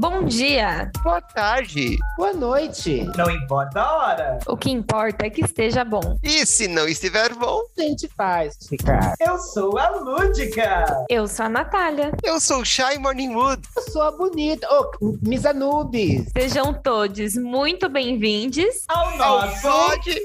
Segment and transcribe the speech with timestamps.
[0.00, 0.90] Bom dia.
[1.02, 1.98] Boa tarde.
[2.16, 3.06] Boa noite.
[3.18, 4.38] Não importa a hora.
[4.46, 6.16] O que importa é que esteja bom.
[6.22, 7.60] E se não estiver bom?
[7.76, 9.12] A gente faz ficar.
[9.20, 10.86] Eu sou a Lúdica.
[11.10, 12.12] Eu sou a Natália.
[12.24, 13.60] Eu sou o Shy Morningwood.
[13.76, 14.66] Eu sou a bonita.
[14.70, 16.30] Oh, Miss Anubis.
[16.34, 20.18] Sejam todos muito bem-vindos ao nosso Pode.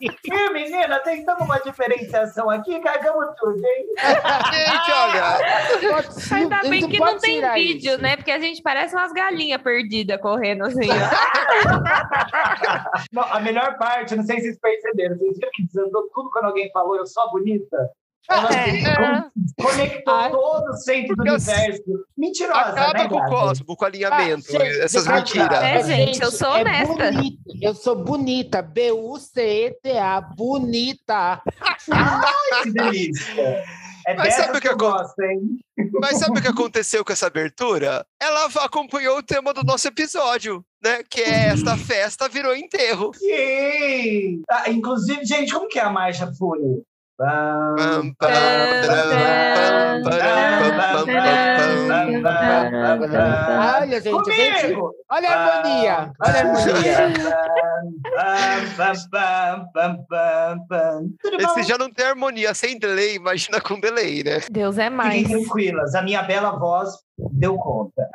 [0.00, 3.86] E menina, tentamos uma diferenciação aqui, cagamos tudo, hein?
[4.52, 5.38] Gente, olha.
[6.36, 8.02] Ainda bem não que não tem vídeo, isso.
[8.02, 8.16] né?
[8.16, 10.88] Porque a gente parece umas galinhas perdidas correndo assim.
[13.12, 16.46] Não, a melhor parte, não sei se vocês perceberam, vocês viram que desandou tudo quando
[16.46, 17.90] alguém falou eu sou bonita?
[18.30, 20.30] Ela con- conectou Ai.
[20.30, 21.82] todo o centro do universo.
[22.16, 25.62] Mentirosa, Acaba né, com o cosmo, com o alinhamento, Ah, gente, essas mentiras.
[25.62, 26.94] É, gente, eu sou é honesta.
[27.12, 27.42] bonita.
[27.60, 28.62] Eu sou bonita.
[28.62, 30.20] B-U-C-E-T-A.
[30.20, 31.42] Bonita.
[31.90, 33.64] Ai, que delícia.
[34.06, 35.40] É Mas sabe o que que eu acon- gosto, hein?
[36.00, 38.04] Mas sabe o que aconteceu com essa abertura?
[38.20, 41.02] Ela acompanhou o tema do nosso episódio, né?
[41.08, 43.12] Que é esta festa virou enterro.
[43.14, 44.42] Sim!
[44.50, 46.82] Ah, inclusive, gente, como que é a marcha fúnebre?
[53.58, 54.22] Olha, gente.
[54.22, 54.94] Comigo!
[55.10, 56.12] olha a harmonia.
[56.18, 57.12] Olha a harmonia.
[61.38, 64.40] Esse já não tem harmonia sem delay, imagina com delay, né?
[64.50, 65.22] Deus é mais.
[65.22, 66.90] Fiquem tranquilas, a minha bela voz
[67.32, 68.08] deu conta.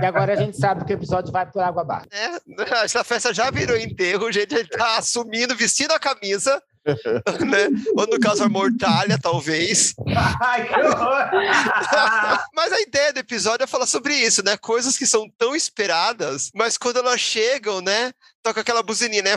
[0.00, 2.08] E agora a gente sabe que o episódio vai por água abaixo.
[2.12, 4.54] É, essa festa já virou enterro, gente.
[4.54, 6.62] Ele tá assumindo, vestindo a camisa,
[7.46, 7.68] né?
[7.96, 9.94] Ou no caso, a mortalha, talvez.
[10.40, 10.68] Ai!
[12.54, 14.56] Mas a ideia do episódio é falar sobre isso, né?
[14.56, 18.12] Coisas que são tão esperadas, mas quando elas chegam, né?
[18.42, 19.36] Toca aquela buzininha, né?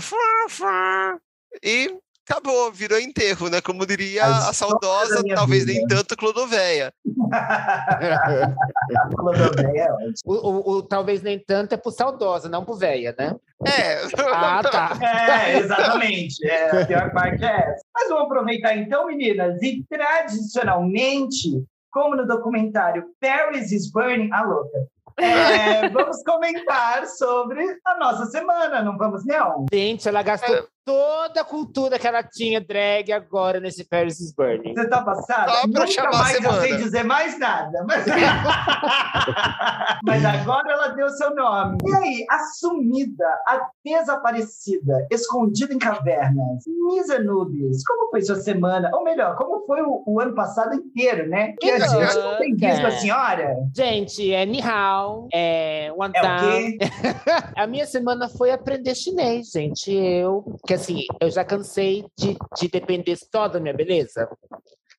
[1.64, 1.94] E
[2.32, 3.62] acabou, virou enterro, né?
[3.62, 5.80] Como diria A a, saudosa, talvez vida.
[5.80, 6.94] nem tanto, Clodovéia.
[9.16, 9.88] Clodoveia é.
[10.26, 13.36] O, o- o talvez nem tanto é pro saudosa, não pro véia, né?
[13.66, 14.02] É.
[14.34, 14.98] Ah, tá.
[15.02, 16.46] É, exatamente.
[16.48, 17.84] É, a pior parte é essa.
[17.94, 24.88] Mas vamos aproveitar então, meninas, e tradicionalmente, como no documentário Paris is Burning, a louca,
[25.18, 29.66] é, vamos comentar sobre a nossa semana, não vamos, não?
[29.72, 34.74] Gente, ela gastou toda a cultura que ela tinha drag agora nesse Paris is Burning.
[34.74, 35.52] Você tá passada?
[35.52, 37.86] Só pra Nunca mais eu sei dizer mais nada.
[37.88, 38.06] Mas...
[40.04, 41.78] Mas agora ela deu seu nome.
[41.86, 48.90] E aí, a sumida, a desaparecida, escondida em cavernas, Miss Anubis, como foi sua semana?
[48.94, 51.54] Ou melhor, como foi o, o ano passado inteiro, né?
[51.60, 53.56] Que a gente não tem visto a senhora.
[53.76, 56.78] Gente, é Nihao, é One É o quê?
[57.56, 59.92] A minha semana foi aprender chinês, gente.
[59.94, 64.30] Eu, que assim, eu já cansei de, de depender só da minha beleza.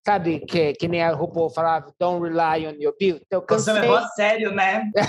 [0.05, 3.25] Sabe, que, que nem a RuPaul falava, don't rely on your beauty.
[3.31, 4.91] Eu Você cansei, levou a sério, né?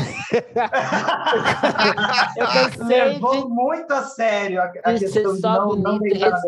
[2.37, 6.13] eu cansei levou de, muito a sério a, a questão ser de não, não e
[6.13, 6.41] res-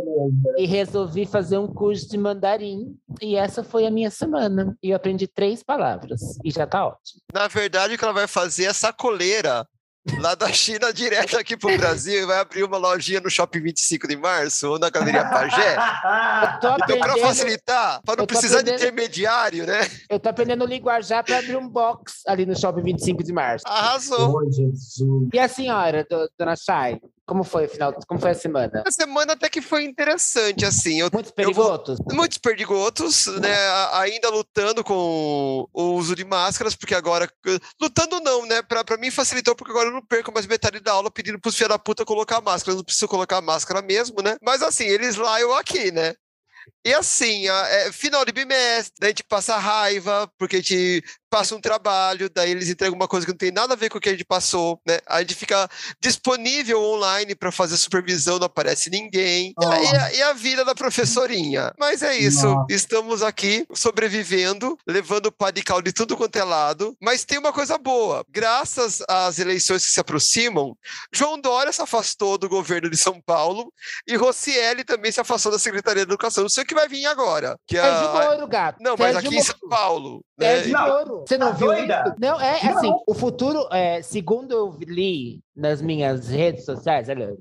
[0.58, 2.96] e resolvi fazer um curso de mandarim.
[3.22, 4.78] E essa foi a minha semana.
[4.82, 6.22] E eu aprendi três palavras.
[6.44, 7.22] E já tá ótimo.
[7.34, 9.68] Na verdade, o que ela vai fazer é sacoleira
[10.20, 14.08] lá da China direto aqui pro Brasil e vai abrir uma lojinha no Shopping 25
[14.08, 15.76] de março ou na Galeria Pajé.
[16.62, 19.80] Tô Então, para facilitar, para não precisar de intermediário, né?
[20.10, 23.66] eu tô aprendendo linguajar para abrir um box ali no Shopping 25 de março.
[23.68, 24.36] Arrasou.
[24.38, 25.30] Oh, Jesus.
[25.34, 27.94] E a senhora, do- dona Chay, como foi o final?
[28.08, 28.84] Como foi a semana?
[28.86, 31.00] A semana até que foi interessante, assim.
[31.00, 31.98] Eu Muitos Eu perigotos?
[32.12, 33.56] Muitos perdigotos, né?
[33.94, 37.30] Ainda lutando com o uso de máscaras, porque agora.
[37.82, 38.62] Lutando não, né?
[38.62, 41.56] Pra, pra mim facilitou, porque agora eu não perco mais metade da aula pedindo pros
[41.56, 42.74] filhos da puta colocar máscara.
[42.74, 44.38] Eu não preciso colocar máscara mesmo, né?
[44.42, 46.14] Mas assim, eles lá, eu aqui, né?
[46.84, 51.04] E assim, a- é, final de bimestre, daí a gente passa raiva, porque a gente
[51.36, 53.98] passa um trabalho, daí eles entregam uma coisa que não tem nada a ver com
[53.98, 55.00] o que a gente passou, né?
[55.06, 55.68] A gente fica
[56.00, 59.54] disponível online para fazer supervisão, não aparece ninguém.
[59.60, 61.74] E a- E, a, e a vida da professorinha.
[61.78, 62.68] Mas é isso, Nossa.
[62.70, 66.96] estamos aqui sobrevivendo, levando pá de caldo de tudo quanto é lado.
[67.02, 70.74] Mas tem uma coisa boa, graças às eleições que se aproximam,
[71.14, 73.74] João Dória se afastou do governo de São Paulo
[74.08, 76.44] e Rocieli também se afastou da Secretaria de Educação.
[76.44, 77.58] Não sei o que vai vir agora.
[77.68, 78.14] Que Sérgio a...
[78.26, 78.78] Moro, gato.
[78.82, 79.44] Não, mas aqui em.
[79.44, 80.24] São Paulo.
[80.38, 80.56] Né?
[80.56, 81.25] Sérgio Não, Moro.
[81.26, 82.04] Você não tá viu doida?
[82.08, 82.16] isso?
[82.20, 82.78] Não, é Não.
[82.78, 87.34] assim, o futuro, é, segundo eu li nas minhas redes sociais, olha,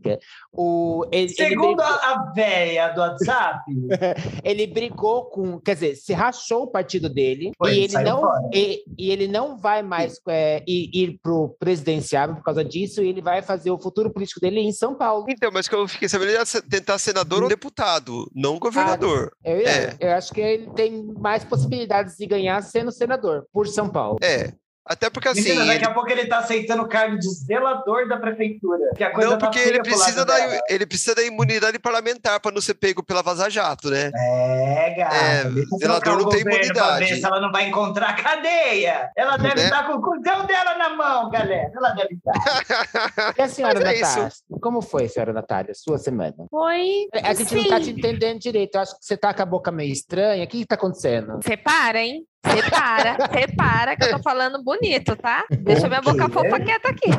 [0.53, 3.61] o, ele, Segundo ele, brigou, a, véia do WhatsApp,
[4.45, 8.23] ele brigou com, quer dizer, se rachou o partido dele Foi, e ele não
[8.53, 13.09] e, e ele não vai mais é, ir, ir pro presidenciável por causa disso, e
[13.09, 15.27] ele vai fazer o futuro político dele em São Paulo.
[15.29, 19.33] Então, mas que eu fiquei sabendo, ele ia se- tentar senador ou deputado, não governador.
[19.45, 19.97] Eu, É.
[19.99, 24.19] eu acho que ele tem mais possibilidades de ganhar sendo senador por São Paulo.
[24.23, 24.53] É.
[24.87, 25.43] Até porque assim.
[25.43, 28.91] menina, daqui ele- a pouco ele tá aceitando o cargo de zelador da prefeitura.
[28.97, 30.61] Que a coisa Não, tá porque feia ele precisa, da, dela.
[30.69, 34.11] ele precisa da imunidade parlamentar para não ser pego pela Vaza Jato, né?
[34.15, 35.15] É, gata.
[35.17, 35.43] É,
[35.79, 36.99] zelador não tem imunidade.
[37.07, 39.11] ver se ela não vai encontrar cadeia.
[39.17, 39.65] Ela deve Né?
[39.65, 41.71] estar com o cuzão dela na mão, galera.
[41.75, 43.35] Ela deve estar.
[43.39, 44.29] E a senhora Mas é Natália?
[44.61, 46.35] Como foi, senhora Natália, sua semana?
[46.51, 47.07] Foi.
[47.23, 47.91] A gente não tá te Sim.
[47.93, 48.75] entendendo direito.
[48.75, 50.45] Eu acho que você tá com a boca meio estranha.
[50.45, 51.39] O que que tá acontecendo?
[51.43, 52.25] Separa, hein?
[52.45, 55.45] Separa, separa, que eu tô falando bonito, tá?
[55.51, 57.11] Deixa minha boca fofa quieta aqui.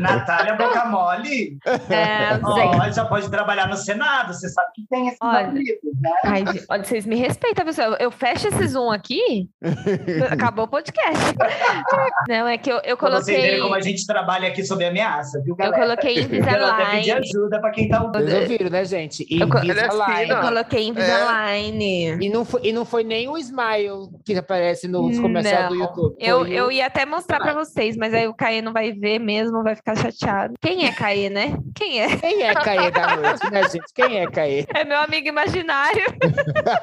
[0.00, 1.58] Natália Boca Mole.
[1.90, 2.38] É.
[2.42, 4.32] Ó, já pode trabalhar no Senado.
[4.32, 5.40] Você sabe que tem esses Olha.
[5.48, 6.10] apelidos, né?
[6.24, 7.94] Ai, olha, vocês me respeitam, pessoal.
[8.00, 9.48] Eu fecho esse Zoom aqui,
[10.30, 11.34] acabou o podcast.
[12.28, 13.40] Não, é que eu, eu Pra vocês coloquei.
[13.42, 15.82] verem como a gente trabalha aqui sob ameaça, viu, Eu galera?
[15.82, 16.24] coloquei Ela
[16.72, 17.12] até pedir Invisalign.
[17.12, 18.24] ajuda pra quem tá ouvindo.
[18.24, 19.26] Vocês ouviram, né, gente?
[19.30, 20.30] Eu é Invisalign.
[20.30, 22.18] Eu coloquei Invisalign.
[22.24, 25.74] E não, foi, e não foi nem o Smile que aparece nos comerciais do.
[25.74, 26.16] YouTube.
[26.18, 29.18] Eu, Foi eu ia até mostrar pra vocês, mas aí o Caê não vai ver
[29.18, 30.54] mesmo, vai ficar chateado.
[30.60, 31.58] Quem é Caê, né?
[31.74, 32.16] Quem é?
[32.16, 33.92] Quem é Caê da noite, né, gente?
[33.94, 34.64] Quem é Caê?
[34.74, 36.02] É meu amigo imaginário.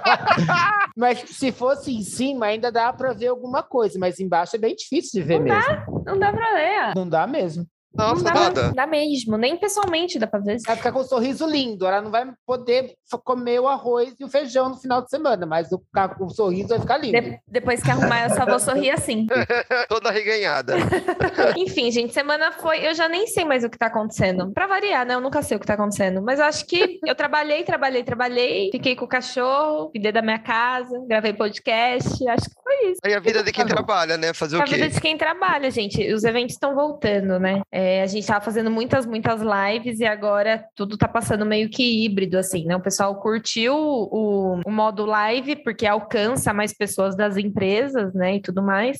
[0.96, 4.76] Mas se fosse em cima, ainda dá pra ver alguma coisa, mas embaixo é bem
[4.76, 5.56] difícil de ver Não dá.
[5.56, 6.04] mesmo.
[6.06, 6.96] Não dá pra ler.
[6.96, 7.66] Não dá mesmo.
[7.98, 8.72] Nossa, não dá, nada.
[8.74, 9.38] dá mesmo.
[9.38, 10.58] Nem pessoalmente dá pra ver.
[10.66, 11.86] Vai ficar com um sorriso lindo.
[11.86, 15.72] Ela não vai poder comer o arroz e o feijão no final de semana, mas
[15.72, 15.82] o,
[16.20, 17.20] o sorriso vai ficar lindo.
[17.20, 19.26] De- depois que arrumar, eu só vou sorrir assim.
[19.90, 20.76] Toda reganhada.
[21.58, 22.86] Enfim, gente, semana foi.
[22.86, 24.52] Eu já nem sei mais o que tá acontecendo.
[24.54, 25.14] Pra variar, né?
[25.16, 26.22] Eu nunca sei o que tá acontecendo.
[26.22, 28.70] Mas eu acho que eu trabalhei, trabalhei, trabalhei.
[28.72, 32.28] Fiquei com o cachorro, cuidei da minha casa, gravei podcast.
[32.28, 33.00] Acho que isso.
[33.04, 34.34] Aí a vida de quem trabalha, né?
[34.34, 34.94] Fazer É o a vida quê?
[34.94, 36.14] de quem trabalha, gente.
[36.14, 37.62] Os eventos estão voltando, né?
[37.72, 42.06] É, a gente tava fazendo muitas, muitas lives e agora tudo tá passando meio que
[42.06, 42.76] híbrido, assim, né?
[42.76, 48.36] O pessoal curtiu o, o modo live porque alcança mais pessoas das empresas, né?
[48.36, 49.00] E tudo mais.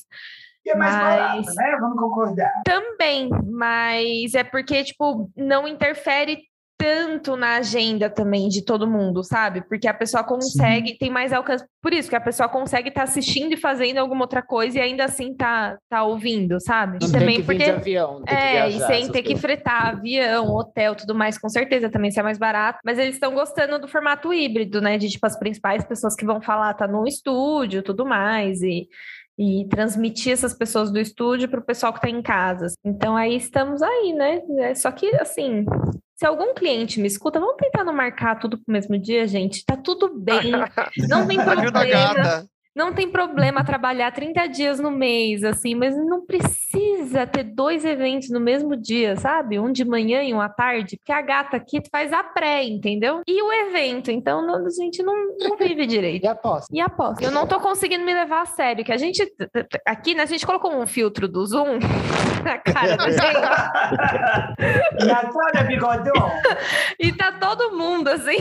[0.64, 1.76] E é mais Mas- barato, né?
[1.80, 2.50] Vamos concordar.
[2.64, 6.40] Também, mas é porque, tipo, não interfere
[6.78, 9.62] tanto na agenda também de todo mundo, sabe?
[9.66, 11.64] Porque a pessoa consegue, tem mais alcance.
[11.82, 15.04] Por isso que a pessoa consegue estar assistindo e fazendo alguma outra coisa e ainda
[15.04, 16.98] assim tá, tá ouvindo, sabe?
[17.00, 17.64] Não E também que porque.
[17.64, 18.22] avião.
[18.22, 19.40] Que É, e viajar, sem essas ter que coisas.
[19.40, 22.78] fretar avião, hotel, tudo mais, com certeza também isso é mais barato.
[22.84, 24.98] Mas eles estão gostando do formato híbrido, né?
[24.98, 28.86] De tipo, as principais pessoas que vão falar tá no estúdio, tudo mais, e,
[29.38, 32.66] e transmitir essas pessoas do estúdio para o pessoal que tá em casa.
[32.84, 34.40] Então aí estamos aí, né?
[34.58, 35.64] É, só que assim.
[36.16, 39.64] Se algum cliente me escuta, vamos tentar não marcar tudo pro mesmo dia, gente.
[39.64, 40.50] Tá tudo bem.
[41.08, 42.48] Não tem problema.
[42.76, 48.28] Não tem problema trabalhar 30 dias no mês, assim, mas não precisa ter dois eventos
[48.28, 49.58] no mesmo dia, sabe?
[49.58, 53.22] Um de manhã e um à tarde, porque a gata aqui faz a pré, entendeu?
[53.26, 56.24] E o evento, então não- a gente não, não vive direito.
[56.24, 56.66] E aposta.
[56.70, 57.22] E aposto.
[57.24, 59.26] Eu não tô conseguindo me levar a sério, que a gente,
[59.86, 61.78] aqui, né, a gente colocou um filtro do Zoom
[62.44, 66.30] na cara da gente, Natália Bigodon.
[67.00, 68.36] e tá todo mundo, assim,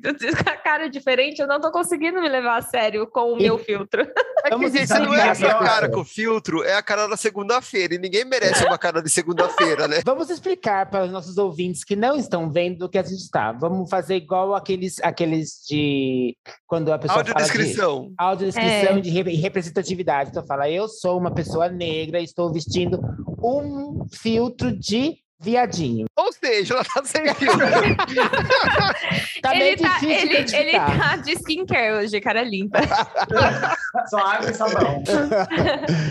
[0.00, 3.58] com a cara diferente, eu não tô conseguindo me levar a sério com o meu
[3.58, 4.06] filtro.
[4.44, 7.16] É Vamos gente, sabe não é é essa cara com filtro, é a cara da
[7.16, 7.96] segunda-feira.
[7.96, 10.00] E ninguém merece uma cara de segunda-feira, né?
[10.06, 13.50] Vamos explicar para os nossos ouvintes que não estão vendo o que a gente está.
[13.50, 16.36] Vamos fazer igual aqueles, aqueles de
[16.68, 18.12] quando a pessoa fala de Audiodescrição.
[18.16, 19.00] audiodescrição É.
[19.00, 20.30] de re- representatividade.
[20.30, 23.00] Então fala, eu sou uma pessoa negra, estou vestindo
[23.42, 26.06] um filtro de viadinho.
[26.16, 27.58] Ou seja, ela tá sem filtro.
[29.40, 32.80] Tá ele, tá, difícil de ele, ele tá de skincare hoje, cara limpa.
[34.10, 35.02] Só água e sabão.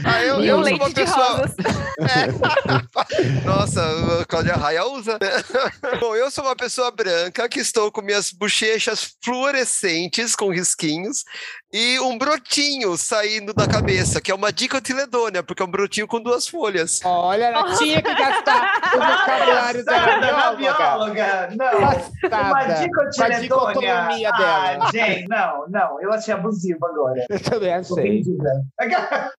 [0.05, 1.25] Ah, eu, E eu um sou leite uma de pessoa.
[1.37, 1.55] rosas.
[1.99, 3.43] É.
[3.43, 3.81] Nossa,
[4.21, 5.13] a Cláudia Raia usa.
[5.19, 5.97] né?
[5.99, 11.23] Bom, eu sou uma pessoa branca que estou com minhas bochechas fluorescentes com risquinhos
[11.71, 16.21] e um brotinho saindo da cabeça, que é uma dicotiledônia, porque é um brotinho com
[16.21, 17.01] duas folhas.
[17.03, 21.49] Olha, ela tinha que gastar o vocabulário da bióloga.
[21.55, 21.77] Não.
[21.77, 21.95] Uma
[22.29, 22.65] Passada.
[22.65, 23.39] Com a dicotiledônia.
[23.41, 24.77] dicotomia dela.
[24.81, 26.01] Ah, gente, não, não.
[26.01, 27.25] Eu achei abusivo agora.
[27.29, 27.93] Eu também achei.
[27.93, 28.65] Ofendida.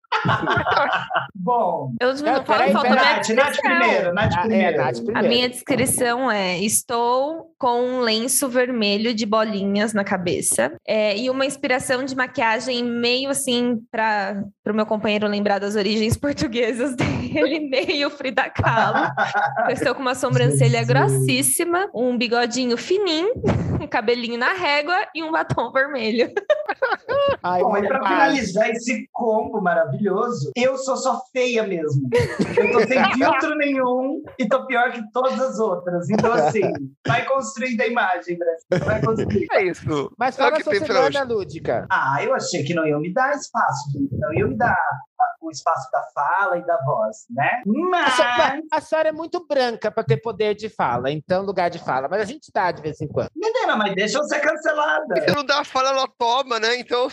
[1.36, 4.78] Bom, Eu não Não, falo falta Nath, Nath primeiro, Nath Ah, é, primeiro.
[4.78, 5.28] Nath A primeiro.
[5.30, 11.46] minha descrição é: estou com um lenço vermelho de bolinhas na cabeça é, e uma
[11.46, 18.10] inspiração de maquiagem meio assim para o meu companheiro lembrar das origens portuguesas dele, meio
[18.10, 19.10] Frida Kahlo.
[19.68, 20.88] Eu estou com uma sobrancelha Jesus.
[20.88, 23.32] grossíssima, um bigodinho fininho,
[23.82, 26.32] um cabelinho na régua e um batom vermelho.
[27.44, 28.00] Ai, Bom, e pai.
[28.08, 29.97] finalizar esse combo maravilhoso,
[30.56, 32.10] eu sou só feia mesmo.
[32.58, 36.10] Eu tô sem filtro nenhum e tô pior que todas as outras.
[36.10, 36.62] Então, assim,
[37.06, 38.86] vai construindo a imagem, Brasil.
[38.86, 39.48] Vai construindo.
[39.52, 40.12] É isso.
[40.18, 41.86] Mas É fala que sua semana, Lúdica.
[41.92, 44.16] Ah, eu achei que não iam me dar espaço, gente.
[44.18, 44.78] Não iam me dar
[45.48, 47.62] o espaço da fala e da voz, né?
[47.96, 51.70] A senhora, Mas, a senhora é muito branca para ter poder de fala, então lugar
[51.70, 52.08] de fala.
[52.08, 53.30] Mas a gente dá de vez em quando.
[53.36, 55.22] menina, mas deixa eu ser cancelada.
[55.28, 56.78] Se não dá fala, ela toma, né?
[56.80, 57.08] Então,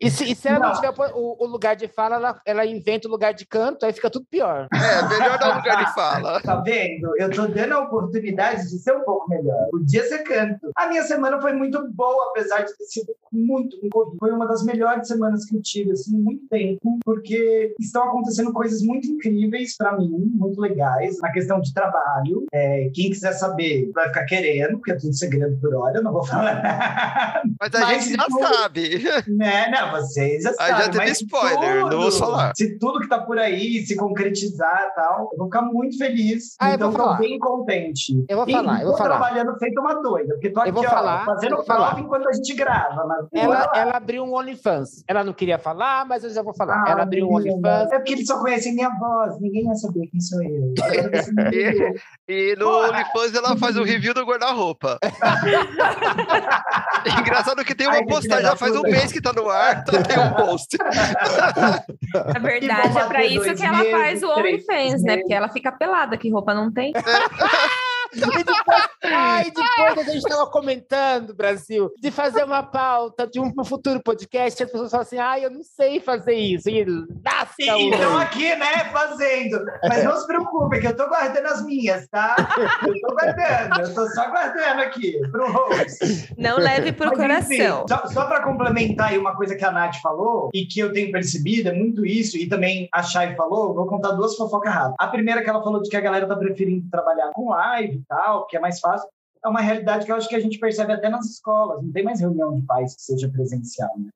[0.00, 0.74] E se, e se ela não, Não.
[0.74, 4.10] tiver o, o lugar de fala, ela, ela inventa o lugar de canto, aí fica
[4.10, 4.68] tudo pior.
[4.72, 6.40] é melhor dar um lugar de fala.
[6.42, 7.12] Tá vendo?
[7.18, 9.68] Eu tô dando a oportunidade de ser um pouco melhor.
[9.70, 10.70] Podia ser canto.
[10.76, 14.16] A minha semana foi muito boa, apesar de ter sido muito, muito.
[14.18, 16.46] Foi uma das melhores semanas que eu tive, assim, muito
[16.78, 22.44] tempo, porque estão acontecendo coisas muito incríveis pra mim, muito legais, na questão de trabalho.
[22.52, 26.12] É, quem quiser saber vai ficar querendo, porque é tudo segredo por hora, eu não
[26.12, 27.42] vou falar nada.
[27.60, 29.02] Mas a Mas gente já tudo- sabe.
[29.28, 29.68] Né?
[29.70, 30.76] Não, vocês já Aí sabem.
[30.76, 32.52] já teve mas spoiler, não vou tudo- falar.
[32.56, 36.54] Se tudo que tá por aí se concretizar e tal, eu vou ficar muito feliz.
[36.60, 38.24] Ah, eu então, vou tô bem contente.
[38.28, 39.18] Eu vou E falar, eu vou tô falar.
[39.18, 41.86] trabalhando feito uma doida, porque tô Eu aqui, vou ó, falar, eu fazendo vou prova
[41.90, 42.00] falar.
[42.00, 43.04] enquanto a gente grava.
[43.06, 45.02] Mas Ela, ela abriu um OnlyFans.
[45.06, 46.84] Ela não queria falar, mas eu já vou falar.
[46.86, 47.92] Ah, ela abriu um OnlyFans.
[47.92, 50.74] É porque eles só conhecem minha voz, ninguém ia saber quem sou eu.
[51.50, 51.94] Ligou.
[52.28, 52.68] E no.
[52.68, 54.98] OnlyFans ela faz o review do guarda-roupa.
[57.20, 60.02] Engraçado que tem uma Ai, postagem, já faz um mês que tá no ar, então
[60.02, 60.76] tem um post.
[60.78, 65.12] Na verdade, é pra isso que ela meses, faz o OnlyFans, né?
[65.12, 65.20] meses.
[65.20, 66.92] Porque ela fica pelada, que roupa não tem.
[68.14, 73.52] E depois, ai, depois a gente estava comentando, Brasil, de fazer uma pauta de um
[73.64, 76.68] futuro podcast, as pessoas falam assim, ai, eu não sei fazer isso.
[76.68, 76.82] E
[77.58, 79.64] E estão aqui, né, fazendo.
[79.88, 82.36] Mas não se preocupe, que eu tô guardando as minhas, tá?
[82.86, 86.34] Eu tô guardando, eu tô só guardando aqui pro host.
[86.36, 87.86] Não leve pro Mas, enfim, coração.
[87.88, 91.10] só só para complementar aí uma coisa que a Nath falou e que eu tenho
[91.10, 94.96] percebido, é muito isso, e também a Chay falou, vou contar duas fofocas rápidas.
[94.98, 98.01] A primeira é que ela falou de que a galera tá preferindo trabalhar com live
[98.48, 99.08] que é mais fácil.
[99.44, 101.82] É uma realidade que eu acho que a gente percebe até nas escolas.
[101.82, 104.10] Não tem mais reunião de pais que seja presencial, né?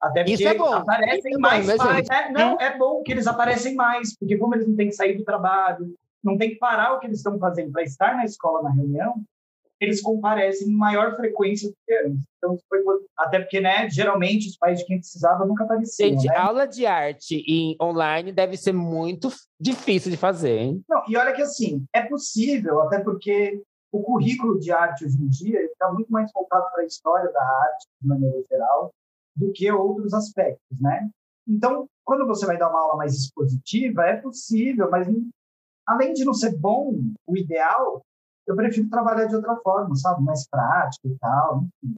[0.00, 0.74] Até porque Isso é bom.
[0.74, 2.08] aparecem Isso é bom, mais né, pais.
[2.10, 5.16] É, não, é bom que eles aparecem mais, porque como eles não têm que sair
[5.16, 8.62] do trabalho, não tem que parar o que eles estão fazendo para estar na escola
[8.62, 9.14] na reunião,
[9.80, 12.22] eles comparecem em maior frequência do que antes.
[12.38, 12.80] Então, foi
[13.16, 16.36] até porque, né, geralmente os pais de quem precisava nunca apareciam, Gente, né?
[16.36, 19.28] aula de arte em online deve ser muito
[19.60, 20.84] difícil de fazer, hein?
[20.88, 23.62] Não, e olha que assim, é possível, até porque
[23.92, 27.42] o currículo de arte hoje em dia está muito mais voltado para a história da
[27.42, 28.92] arte, de maneira geral,
[29.36, 31.08] do que outros aspectos, né?
[31.46, 35.06] Então, quando você vai dar uma aula mais expositiva, é possível, mas
[35.86, 38.02] além de não ser bom, o ideal,
[38.46, 40.22] eu prefiro trabalhar de outra forma, sabe?
[40.22, 41.64] Mais prático e tal.
[41.82, 41.94] Enfim.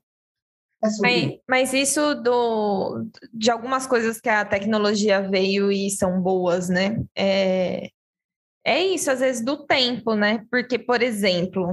[0.82, 6.68] É Mas, mas isso do, de algumas coisas que a tecnologia veio e são boas,
[6.68, 7.02] né?
[7.16, 7.88] É,
[8.64, 10.44] é isso, às vezes, do tempo, né?
[10.50, 11.72] Porque, por exemplo,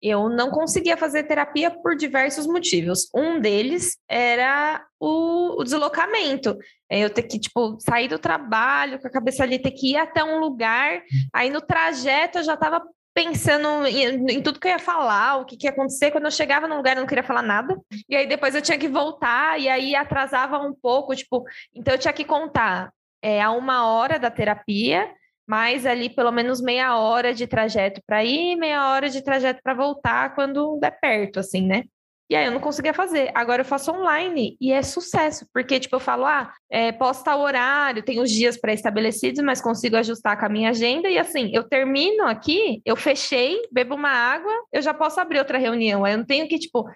[0.00, 3.08] eu não conseguia fazer terapia por diversos motivos.
[3.14, 6.56] Um deles era o, o deslocamento.
[6.88, 9.96] É Eu ter que, tipo, sair do trabalho com a cabeça ali, ter que ir
[9.96, 11.02] até um lugar.
[11.32, 12.80] Aí no trajeto eu já estava
[13.18, 16.12] pensando em, em tudo que eu ia falar, o que, que ia acontecer.
[16.12, 17.76] Quando eu chegava num lugar, eu não queria falar nada.
[18.08, 21.44] E aí depois eu tinha que voltar, e aí atrasava um pouco, tipo,
[21.74, 25.12] então eu tinha que contar é, a uma hora da terapia,
[25.44, 29.74] mais ali pelo menos meia hora de trajeto para ir, meia hora de trajeto para
[29.74, 31.82] voltar quando der perto, assim, né?
[32.30, 33.30] E aí eu não conseguia fazer.
[33.34, 37.36] Agora eu faço online e é sucesso, porque tipo eu falo, ah, é, posso estar
[37.36, 41.50] o horário, tem os dias pré-estabelecidos, mas consigo ajustar com a minha agenda e assim,
[41.54, 46.04] eu termino aqui, eu fechei, bebo uma água, eu já posso abrir outra reunião.
[46.04, 46.86] Aí eu não tenho que tipo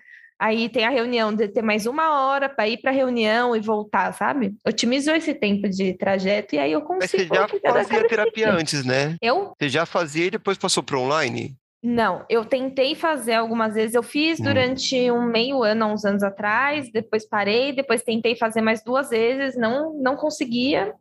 [0.42, 3.60] Aí tem a reunião de ter mais uma hora para ir para a reunião e
[3.60, 4.52] voltar, sabe?
[4.66, 7.34] Otimizou esse tempo de trajeto e aí eu Mas você consigo.
[7.36, 9.14] já fazia terapia antes, né?
[9.22, 11.54] Eu Você já fazia e depois passou para online?
[11.82, 13.94] Não, eu tentei fazer algumas vezes.
[13.94, 14.44] Eu fiz Hum.
[14.44, 19.56] durante um meio ano, uns anos atrás, depois parei, depois tentei fazer mais duas vezes,
[19.56, 20.94] não, não conseguia,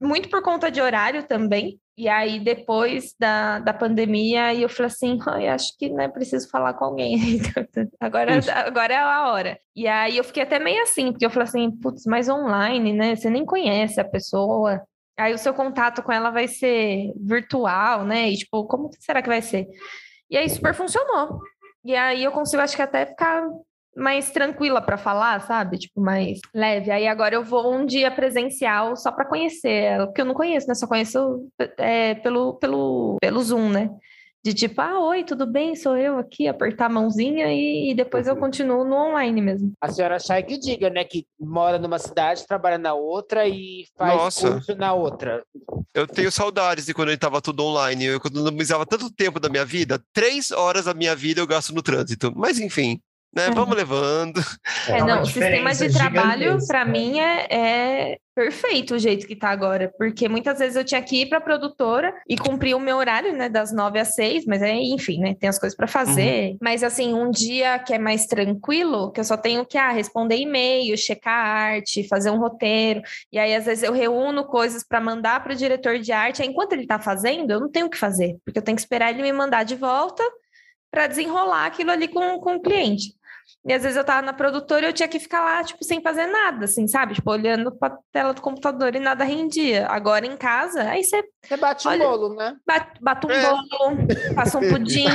[0.00, 1.78] muito por conta de horário também.
[1.96, 6.48] E aí, depois da, da pandemia, eu falei assim, ai, acho que não é preciso
[6.48, 7.18] falar com alguém.
[7.98, 9.58] agora, agora é a hora.
[9.74, 13.16] E aí eu fiquei até meio assim, porque eu falei assim, putz, mas online, né?
[13.16, 14.80] Você nem conhece a pessoa.
[15.18, 18.30] Aí o seu contato com ela vai ser virtual, né?
[18.30, 19.66] E tipo, como será que vai ser?
[20.30, 21.40] E aí super funcionou.
[21.84, 23.44] E aí eu consigo, acho que até ficar
[23.96, 25.78] mais tranquila para falar, sabe?
[25.78, 26.90] Tipo, mais leve.
[26.90, 30.68] Aí agora eu vou um dia presencial só para conhecer ela, porque eu não conheço,
[30.68, 30.74] né?
[30.74, 33.90] Só conheço é, pelo, pelo, pelo Zoom, né?
[34.44, 35.74] De tipo, ah, oi, tudo bem?
[35.74, 38.40] Sou eu aqui, apertar a mãozinha e, e depois eu uhum.
[38.40, 39.72] continuo no online mesmo.
[39.80, 41.04] A senhora Chay que diga, né?
[41.04, 44.52] Que mora numa cidade, trabalha na outra e faz Nossa.
[44.52, 45.42] curso na outra.
[45.92, 48.04] Eu tenho saudades de quando ele estava tudo online.
[48.04, 51.82] Eu economizava tanto tempo da minha vida, três horas da minha vida eu gasto no
[51.82, 52.32] trânsito.
[52.36, 53.00] Mas enfim,
[53.34, 53.50] né?
[53.54, 54.40] Vamos levando.
[54.88, 59.50] É, não, o sistema de trabalho, para mim, é, é, perfeito o jeito que tá
[59.50, 63.36] agora, porque muitas vezes eu tinha que ir para produtora e cumprir o meu horário,
[63.36, 66.52] né, das nove às seis, mas é, enfim, né, tem as coisas para fazer.
[66.52, 66.58] Uhum.
[66.60, 70.36] Mas assim, um dia que é mais tranquilo, que eu só tenho que ah, responder
[70.36, 75.42] e-mail, checar arte, fazer um roteiro, e aí às vezes eu reúno coisas para mandar
[75.42, 77.98] para o diretor de arte, aí enquanto ele tá fazendo, eu não tenho o que
[77.98, 80.22] fazer, porque eu tenho que esperar ele me mandar de volta
[80.90, 83.17] para desenrolar aquilo ali com, com o cliente.
[83.66, 86.00] E às vezes eu tava na produtora e eu tinha que ficar lá, tipo, sem
[86.00, 87.14] fazer nada, assim, sabe?
[87.14, 89.86] Tipo, olhando pra tela do computador e nada rendia.
[89.88, 91.22] Agora em casa, aí você.
[91.44, 92.56] Você bate olha, um bolo, né?
[92.66, 93.42] Bate, bate um é.
[93.42, 93.62] bolo,
[94.34, 95.06] passa um pudim.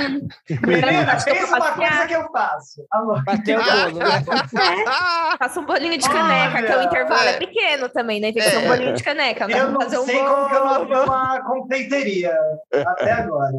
[0.66, 2.86] Menina, fez uma coisa que eu faço.
[2.92, 3.22] Alô.
[3.24, 4.24] Bateu o bolo, né?
[5.34, 7.30] É, passa um bolinho de caneca, Olha, que o intervalo é.
[7.30, 7.38] é.
[7.38, 8.32] pequeno também, né?
[8.32, 8.68] Tem que ser um é.
[8.68, 9.48] bolinho de caneca.
[9.48, 10.36] Não eu não fazer um sei bolo.
[10.36, 12.38] como que eu não abri uma confeiteria
[12.74, 13.54] até agora.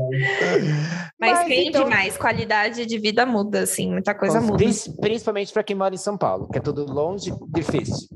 [1.19, 1.85] Mas, Mas quem então...
[1.85, 4.64] demais, qualidade de vida muda, assim, muita coisa muda
[5.01, 8.09] principalmente para quem mora em São Paulo, que é tudo longe, difícil.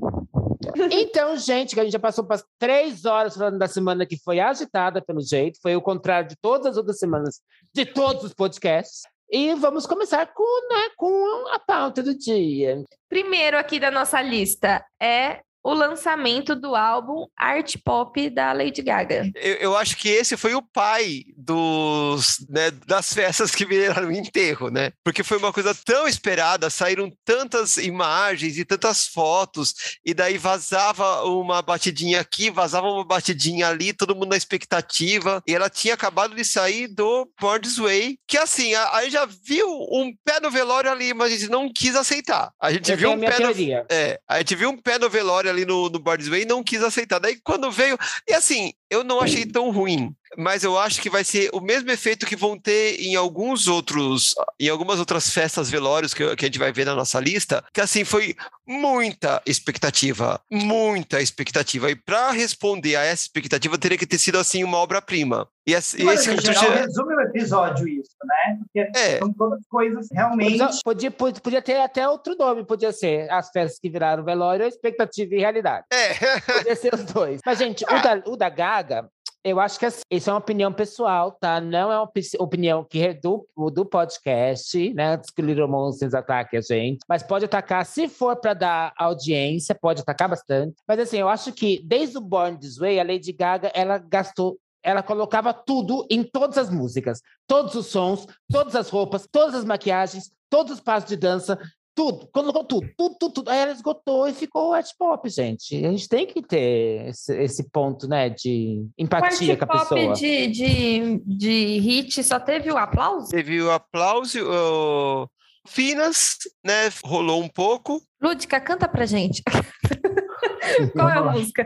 [0.91, 4.39] Então, gente, que a gente já passou para três horas falando da semana que foi
[4.39, 7.41] agitada, pelo jeito, foi o contrário de todas as outras semanas,
[7.73, 9.01] de todos os podcasts.
[9.31, 12.83] E vamos começar com, né, com a pauta do dia.
[13.07, 19.29] Primeiro aqui da nossa lista é o lançamento do álbum Art Pop da Lady Gaga.
[19.35, 24.69] Eu, eu acho que esse foi o pai dos, né, das festas que viraram enterro,
[24.69, 24.91] né?
[25.03, 29.73] Porque foi uma coisa tão esperada, saíram tantas imagens e tantas fotos,
[30.05, 35.53] e daí vazava uma batidinha aqui, vazava uma batidinha ali, todo mundo na expectativa, e
[35.53, 40.39] ela tinha acabado de sair do Born's Way, que assim, aí já viu um pé
[40.39, 42.51] no velório ali, mas a gente não quis aceitar.
[42.59, 43.51] A gente eu viu um pé no,
[43.89, 46.83] é, a gente viu um pé no velório ali no, no Way e não quis
[46.83, 47.19] aceitar.
[47.19, 47.97] Daí quando veio.
[48.27, 51.89] E assim, eu não achei tão ruim, mas eu acho que vai ser o mesmo
[51.91, 56.47] efeito que vão ter em alguns outros, em algumas outras festas velórios que, que a
[56.47, 58.35] gente vai ver na nossa lista, que assim foi
[58.67, 61.89] muita expectativa, muita expectativa.
[61.89, 65.47] E para responder a essa expectativa teria que ter sido assim uma obra-prima.
[65.65, 66.75] E, esse, Mas, esse geral, já...
[66.75, 68.57] resume o episódio isso, né?
[68.59, 69.19] Porque é.
[69.19, 70.57] são todas coisas realmente.
[70.83, 75.35] Podia, podia, podia ter até outro nome, podia ser as festas que viraram velório, expectativa
[75.35, 75.85] e realidade.
[75.91, 76.39] É.
[76.39, 77.41] Podia ser os dois.
[77.45, 79.09] Mas, gente, o da, o da Gaga,
[79.43, 81.61] eu acho que assim, isso é uma opinião pessoal, tá?
[81.61, 85.13] Não é uma opinião que é do, do podcast, né?
[85.13, 86.99] Antes que o Little Monsters ataque a gente.
[87.07, 90.75] Mas pode atacar, se for para dar audiência, pode atacar bastante.
[90.87, 94.57] Mas assim, eu acho que desde o Born This Way, a Lady Gaga, ela gastou
[94.81, 99.65] ela colocava tudo em todas as músicas, todos os sons, todas as roupas, todas as
[99.65, 101.59] maquiagens, todos os passos de dança,
[101.95, 103.49] tudo, colocou tudo, tudo, tudo, tudo.
[103.49, 105.75] Aí ela esgotou e ficou art pop, gente.
[105.85, 110.13] A gente tem que ter esse, esse ponto, né, de empatia com a pessoa.
[110.13, 113.29] De, de, de hit só teve o aplauso?
[113.29, 115.27] Teve o aplauso, o...
[115.67, 118.01] Finas, né, rolou um pouco.
[118.21, 119.43] Lúdica, canta pra gente.
[120.93, 121.65] Qual é a música?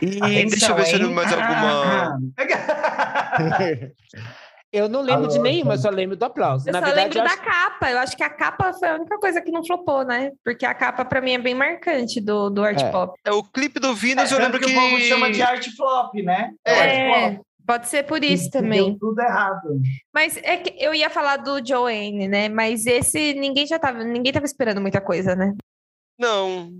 [0.00, 2.18] E Atenção, deixa eu ver se eu mais alguma.
[4.72, 6.66] Eu não lembro Alô, de nenhuma, eu só lembro do aplauso.
[6.66, 7.44] Eu Na só verdade, lembro da acho...
[7.44, 7.90] capa.
[7.90, 10.32] Eu acho que a capa foi a única coisa que não flopou, né?
[10.42, 12.90] Porque a capa, pra mim, é bem marcante do, do art é.
[12.90, 13.12] pop.
[13.22, 14.64] É, o clipe do Venus, é, eu lembro que...
[14.64, 14.72] que...
[14.72, 16.52] o povo chama de art flop, né?
[16.64, 18.90] É, é pode ser por isso também.
[18.90, 19.78] Deu tudo errado.
[20.12, 22.48] Mas é que eu ia falar do Joanne, né?
[22.48, 24.02] Mas esse, ninguém já tava...
[24.02, 25.54] Ninguém tava esperando muita coisa, né?
[26.18, 26.70] Não.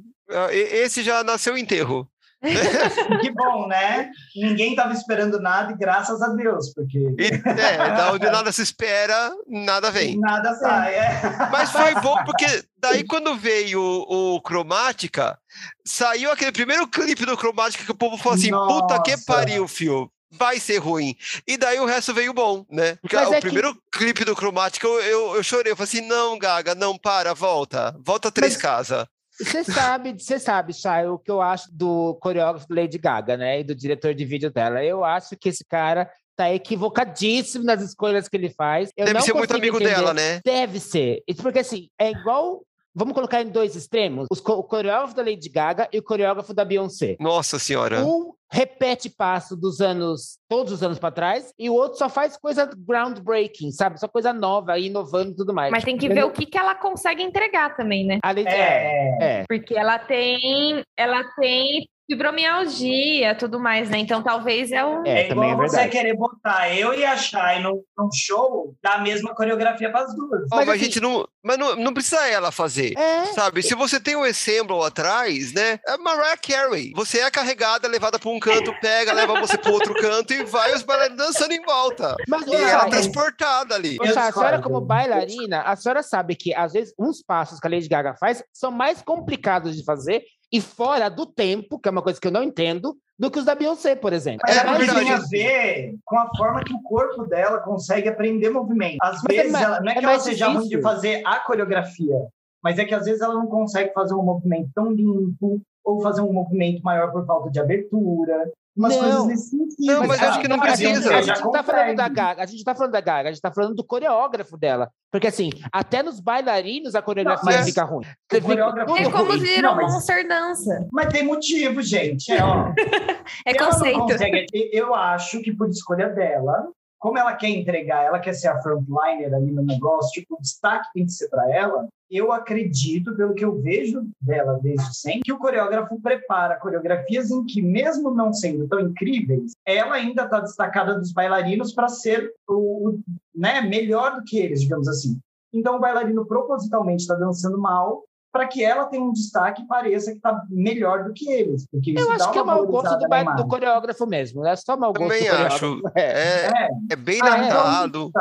[0.50, 2.08] Esse já nasceu enterro.
[3.20, 4.10] que bom, né?
[4.34, 6.98] Ninguém estava esperando nada e graças a Deus, porque.
[6.98, 10.18] E, é, da onde nada se espera, nada vem.
[10.18, 11.20] Nada sai, é.
[11.50, 12.46] Mas foi bom porque
[12.78, 15.38] daí quando veio o, o Cromática,
[15.84, 18.80] saiu aquele primeiro clipe do Cromática que o povo falou assim: Nossa.
[18.80, 21.14] puta que pariu, fio vai ser ruim.
[21.46, 22.96] E daí o resto veio bom, né?
[22.96, 23.80] Porque Mas o é primeiro que...
[23.92, 25.72] clipe do Cromática eu, eu, eu, chorei.
[25.72, 27.94] Eu falei assim: não, Gaga, não, para, volta.
[28.00, 28.62] Volta três Mas...
[28.62, 29.06] casas.
[29.44, 33.60] Você sabe, você sabe, Chay, o que eu acho do coreógrafo Lady Gaga, né?
[33.60, 34.84] E do diretor de vídeo dela.
[34.84, 38.90] Eu acho que esse cara tá equivocadíssimo nas escolhas que ele faz.
[38.96, 39.94] Eu Deve não ser muito amigo entender.
[39.94, 40.40] dela, né?
[40.44, 41.22] Deve ser.
[41.40, 42.62] Porque assim, é igual.
[42.94, 46.52] Vamos colocar em dois extremos: os co- o coreógrafo da Lady Gaga e o coreógrafo
[46.52, 47.16] da Beyoncé.
[47.18, 48.04] Nossa senhora.
[48.04, 52.36] Um repete passo dos anos, todos os anos para trás, e o outro só faz
[52.36, 53.98] coisa groundbreaking, sabe?
[53.98, 55.70] Só coisa nova, inovando e tudo mais.
[55.70, 58.18] Mas tem que ver o que, que ela consegue entregar também, né?
[58.22, 59.44] A Lady É, é.
[59.48, 63.98] Porque ela tem, ela tem fibromialgia, tudo mais, né?
[63.98, 65.04] Então talvez é um.
[65.06, 68.98] É, É, igual é você querer botar eu e a Shai num, num show da
[68.98, 70.40] mesma coreografia para as duas.
[70.50, 71.26] Mas mas a assim- gente não.
[71.44, 72.96] Mas não, não precisa ela fazer.
[72.96, 73.24] É.
[73.32, 75.80] Sabe, se você tem o Ensemble atrás, né?
[75.86, 76.92] É Mariah Carey.
[76.94, 80.72] Você é carregada, levada para um canto, pega, leva você para outro canto e vai
[80.72, 82.14] os bailarinos dançando em volta.
[82.28, 83.96] Mas E ela Chay, transportada ali.
[84.00, 87.88] A senhora, como bailarina, a senhora sabe que, às vezes, uns passos que a Lady
[87.88, 90.22] Gaga faz são mais complicados de fazer
[90.52, 93.44] e fora do tempo, que é uma coisa que eu não entendo, do que os
[93.44, 94.40] da Beyoncé, por exemplo.
[94.46, 98.50] Mas É é, tem a ver com a forma que o corpo dela consegue aprender
[98.50, 98.98] movimento.
[99.00, 100.82] Às Mas é vezes, mais- ela, não é é que ela seja ruim de difícil.
[100.82, 102.26] fazer a coreografia,
[102.62, 106.20] mas é que às vezes ela não consegue fazer um movimento tão limpo ou fazer
[106.20, 108.50] um movimento maior por falta de abertura.
[108.74, 109.00] Umas Não.
[109.02, 109.76] coisas nesse sentido.
[109.80, 111.16] Não, mas eu acho que não a gente- precisa.
[111.16, 112.08] A gente não tá falando da.
[112.08, 114.90] Gaga, a gente não tá falando da Gaga, a gente tá falando do coreógrafo dela.
[115.10, 118.06] Porque, assim, até nos bailarinos a coreografia Não, mas fica ruim.
[118.32, 119.44] o coreógrafo- É como ruim.
[119.44, 120.88] se Não, mas- Monster dança.
[120.90, 122.32] Mas tem motivo, gente.
[122.32, 122.72] É, ó.
[123.46, 123.98] É não conceito.
[124.00, 128.58] consegue- Eu acho que por escolha dela, como ela quer entregar, ela quer ser a
[128.62, 131.88] frontliner ali no negócio, tipo, o destaque tem que ser para ela.
[132.14, 137.42] Eu acredito, pelo que eu vejo dela desde sempre, que o coreógrafo prepara coreografias em
[137.46, 142.98] que, mesmo não sendo tão incríveis, ela ainda está destacada dos bailarinos para ser o,
[143.34, 145.18] né, melhor do que eles, digamos assim.
[145.54, 150.10] Então, o bailarino propositalmente está dançando mal para que ela tenha um destaque e pareça
[150.10, 151.66] que está melhor do que eles.
[151.70, 154.46] Porque isso Eu dá acho que é uma mau gosto do, ba- do coreógrafo mesmo.
[154.46, 155.82] É só mau gosto Também acho.
[155.94, 156.02] É.
[156.02, 156.68] É, É.
[156.92, 157.48] é bem Ah, é?
[157.92, 158.12] então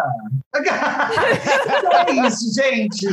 [1.94, 3.08] é isso, gente.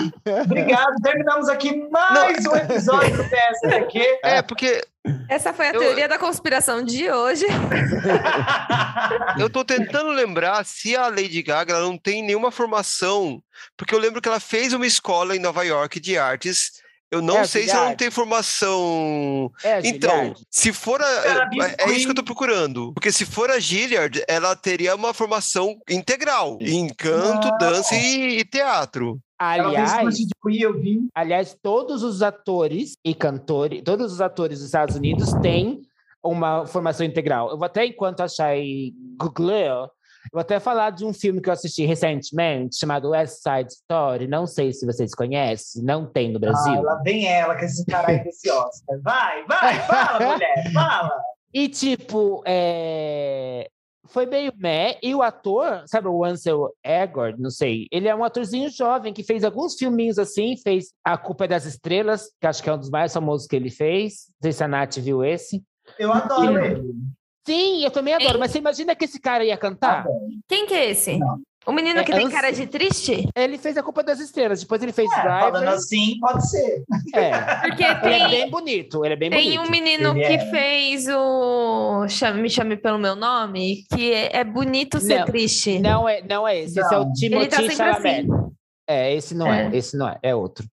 [0.45, 0.95] Obrigado.
[1.03, 4.19] Terminamos aqui mais um episódio do PSTQ.
[4.25, 4.83] É, porque
[5.29, 7.47] Essa foi a Eu- teoria da conspiração de hoje.
[9.39, 13.41] eu tô tentando lembrar se a Lady Gaga ela não tem nenhuma formação,
[13.77, 16.73] porque eu lembro que ela fez uma escola em Nova York de artes.
[17.11, 19.51] Eu não É, sei se ela não tem formação.
[19.65, 20.43] É, Então, Gilliard.
[20.51, 21.07] se for a.
[21.07, 22.93] É, é isso que eu tô procurando.
[22.93, 27.59] Porque se for a Gilliard, ela teria uma formação integral em canto, Não.
[27.59, 29.19] dança e, e teatro.
[29.41, 29.93] Aliás,
[31.15, 35.81] aliás, todos os atores e cantores, todos os atores dos Estados Unidos têm
[36.23, 37.51] uma formação integral.
[37.51, 39.89] Eu vou até, enquanto achar aí Google,
[40.33, 44.27] vou até falar de um filme que eu assisti recentemente, chamado West Side Story.
[44.27, 46.83] Não sei se vocês conhecem, não tem no Ah, Brasil.
[46.83, 49.01] lá vem ela com esse cara aí desse Oscar.
[49.03, 51.11] Vai, vai, fala, mulher, fala.
[51.53, 53.69] E, tipo, é,
[54.07, 54.99] foi meio meh.
[55.03, 59.23] E o ator, sabe, o Ansel Elgort, não sei, ele é um atorzinho jovem que
[59.23, 62.79] fez alguns filminhos assim, fez A Culpa é das Estrelas, que acho que é um
[62.79, 64.27] dos mais famosos que ele fez.
[64.41, 65.63] Não sei se a Nath viu esse.
[65.99, 66.95] Eu adoro ele.
[67.49, 70.05] Sim, eu também adoro, mas você imagina que esse cara ia Tá cantar?
[70.05, 70.29] bom.
[70.49, 71.19] Quem que é esse?
[71.19, 71.39] Não.
[71.67, 73.29] O menino É que tem cara de triste?
[73.37, 76.83] Ele fez A Culpa das Estrelas, depois ele fez É, falando assim, pode ser.
[77.15, 77.31] É.
[77.69, 79.67] Porque Ele é tem, bem bonito, ele é bem tem bonito.
[79.67, 80.51] um menino Ele que é.
[80.51, 85.79] fez o Chame, Me Chame Pelo Meu Nome, que é, é bonito ser Não, triste.
[85.79, 87.13] Não é, não é esse, esse é o Não.
[87.13, 88.21] Timothy Ele tá Chalamet.
[88.31, 88.51] assim.
[88.89, 89.67] É, esse não é.
[89.67, 89.77] É.
[89.77, 90.65] esse não é, é outro.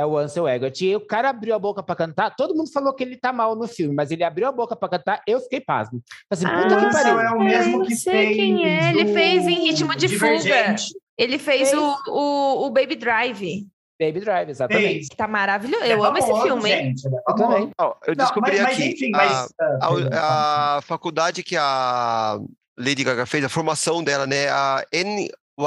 [0.00, 0.80] É o Ansel Elgort.
[0.80, 3.54] E o cara abriu a boca pra cantar, todo mundo falou que ele tá mal
[3.54, 6.02] no filme, mas ele abriu a boca pra cantar, eu fiquei pasmo.
[6.30, 7.20] Assim, Ah, puta que Ansel pariu.
[7.20, 8.36] é o mesmo eu que sei fez.
[8.36, 8.90] quem é.
[8.90, 10.38] Ele fez em Ritmo de Fuga.
[10.38, 10.94] Divergente.
[11.18, 11.80] Ele fez Fez.
[11.82, 13.66] o, o, o Baby Drive,
[14.00, 14.86] Baby Drive, exatamente.
[14.94, 15.08] Fez.
[15.10, 15.84] que tá maravilhoso.
[15.84, 16.84] É Eu amo esse filme, hein?
[16.96, 17.70] gente, é Eu também.
[17.78, 18.88] Ó, eu Não, descobri mas, mas aqui.
[18.92, 19.48] enfim, a- mas.
[19.60, 22.38] ah, A, a faculdade que a
[22.78, 24.48] Lady Gaga fez, a formação dela, né?
[24.48, 24.82] A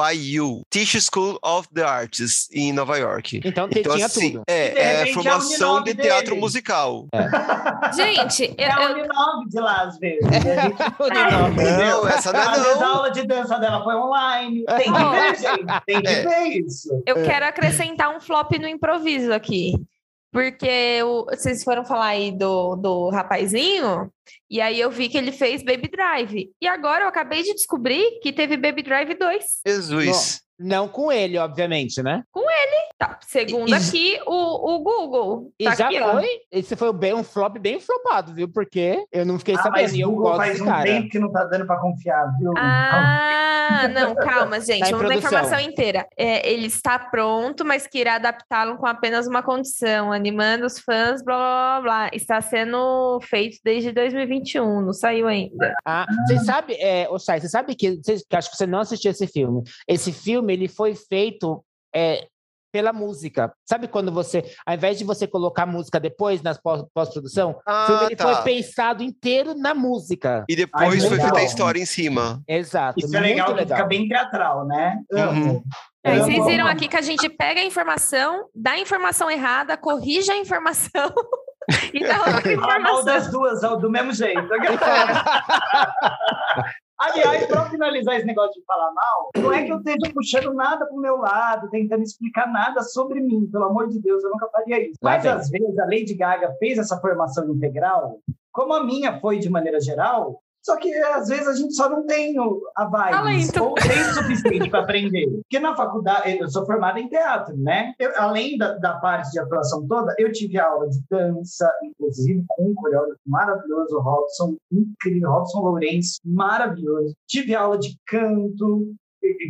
[0.02, 3.42] NYU, Teach School of the Arts, em Nova York.
[3.44, 4.44] Então, te- Então, tinha assim, tudo.
[4.48, 6.40] É, é é formação Uninove de teatro dele.
[6.42, 7.08] musical.
[7.96, 10.20] Gente, eu, É a Uninove de lá, às vezes.
[10.24, 10.74] E a gente-
[11.84, 12.96] Não, essa não é vezes a não.
[12.96, 14.64] aula de dança dela foi online.
[14.66, 15.84] Tem que ver, gente.
[15.86, 16.22] Tem que É.
[16.24, 17.04] ver isso.
[17.06, 19.74] eu quero acrescentar um flop no improviso aqui.
[20.34, 24.12] Porque o- vocês foram falar aí do, do rapazinho,
[24.50, 26.50] e aí eu vi que ele fez Baby Drive.
[26.60, 29.46] E agora eu acabei de descobrir que teve Baby Drive 2.
[29.66, 30.42] Jesus.
[30.60, 32.24] Não com ele, obviamente, né?
[32.96, 35.52] Tá, segundo E- aqui, o, o Google.
[35.60, 36.14] E Tá já aqui, ó.
[36.14, 36.28] foi.
[36.52, 38.48] Esse foi bem, um flop bem flopado, viu?
[38.48, 39.82] Porque eu não fiquei Ah, sabendo.
[39.82, 40.84] mas E eu Google gosto faz desse um cara.
[40.84, 42.54] tempo que não tá dando pra confiar, viu?
[42.56, 44.82] Ah, não, calma, gente.
[44.82, 46.08] Tá Vamos dar a informação inteira.
[46.18, 51.24] É, ele está pronto, mas que irá adaptá-lo com apenas uma condição, animando os fãs,
[51.24, 52.10] blá blá blá blá.
[52.14, 55.74] Está sendo feito desde 2021, não saiu ainda.
[55.86, 58.80] Ah, você sabe, é, ô Chay, você sabe que, você, que acho que você não
[58.80, 59.64] assistiu esse filme.
[59.88, 61.64] Esse filme ele foi feito
[61.96, 62.28] é,
[62.72, 63.54] pela música.
[63.70, 68.06] Sabe quando você, ao invés de você colocar música depois pós- pós-produção, o filme Ah,
[68.08, 68.34] ele tá.
[68.34, 70.44] foi pensado inteiro na música.
[70.50, 72.42] E depois Ai, foi feita a história em cima.
[72.48, 73.00] Exato.
[73.00, 73.78] Isso é legal, que legal.
[73.78, 75.00] fica bem teatral, né?
[75.12, 75.64] Uhum.
[76.04, 76.26] Aí Amo.
[76.26, 80.38] vocês viram aqui que a gente pega a informação, dá a informação errada, corrige a
[80.38, 81.14] informação
[81.94, 83.06] e dá outra informação.
[83.06, 84.42] das duas, ó, do mesmo jeito.
[87.04, 90.86] Aliás, para finalizar esse negócio de falar mal, não é que eu esteja puxando nada
[90.86, 93.46] pro meu lado, tentando explicar nada sobre mim.
[93.52, 95.00] Pelo amor de Deus, eu nunca faria isso.
[95.02, 98.20] Mas às vezes a Lady Gaga fez essa formação integral,
[98.54, 100.42] como a minha foi de maneira geral.
[100.64, 102.36] Só que às vezes a gente só não tem
[102.76, 105.30] a vibe, ou tem o suficiente para aprender.
[105.30, 107.94] Porque na faculdade, eu sou formada em teatro, né?
[108.00, 112.70] Eu, além da, da parte de atuação toda, eu tive aula de dança, inclusive com
[112.70, 117.14] um coreógrafo maravilhoso, o Robson, incrível, Robson Lourenço, maravilhoso.
[117.28, 118.94] Tive aula de canto,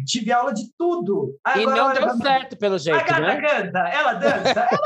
[0.05, 1.35] tive aula de tudo.
[1.55, 3.41] E Agora, não olha deu certo, pelo A jeito, gata né?
[3.41, 4.79] canta, ela dança, ela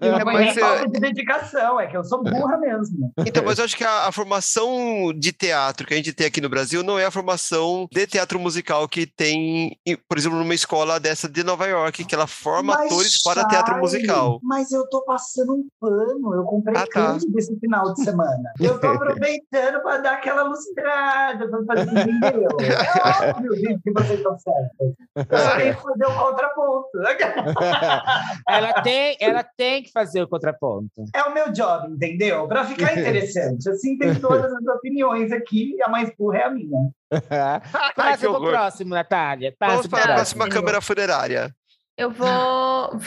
[0.00, 3.10] É, não mas, é falta de dedicação, é que eu sou burra mesmo.
[3.26, 6.40] Então, mas eu acho que a, a formação de teatro que a gente tem aqui
[6.40, 10.54] no Brasil não é a formação de teatro musical que tem, em- por exemplo, numa
[10.54, 14.38] escola dessa de Nova York, que ela forma Mas, atores para teatro Chay, musical.
[14.42, 16.34] Mas eu tô passando um pano.
[16.34, 16.92] Eu comprei Ah, tá.
[16.92, 18.52] canto desse final de semana.
[18.60, 22.48] Eu tô aproveitando para dar aquela lustrada, para fazer entendeu?
[22.66, 24.94] É óbvio gente, que vocês estão certos.
[25.16, 26.88] Eu só tenho que fazer o contraponto.
[28.48, 31.04] ela, tem, ela tem que fazer o contraponto.
[31.14, 32.46] É o meu job, entendeu?
[32.48, 33.68] Para ficar interessante.
[33.68, 36.90] Assim tem todas as opiniões aqui e a mais burra é a minha.
[37.96, 38.50] Passa pro horror.
[38.50, 39.54] próximo, Natália.
[39.58, 41.54] Passa Vamos para a próxima câmera funerária.
[41.96, 42.98] Eu vou.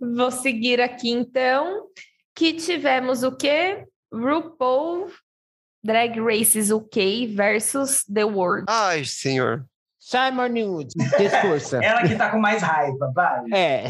[0.00, 1.86] vou seguir aqui então.
[2.34, 3.84] Que tivemos o quê?
[4.12, 5.08] RuPaul
[5.84, 8.64] Drag Races UK versus The World.
[8.68, 9.66] Ai, senhor.
[10.06, 11.80] Simon Nude, discursa.
[11.82, 13.40] Ela que tá com mais raiva, vai.
[13.54, 13.84] É.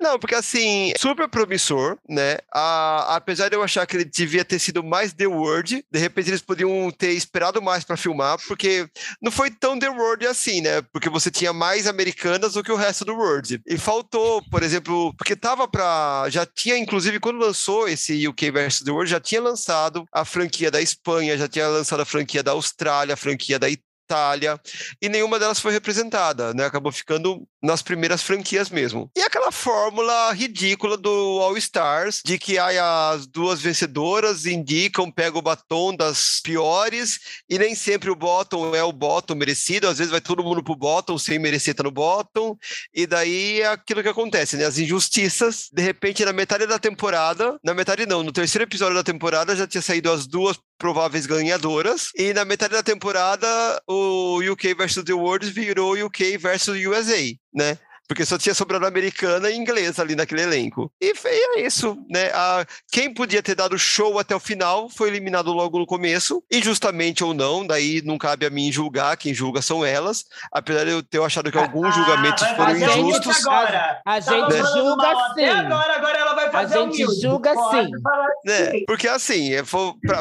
[0.00, 2.38] Não, porque assim, super promissor, né?
[2.50, 6.30] A- apesar de eu achar que ele devia ter sido mais The Word, de repente
[6.30, 8.88] eles podiam ter esperado mais para filmar, porque
[9.20, 10.80] não foi tão The Word assim, né?
[10.90, 13.60] Porque você tinha mais americanas do que o resto do World.
[13.66, 16.24] E faltou, por exemplo, porque tava pra.
[16.30, 20.70] Já tinha, inclusive, quando lançou esse UK versus The World, já tinha lançado a franquia
[20.70, 23.84] da Espanha, já tinha lançado a franquia da Austrália, a franquia da Itália,
[25.00, 26.64] e nenhuma delas foi representada, né?
[26.64, 29.10] Acabou ficando nas primeiras franquias mesmo.
[29.16, 35.38] E aquela fórmula ridícula do All Stars, de que ai, as duas vencedoras indicam, pega
[35.38, 40.10] o batom das piores, e nem sempre o bottom é o bottom merecido, às vezes
[40.10, 42.56] vai todo mundo pro bottom sem merecer estar no bottom,
[42.92, 44.66] e daí é aquilo que acontece, né?
[44.66, 49.02] As injustiças, de repente, na metade da temporada, na metade não, no terceiro episódio da
[49.02, 53.46] temporada já tinha saído as duas prováveis ganhadoras, e na metade da temporada
[53.88, 57.78] o UK versus The World virou UK versus USA, né?
[58.06, 60.92] Porque só tinha sobrado americana e inglesa ali naquele elenco.
[61.00, 62.30] E foi é isso, né?
[62.34, 67.24] A, quem podia ter dado show até o final foi eliminado logo no começo, injustamente
[67.24, 71.02] ou não, daí não cabe a mim julgar, quem julga são elas, apesar de eu
[71.02, 73.46] ter achado que alguns julgamentos Ah, vai foram injustos.
[73.46, 74.00] Agora.
[74.04, 75.44] A Tava gente falando julga sim.
[75.44, 77.20] Agora, agora ela vai fazer gente humilde.
[77.22, 78.02] julga Pode sim.
[78.02, 78.70] falar né?
[78.86, 79.62] Porque assim, é,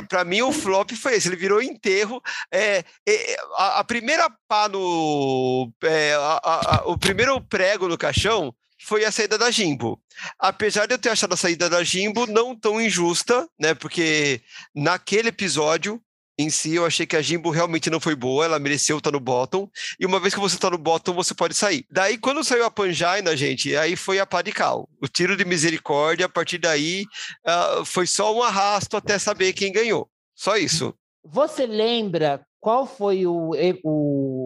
[0.08, 2.22] pra mim o flop foi esse, ele virou enterro.
[2.52, 5.72] É, é, a, a primeira pá no.
[5.84, 7.42] é, a- a- a- o primeiro
[7.74, 10.00] prego no caixão foi a saída da Jimbo.
[10.38, 13.74] Apesar de eu ter achado a saída da Jimbo não tão injusta, né?
[13.74, 14.42] Porque
[14.76, 16.02] naquele episódio.
[16.36, 19.20] Em si, eu achei que a Jimbo realmente não foi boa, ela mereceu estar no
[19.20, 19.70] bottom.
[20.00, 21.86] E uma vez que você tá no bottom, você pode sair.
[21.92, 24.90] Daí, quando saiu a Panjaina, gente, aí foi a pá de cal.
[25.00, 27.06] O tiro de misericórdia, a partir daí,
[27.46, 30.10] ah, foi só um arrasto até saber quem ganhou.
[30.34, 30.96] Só isso.
[31.24, 33.80] Você lembra qual foi o, e-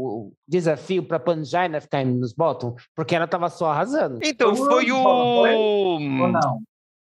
[0.07, 2.75] o desafio para Panjaina ficar nos bottom?
[2.95, 4.19] Porque ela tava só arrasando.
[4.23, 4.97] Então, Foi um foi o.
[5.03, 5.99] Ou
[6.31, 6.59] não?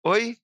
[0.05, 0.37] Oi?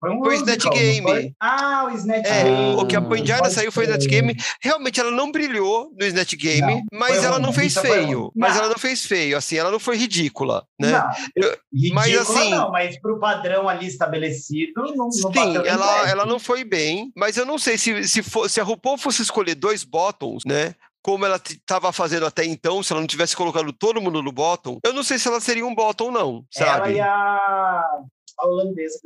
[0.00, 1.02] Foi um Foi o Snatch não Game.
[1.02, 1.32] foi?
[1.40, 2.76] Ah, o Snatch É, Game.
[2.80, 3.86] o que a Pode saiu foi o.
[3.88, 4.32] Snatch Game.
[4.62, 8.20] Realmente, ela não brilhou no Snatch Game, Não, mas ela ruim, não fez foi feio.
[8.20, 8.30] ruim.
[8.36, 8.60] Mas Não.
[8.60, 10.92] ela não fez feio, assim, ela não foi ridícula, né?
[10.92, 11.58] Não, Eu-
[11.92, 16.08] mas ridícula assim- não, mas pro padrão ali estabelecido, não, não Sim, bateu nem ela,
[16.08, 19.22] ela não foi bem, mas eu não sei se, se, for- se a RuPaul fosse
[19.22, 20.76] escolher dois bottoms, né?
[21.08, 24.78] Como ela estava fazendo até então, se ela não tivesse colocado todo mundo no bottom,
[24.84, 26.92] eu não sei se ela seria um bottom, não, Ela sabe?
[26.92, 27.82] e a,
[28.38, 28.98] a holandesa.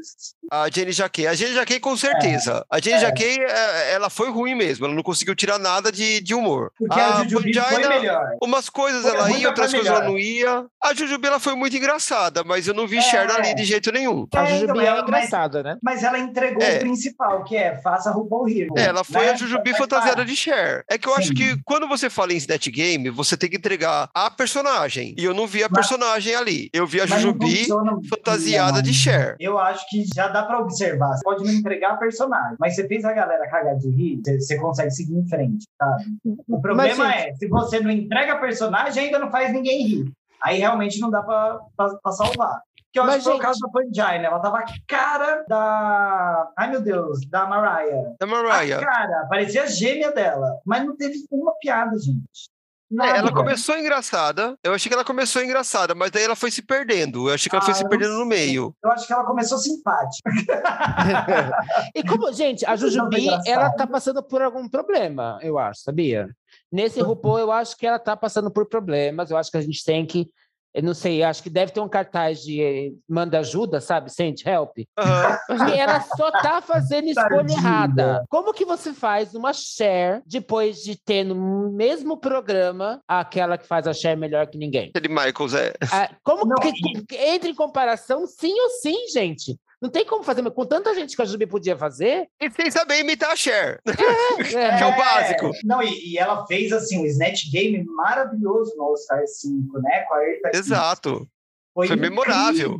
[0.51, 1.27] A Jenny Jaquet.
[1.27, 2.64] A Jenny Jaquet, com certeza.
[2.71, 3.01] A Jenny é.
[3.01, 4.85] Jaquet, é, ela foi ruim mesmo.
[4.87, 6.71] Ela não conseguiu tirar nada de, de humor.
[6.79, 8.37] Porque a, a Jujubi foi melhor.
[8.42, 10.64] umas coisas Foi ela ia, outras coisas ela não ia.
[10.83, 13.03] A Jujubi, ela foi muito engraçada, mas eu não vi É.
[13.03, 14.27] Cher ali de jeito nenhum.
[14.35, 15.77] A É, então, Jujubi é ela- engraçada, né?
[15.83, 16.77] Mas ela entregou É.
[16.77, 18.75] o principal, que é faça RuPaul Hero.
[18.77, 19.33] É, ela foi né?
[19.33, 20.85] a Jujubi fantasiada de Cher.
[20.88, 21.35] É que eu acho Sim.
[21.35, 25.14] que quando você fala em Snatch Game, você tem que entregar a personagem.
[25.16, 26.68] E eu não vi a Mas- personagem ali.
[26.73, 27.66] Eu vi a Jujubi
[28.11, 29.21] fantasiada de Cher.
[29.38, 31.16] Eu acho que já dá pra observar.
[31.16, 34.58] Você pode não entregar a personagem, mas você fez a galera cagar de rir, você,
[34.58, 36.04] consegue seguir em frente, sabe?
[36.48, 40.12] O problema gente- é, se você não entrega a personagem, ainda não faz ninguém rir.
[40.44, 42.61] Aí realmente não dá pra, pra, pra salvar.
[42.92, 44.26] Que eu Mas, acho que foi o gente- caso da Pangina.
[44.26, 46.48] Ela tava a cara da.
[46.58, 48.14] Ai, meu Deus, da Mariah.
[48.20, 48.80] Da A Mariah.
[48.85, 50.58] cara, parecia a gêmea dela.
[50.66, 52.50] Mas não teve uma piada, gente.
[52.92, 53.18] É, Nada.
[53.18, 54.55] ela começou engraçada.
[54.62, 57.28] Eu achei que ela começou engraçada, mas daí ela foi se perdendo.
[57.28, 58.74] Eu achei que ela foi Ah, se perdendo no meio.
[58.85, 60.31] Eu acho que ela começou simpática.
[61.94, 63.46] E como, gente, a Jujubi, engraçado.
[63.46, 66.28] ela tá passando por algum problema, eu acho, sabia?
[66.70, 69.85] Nesse RuPaul, eu acho que ela tá passando por problemas, eu acho que a gente
[69.85, 70.28] tem que,
[70.74, 74.11] eu não sei, acho que deve ter um cartaz de eh, manda ajuda, sabe?
[74.11, 74.78] Send help.
[74.98, 75.38] Aham.
[75.68, 78.24] E ela só tá fazendo escolha errada.
[78.28, 83.87] Como que você faz uma share depois de ter no mesmo programa aquela que faz
[83.87, 84.90] a share melhor que ninguém?
[84.94, 85.72] Aquele Michaels, é.
[85.92, 89.58] Ah, como Não, que, e- que entra em comparação sim ou sim, gente?
[89.83, 92.29] Não tem como fazer, mas com tanta gente que a Jujubi podia fazer.
[92.40, 93.81] E sem saber imitar a Cher.
[93.85, 93.92] é,
[94.47, 95.51] Que é o básico.
[95.64, 100.03] Não, e, e ela fez assim um Snatch Game maravilhoso no All Star 5, né?
[100.03, 100.51] Com a.
[100.55, 101.29] Exato.
[101.75, 102.79] Foi, Foi memorável.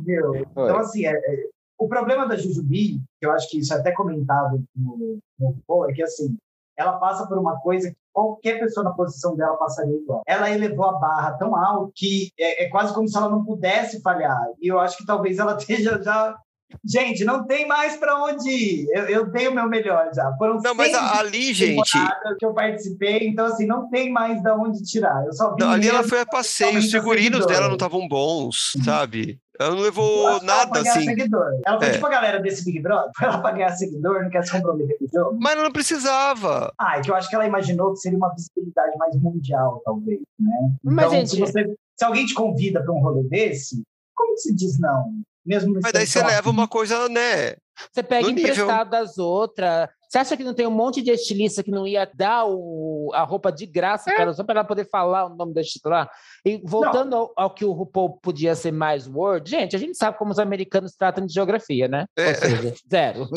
[0.53, 0.63] Foi.
[0.63, 3.91] Então, assim, é- é- o problema da Jujubi, que eu acho que isso é até
[3.91, 6.37] comentado no, no é que assim,
[6.77, 10.21] ela passa por uma coisa que qualquer pessoa na posição dela passaria igual.
[10.25, 14.01] Ela elevou a barra tão alto que é, é quase como se ela não pudesse
[14.01, 14.39] falhar.
[14.61, 16.37] E eu acho que talvez ela esteja já.
[16.85, 18.87] Gente, não tem mais para onde ir.
[18.91, 20.31] Eu, eu dei o meu melhor já.
[20.37, 21.97] Foram Não, mas 100 a- ali, gente.
[22.39, 25.25] que eu participei, então assim, não tem mais da onde tirar.
[25.25, 26.79] Eu só vi não, ali ela foi a passeio.
[26.79, 29.39] Os figurinos dela não estavam bons, sabe?
[29.59, 31.05] Ela não Ela levou lá nada assim.
[31.05, 31.45] Seguidor.
[31.65, 31.91] Ela foi É.
[31.91, 34.97] tipo a galera desse Big Brother, foi lá pra ganhar seguidor, não quer se comprometer
[34.97, 35.37] com o jogo.
[35.39, 36.73] Mas ela não precisava.
[36.79, 40.19] Ah, é que eu acho que ela imaginou que seria uma visibilidade mais mundial, talvez,
[40.39, 40.51] né?
[40.83, 43.83] Mas, então, gente- se, você- se alguém te convida para um rolê desse,
[44.15, 45.13] como que se diz não?
[45.45, 47.55] Mesmo Mas daí você leva uma coisa, né?
[47.91, 49.89] Você pega emprestado das outras.
[50.07, 53.23] Você acha que não tem um monte de estilista que não ia dar o- a
[53.23, 54.13] roupa de graça É.
[54.13, 56.09] para ela, só para ela poder falar o nome da estilista lá?
[56.45, 60.17] E voltando ao, ao que o RuPaul podia ser mais Word, gente, a gente sabe
[60.19, 62.05] como os americanos tratam de geografia, né?
[62.15, 62.29] É.
[62.29, 63.27] Ou seja, zero.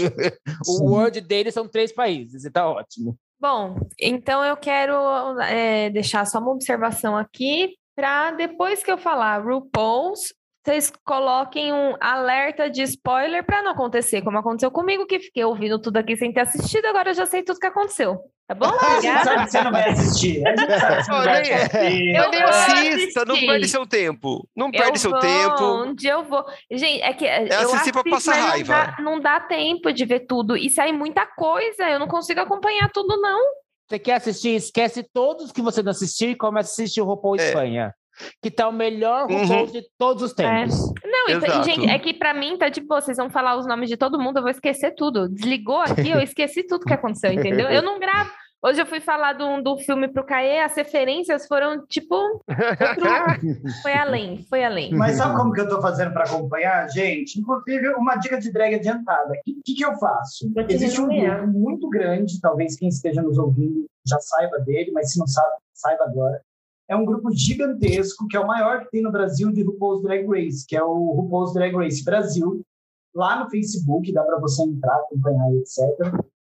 [0.69, 0.91] o.
[0.91, 3.17] Word deles são três países, e tá ótimo.
[3.41, 4.95] Bom, então eu quero
[5.41, 10.35] é, deixar só uma observação aqui para depois que eu falar RuPaul's,
[10.67, 15.81] vocês coloquem um alerta de spoiler para não acontecer, como aconteceu comigo, que fiquei ouvindo
[15.81, 18.19] tudo aqui sem ter assistido, agora eu já sei tudo que aconteceu.
[18.49, 18.67] Tá bom?
[18.79, 20.47] A gente sabe que você não vai assistir.
[20.47, 22.15] A gente sabe que você não vai assistir.
[22.17, 24.49] Eu vou assista, não perde seu tempo.
[24.57, 25.63] Não perde eu seu vou, tempo.
[25.85, 26.45] Um dia eu vou.
[26.71, 27.31] Gente, é que eu
[27.71, 28.73] assistir pra assisto, passar mas não raiva.
[28.75, 30.57] dá- Não dá, tempo de ver tudo.
[30.57, 31.89] E sai muita coisa.
[31.89, 33.41] Eu não consigo acompanhar tudo, não.
[33.89, 34.51] Você quer assistir?
[34.57, 37.47] Esquece todos que você não assistiu e começa a assistir o RuPaul É.
[37.49, 37.95] Espanha.
[38.43, 39.67] Que tá o melhor RuPaul Uhum.
[39.67, 40.93] de todos os tempos.
[41.05, 41.63] Não, e, e, Exato.
[41.65, 44.39] gente, é que pra mim tá tipo, vocês vão falar os nomes de todo mundo,
[44.39, 45.29] eu vou esquecer tudo.
[45.29, 47.69] Desligou aqui, eu esqueci tudo que aconteceu, entendeu?
[47.69, 48.31] Eu não gravo.
[48.65, 52.15] Hoje eu fui falar do, do filme pro Caê, as referências foram tipo.
[52.17, 52.47] outro-
[53.83, 54.93] Foi além, foi além.
[54.95, 57.39] Mas sabe como que eu tô fazendo para acompanhar, gente?
[57.39, 59.29] Inclusive, uma dica de drag adiantada.
[59.31, 60.51] O que, que, que eu faço?
[60.53, 65.13] Te Existe um grupo muito grande, talvez quem esteja nos ouvindo já saiba dele, mas
[65.13, 66.41] se não sabe, saiba agora.
[66.89, 70.27] É um grupo gigantesco, que é o maior que tem no Brasil de RuPaul's Drag
[70.27, 72.63] Race, que é o RuPaul's Drag Race Brasil.
[73.15, 75.81] Lá no Facebook, dá para você entrar, acompanhar, etc.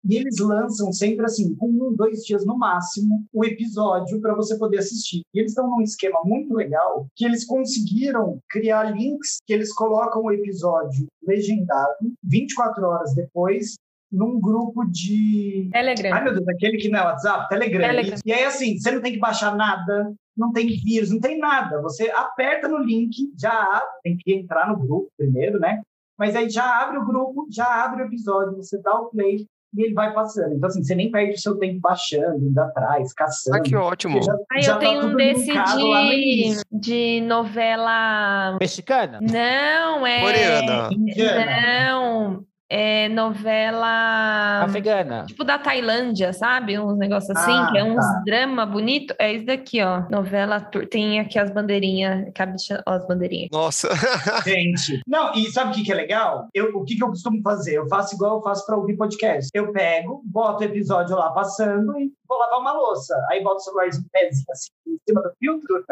[0.06, 4.58] E eles lançam sempre assim, com um, dois dias no máximo, o episódio para você
[4.58, 5.22] poder assistir.
[5.32, 10.22] E eles estão num esquema muito legal que eles conseguiram criar links que eles colocam
[10.22, 13.76] o episódio legendado 24 horas depois
[14.14, 16.14] num grupo de Telegram.
[16.14, 17.80] Ai, meu Deus, aquele que não é WhatsApp, Telegram.
[17.80, 18.18] Telegram.
[18.24, 21.38] E, e aí, assim, você não tem que baixar nada, não tem vírus, não tem
[21.38, 21.80] nada.
[21.82, 25.82] Você aperta no link, já abre, tem que entrar no grupo primeiro, né?
[26.18, 29.46] Mas aí já abre o grupo, já abre o episódio, você dá o play
[29.76, 30.54] e ele vai passando.
[30.54, 33.56] Então, assim, você nem perde o seu tempo baixando, indo atrás, caçando.
[33.56, 34.22] Ah, que ótimo.
[34.22, 36.78] Já- Aí já eu tá tenho um tudo desse de,
[37.18, 38.56] de novela.
[38.60, 39.18] Mexicana?
[39.20, 40.20] Não, é.
[40.20, 40.88] Coreana.
[40.92, 41.46] Indiana.
[41.90, 42.44] Não.
[42.70, 45.24] É novela Afegana.
[45.26, 46.78] tipo da Tailândia, sabe?
[46.78, 48.22] Uns negócios assim, Ah, que é uns tá.
[48.24, 49.14] drama bonito.
[49.18, 50.02] É isso daqui, ó.
[50.10, 53.48] Novela tur- tem aqui as bandeirinhas, cabe as bandeirinhas.
[53.52, 53.88] Nossa.
[54.44, 56.48] Gente, não, e sabe o que, que é legal?
[56.54, 57.74] Eu, o que, que eu costumo fazer?
[57.76, 59.48] Eu faço igual eu faço para ouvir podcast.
[59.54, 63.14] Eu pego, boto o episódio lá passando e vou lavar uma louça.
[63.30, 65.84] Aí boto o celularzinho pezinho assim em cima do filtro.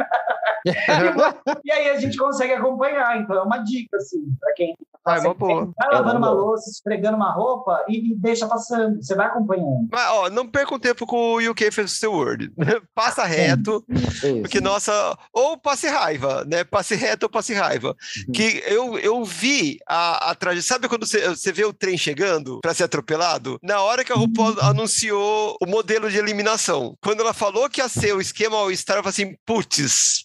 [1.65, 3.21] e aí a gente consegue acompanhar.
[3.21, 4.77] Então é uma dica, assim, para quem.
[5.05, 5.65] Ah, é uma boa.
[5.65, 9.03] Vai É lavando uma uma louça, esfregando uma roupa e, e deixa passando.
[9.03, 9.89] Você vai acompanhando.
[9.91, 12.53] Mas, ó, não perca um tempo com o UK Festival the World.
[12.95, 14.41] Passa reto, Isso.
[14.41, 16.65] porque, nossa, ou passe raiva, né?
[16.65, 17.97] Passe reto ou passe raiva.
[18.35, 20.63] Que eu, eu vi a, a tragédia.
[20.63, 23.59] Sabe quando você, você vê o trem chegando para ser atropelado?
[23.63, 27.89] Na hora que a RuPaul anunciou o modelo de eliminação, quando ela falou que ia
[27.89, 30.25] ser o esquema All-Star, eu falei assim: putz,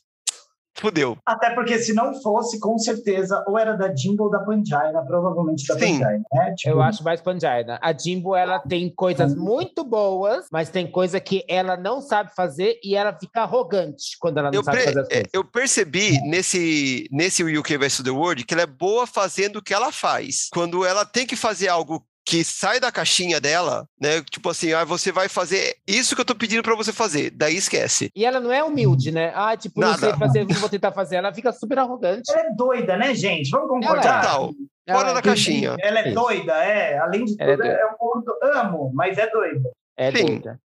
[0.80, 1.18] fudeu.
[1.26, 5.66] Até porque se não fosse, com certeza, ou era da Jimbo ou da Panjaina, provavelmente
[5.68, 5.94] da Sim.
[6.00, 6.54] Panjaina, né?
[6.56, 7.80] Tipo, Eu acho mais Panjaina.
[7.82, 12.80] A Jimbo, ela tem coisas muito boas, mas tem coisa que ela não sabe fazer
[12.84, 15.30] e ela fica arrogante quando ela não Eu, sabe pre- fazer as é, coisas.
[15.34, 19.74] eu percebi nesse, nesse UK vs The World que ela é boa fazendo o que
[19.74, 20.48] ela faz.
[20.54, 24.22] Quando ela tem que fazer algo que sai da caixinha dela, né?
[24.30, 27.56] Tipo assim, ah, você vai fazer isso que eu tô pedindo pra você fazer, daí
[27.56, 28.12] esquece.
[28.14, 29.32] E ela não é humilde, né?
[29.34, 30.00] Ah, tipo, não Nada.
[30.02, 31.16] sei fazer, não vou tentar fazer.
[31.16, 32.30] Ela fica super arrogante.
[32.30, 33.50] Ela é doida, né, gente?
[33.50, 33.88] Vamos Ela é.
[33.96, 34.22] concordar?
[34.22, 34.52] Total.
[34.86, 35.76] Ela Fora é- da caixinha.
[35.80, 36.16] Ela é Isso.
[36.16, 36.98] doida, é.
[36.98, 37.88] Além de Ela é tudo, é, doida.
[37.94, 38.38] um pouco do...
[38.44, 39.72] Amo, mas é doida.
[39.96, 40.26] É Sim.
[40.26, 40.60] doida.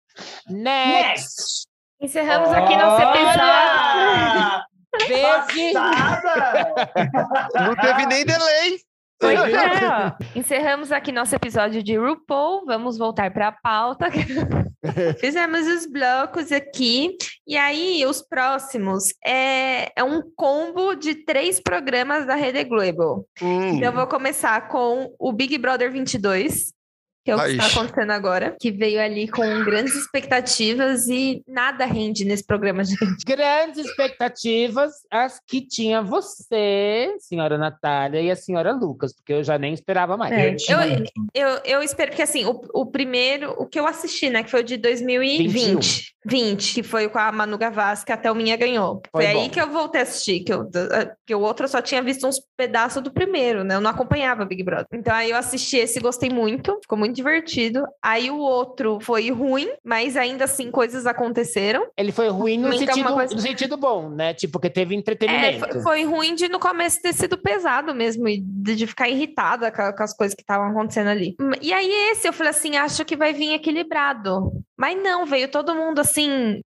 [0.50, 1.06] Next!
[1.06, 1.68] Next!
[2.02, 3.42] Encerramos aqui nosso episódio.
[5.08, 5.74] Verde!
[5.78, 6.74] Passada!
[7.68, 8.80] Não teve nem delay.
[9.22, 10.12] Pois é, ó.
[10.36, 12.66] Encerramos aqui nosso episódio de RuPaul.
[12.66, 14.08] Vamos voltar para a pauta.
[15.20, 17.16] Fizemos os blocos aqui.
[17.48, 23.28] E aí, os próximos é, é um combo de três programas da Rede Globo.
[23.42, 26.74] Hum, Então, eu vou começar com o Big Brother 22,
[27.24, 27.52] que é o que Ai.
[27.52, 33.24] está acontecendo agora, que veio ali com grandes expectativas e nada rende nesse programa, gente.
[33.26, 39.58] Grandes expectativas, as que tinha você, senhora Natália, e a senhora Lucas, porque eu já
[39.58, 40.34] nem esperava mais.
[40.34, 40.50] É.
[40.50, 41.06] Eu tinha Eu-.
[41.34, 44.62] Eu, eu espero que, assim, o, o primeiro, o que eu assisti, né, que foi
[44.62, 49.02] o de 2020, 20, que foi com a Manu Gavassi, que até o Minha ganhou.
[49.12, 50.68] Foi, Foi aí que eu voltei a assistir, que, eu,
[51.26, 54.46] que o outro eu só tinha visto uns pedaços do primeiro, né, eu não acompanhava
[54.46, 54.88] Big Brother.
[54.94, 57.84] Então aí eu assisti esse, gostei muito, ficou muito divertido.
[58.02, 61.88] Aí o outro foi ruim, mas ainda assim coisas aconteceram.
[61.98, 64.34] Ele foi ruim no que é sentido, coisa- no sentido bom, né?
[64.34, 65.60] Tipo, porque teve É, entretenimento.
[65.60, 69.72] foi, foi ruim de no começo ter sido pesado mesmo, e de, de ficar irritada
[69.72, 71.36] com, com as coisas que estavam acontecendo ali.
[71.40, 74.52] Hum, E aí, esse eu falei assim: acho que vai vir equilibrado.
[74.78, 76.62] Mas não, veio todo mundo assim.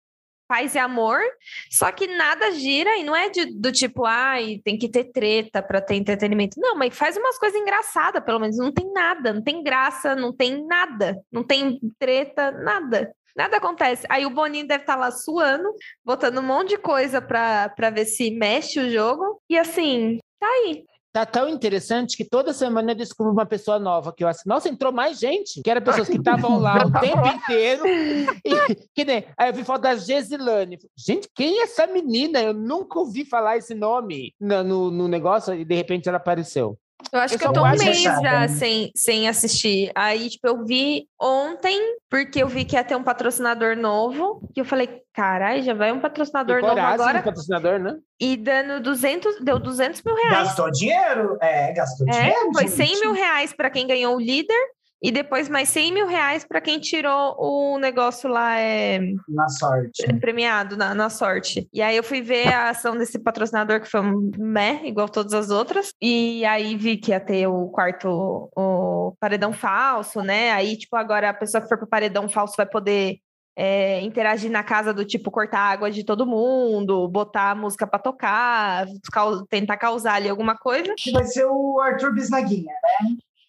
[0.52, 1.22] Paz e amor,
[1.70, 5.64] só que nada gira e não é de- do tipo, ai, tem que ter treta
[5.64, 6.60] para ter entretenimento.
[6.60, 8.58] Não, mas faz umas coisas engraçadas, pelo menos.
[8.58, 13.14] Não tem nada, não tem graça, não tem nada, não tem treta, nada.
[13.34, 14.06] Nada acontece.
[14.10, 15.74] Aí o Boninho deve estar lá suando,
[16.04, 19.42] botando um monte de coisa pra ver se mexe o jogo.
[19.50, 20.84] E assim, tá aí.
[21.14, 24.70] Tá tão interessante que toda semana eu descubro uma pessoa nova que eu assim, nossa,
[24.70, 27.84] entrou mais gente, que eram pessoas que estavam lá o tempo inteiro.
[28.44, 30.78] E, que nem, aí eu vi foto da Gesilane.
[30.98, 32.42] Gente, quem é essa menina?
[32.42, 36.78] Eu nunca ouvi falar esse nome no, no, no negócio e de repente ela apareceu.
[37.12, 39.92] Eu acho Eu que eu tô um mês fechada, já sem, sem assistir.
[39.96, 44.42] Aí, tipo, eu vi ontem, porque eu vi que ia ter um patrocinador novo.
[44.56, 47.22] E eu falei, carai, já vai um patrocinador Que novo agora.
[47.22, 47.98] patrocinador, né?
[48.20, 50.48] E dando 200, deu 200 mil reais.
[50.48, 51.38] Gastou dinheiro?
[51.42, 52.52] É, gastou É, dinheiro.
[52.54, 52.88] foi gente.
[52.88, 54.60] 100 mil reais para quem ganhou o líder.
[55.02, 60.14] E depois mais 100 mil reais para quem tirou o negócio lá é, Na sorte.
[60.20, 61.68] premiado na, na sorte.
[61.74, 65.34] E aí eu fui ver a ação desse patrocinador, que foi um meh, igual todas
[65.34, 65.92] as outras.
[66.00, 70.52] E aí vi que ia ter o quarto, o paredão falso, né?
[70.52, 73.18] Aí, tipo, agora a pessoa que for pro paredão falso vai poder
[73.56, 78.00] é, interagir na casa do tipo cortar água de todo mundo, botar a música pra
[78.00, 78.86] tocar,
[79.50, 80.94] tentar causar ali alguma coisa.
[80.98, 82.74] Que vai ser o Arthur Bisnaguinha,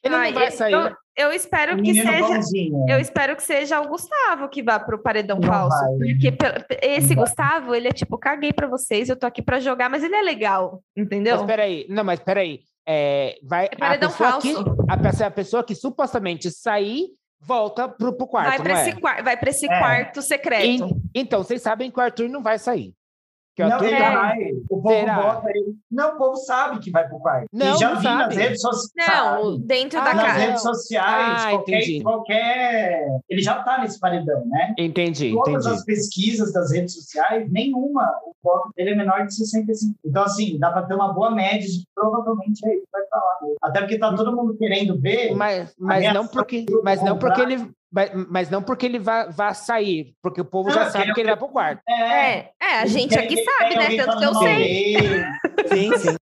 [0.03, 0.72] Ele Ai, não vai eu- sair.
[0.72, 2.18] Eu, eu espero o que seja.
[2.18, 2.86] bonzinho.
[2.88, 5.76] Eu espero que seja o Gustavo que vá pro paredão Não falso.
[5.78, 6.09] vai.
[6.14, 6.34] Porque
[6.82, 7.16] esse Não vai.
[7.24, 10.22] Gustavo, ele é tipo, caguei pra vocês, eu tô aqui pra jogar, mas ele é
[10.22, 11.36] legal, entendeu?
[11.36, 12.61] Mas peraí, não, mas peraí.
[12.88, 14.64] É, vai, É paredão a pessoa falso.
[14.64, 18.88] Que, a, pessoa, a pessoa que supostamente sair volta pro, pro quarto, vai, não é?
[18.88, 19.78] esse, quar- vai pra esse É.
[19.78, 20.64] quarto secreto.
[21.14, 22.92] E- então, vocês sabem que o Arthur não vai sair.
[23.55, 24.38] Que é não, vai.
[24.70, 25.22] O povo Será?
[25.22, 25.74] bota ele.
[25.90, 27.46] Não, o povo sabe que vai pro quarto.
[27.53, 28.34] Não, e já não vi nas sabe.
[28.36, 29.44] redes sociais.
[29.44, 30.38] Não, dentro Ah, da nas casa.
[30.38, 32.03] redes sociais, Ah, qualquer, entendi.
[32.03, 33.07] qualquer.
[33.28, 34.74] Ele já tá nesse paredão, né?
[34.78, 35.74] Entendi, Todas entendi.
[35.80, 39.94] as pesquisas das redes sociais, nenhuma, o voto dele é menor de 65.
[40.05, 43.38] Então, assim, dá para ter uma boa média de provavelmente é ele vai falar.
[43.62, 45.34] Até porque tá todo mundo querendo ver.
[45.34, 49.55] Mas, mas não porque, mas não porque ele, mas, mas não porque ele vai, vai
[49.55, 51.82] sair, porque o povo Não, já é sabe que ele vai pro quarto.
[51.86, 53.97] É, é, a gente aqui sabe, né?
[54.03, 54.97] Tanto que eu sei.
[55.68, 56.16] Sim, sim.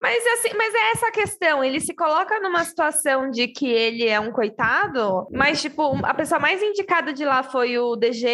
[0.00, 1.62] Mas assim, mas é essa questão.
[1.62, 6.40] Ele se coloca numa situação de que ele é um coitado, mas, tipo, a pessoa
[6.40, 8.26] mais indicada de lá foi o DG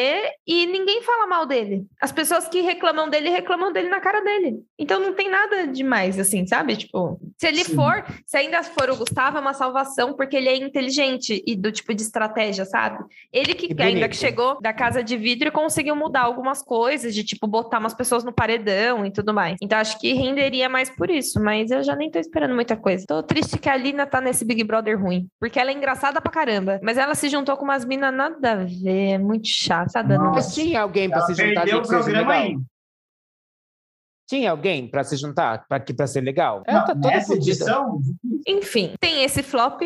[0.46, 1.84] e ninguém fala mal dele.
[2.00, 4.60] As pessoas que reclamam dele, reclamam dele na cara dele.
[4.78, 6.76] Então não tem nada demais, assim, sabe?
[6.76, 7.74] Tipo, se ele Sim.
[7.74, 11.72] for, se ainda for o Gustavo, é uma salvação, porque ele é inteligente e do
[11.72, 13.04] tipo de estratégia, sabe?
[13.32, 17.14] Ele que E ainda que chegou da casa de vidro e conseguiu mudar algumas coisas,
[17.14, 19.56] de tipo, botar umas pessoas no paredão e tudo mais.
[19.60, 23.04] Então acho que renderia mais por isso, mas eu já nem tô esperando muita coisa.
[23.06, 26.30] Tô triste que a Lina tá nesse Big Brother ruim, porque ela é engraçada pra
[26.30, 30.02] caramba, mas ela se juntou com umas minas nada a ver, é muito chato, tá
[30.02, 30.24] dando.
[30.24, 30.32] Não.
[30.32, 32.32] Mas tinha alguém para Ela se juntar perdeu o programa legal?
[32.32, 32.56] aí.
[34.28, 36.62] Tinha alguém para se juntar para que para ser legal?
[36.66, 37.50] Não, Ela tá toda nessa fodida.
[37.52, 38.00] edição,
[38.46, 39.82] Enfim, tem esse flop.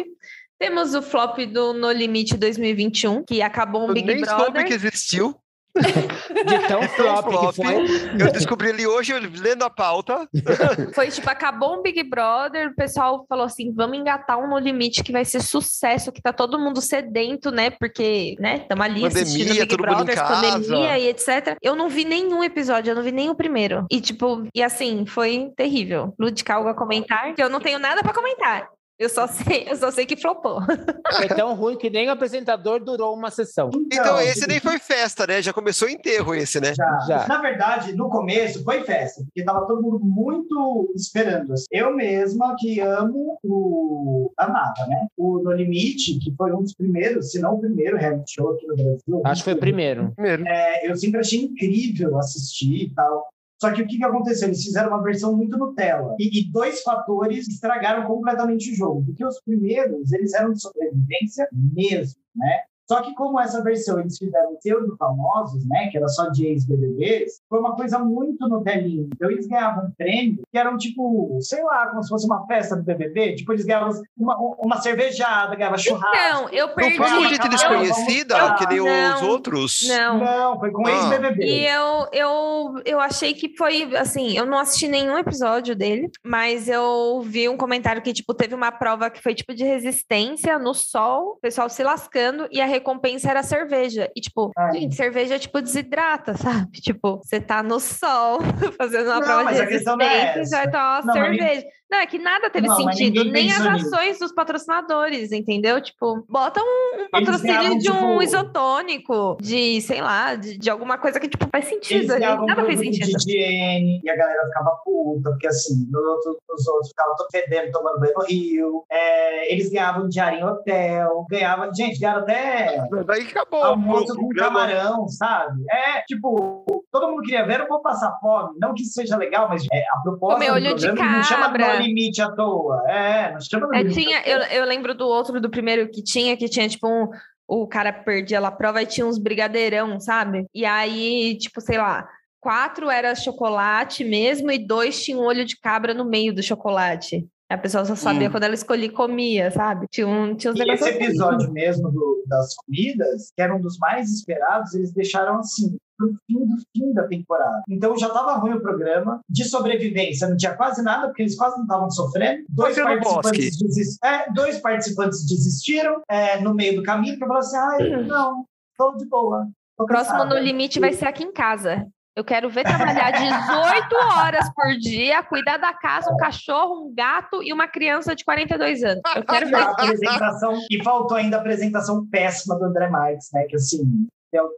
[0.58, 4.44] Temos o flop do No Limite 2021, que acabou um Eu Big nem Brother.
[4.44, 5.34] soube que existiu.
[6.46, 7.54] De tão flop, flop.
[7.54, 8.20] que foi.
[8.20, 10.28] Eu descobri ele hoje, lendo a pauta.
[10.94, 15.02] Foi tipo, acabou um Big Brother, o pessoal falou assim: vamos engatar um No Limite
[15.02, 17.70] que vai ser sucesso, que tá todo mundo sedento, né?
[17.70, 21.56] Porque, né, estamos ali Pandemia, assistindo Big Brother, pandemia e etc.
[21.62, 23.86] Eu não vi nenhum episódio, eu não vi nem o primeiro.
[23.90, 26.14] E, tipo, e assim, foi terrível.
[26.18, 28.68] Lud algo a comentar, que eu não tenho nada pra comentar.
[29.00, 30.60] Eu só sei, eu só sei que flopou.
[31.16, 33.70] Foi tão ruim que nem o apresentador durou uma sessão.
[33.90, 35.40] Então, esse nem foi festa, né?
[35.40, 36.74] Já começou enterro esse, né?
[36.74, 36.98] Já.
[37.08, 37.26] Já.
[37.26, 41.54] Na verdade, no começo foi festa, porque tava todo mundo muito esperando.
[41.54, 41.64] assim.
[41.70, 44.30] Eu mesma, que amo o.
[44.36, 45.06] Amava, né?
[45.16, 48.66] O No Limite, que foi um dos primeiros, se não o primeiro reality show aqui
[48.66, 49.22] no Brasil.
[49.24, 50.12] Acho que foi o primeiro.
[50.12, 50.46] Primeiro.
[50.46, 53.26] É, eu sempre achei incrível assistir e tal.
[53.60, 54.48] Só que o que, que aconteceu?
[54.48, 56.16] Eles fizeram uma versão muito Nutella.
[56.18, 59.04] E, e dois fatores estragaram completamente o jogo.
[59.04, 62.60] Porque os primeiros, eles eram de sobrevivência mesmo, né?
[62.90, 67.40] Só que como essa versão eles fizeram pseudo famosos, né, que era só de ex-BBBs,
[67.48, 69.06] foi uma coisa muito Nutelinha.
[69.14, 72.82] Então eles ganhavam prêmios que eram tipo, sei lá, como se fosse uma festa do
[72.82, 73.36] BBB.
[73.36, 76.16] Tipo, eles ganhavam uma, uma cervejada, ganhavam churrasco.
[76.16, 76.96] Então, eu Não perdi.
[76.96, 79.78] foi com gente desconhecida, vamos- que nem os Não, outros?
[79.86, 80.18] Não.
[80.18, 80.90] Não, foi com Ah.
[80.90, 81.44] ex-BBB.
[81.44, 86.68] E eu, eu, eu achei que foi assim, eu não assisti nenhum episódio dele, mas
[86.68, 90.74] eu vi um comentário que, tipo, teve uma prova que foi tipo de resistência no
[90.74, 94.10] sol, o pessoal se lascando, e a recompensa era cerveja.
[94.16, 94.72] E, tipo, Ai.
[94.80, 96.80] gente, cerveja, tipo, desidrata, sabe?
[96.80, 98.40] Tipo, você tá no sol
[98.76, 100.56] fazendo uma Não, prova de é resistência, essa.
[100.56, 101.66] vai tomar uma Não, cerveja.
[101.90, 103.94] Não, é que nada teve Não, sentido, nem as pensou nisso.
[103.94, 105.80] ações dos patrocinadores, entendeu?
[105.82, 110.70] Tipo, bota um, um patrocínio ganhavam, de um tipo- isotônico, de, sei lá, de, de
[110.70, 112.46] alguma coisa que, tipo, faz sentido Eles ali.
[112.46, 113.06] Nada fez sentido.
[113.18, 117.28] de higiene e a galera ficava puta, porque assim, nos outros, nos outros ficavam todo
[117.32, 118.84] fedendo, tomando banho no rio.
[118.90, 121.74] É, eles ganhavam diário em hotel, ganhavam.
[121.74, 123.64] Gente, ganharam até Daí acabou.
[123.64, 125.62] almoço com camarão, sabe?
[125.70, 128.50] É, tipo, todo mundo queria ver, eu vou passar fome.
[128.60, 131.79] Não que isso seja legal, mas é, a proposta Comer olho de chama cabra.
[131.86, 132.82] Limite à toa.
[132.88, 136.36] É, não chama É, limite tinha, eu, eu lembro do outro, do primeiro que tinha,
[136.36, 137.08] que tinha, tipo, um,
[137.48, 140.46] o cara perdia lá a prova e tinha uns brigadeirão, sabe?
[140.54, 142.08] E aí, tipo, sei lá,
[142.40, 147.26] quatro era chocolate mesmo e dois tinham olho de cabra no meio do chocolate.
[147.48, 148.30] A pessoa só sabia Hum.
[148.30, 149.86] quando ela escolhia e comia, sabe?
[149.90, 150.92] Tinha, um, tinha uns E esse assim.
[151.02, 156.14] episódio mesmo do- das comidas, que era um dos mais esperados, eles deixaram assim, pro
[156.26, 157.62] fim do fim da temporada.
[157.68, 159.20] Então já estava ruim o programa.
[159.28, 162.42] De sobrevivência não tinha quase nada, porque eles quase não estavam sofrendo.
[162.48, 167.28] Dois Foi no participantes, desis- é, dois participantes desistiram é, no meio do caminho para
[167.28, 168.44] falar assim: ai, não,
[168.78, 169.46] tô de boa.
[169.76, 171.86] tô O próximo cansada." no limite vai ser aqui em casa.
[172.16, 177.40] Eu quero ver trabalhar 18 horas por dia, cuidar da casa, um cachorro, um gato
[177.42, 179.00] e uma criança de 42 anos.
[179.14, 179.64] Eu quero E a ver.
[179.70, 183.44] apresentação, e faltou ainda a apresentação péssima do André Marques, né?
[183.44, 184.08] Que assim,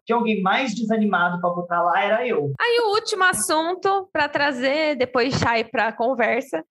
[0.04, 2.52] tinha alguém mais desanimado para botar lá, era eu.
[2.60, 6.64] Aí o último assunto para trazer, depois Chay para conversa,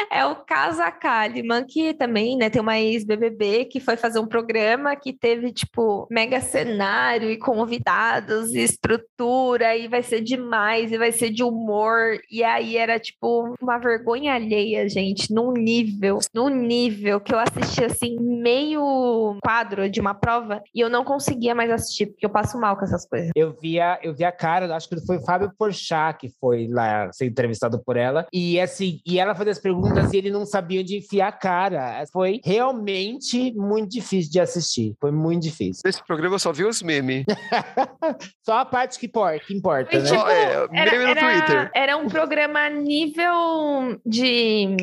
[0.10, 4.96] é o Casa Kalimann, que também, né, tem uma ex-BBB que foi fazer um programa
[4.96, 11.12] que teve, tipo, mega cenário e convidados e estrutura, e vai ser demais, e vai
[11.12, 12.18] ser de humor.
[12.30, 17.84] E aí era, tipo, uma vergonha alheia, gente, num nível, num nível que eu assisti,
[17.84, 22.58] assim, meio quadro de uma prova e eu não conseguia mais assistir, porque eu passo
[22.58, 23.30] mal com essas coisas.
[23.34, 27.10] Eu via, eu vi a cara, acho que foi o Fábio Porchat que foi lá
[27.12, 28.26] ser entrevistado por ela.
[28.32, 32.04] E assim, e ela fazia as perguntas e ele não sabia onde enfiar a cara.
[32.12, 34.94] Foi realmente muito difícil de assistir.
[35.00, 35.82] Foi muito difícil.
[35.84, 37.24] Nesse programa eu só vi os memes.
[38.44, 40.04] Só a parte que, por, que importa, né?
[40.04, 41.70] tipo, é, era, meme no era- Twitter.
[41.74, 44.76] era um programa nível de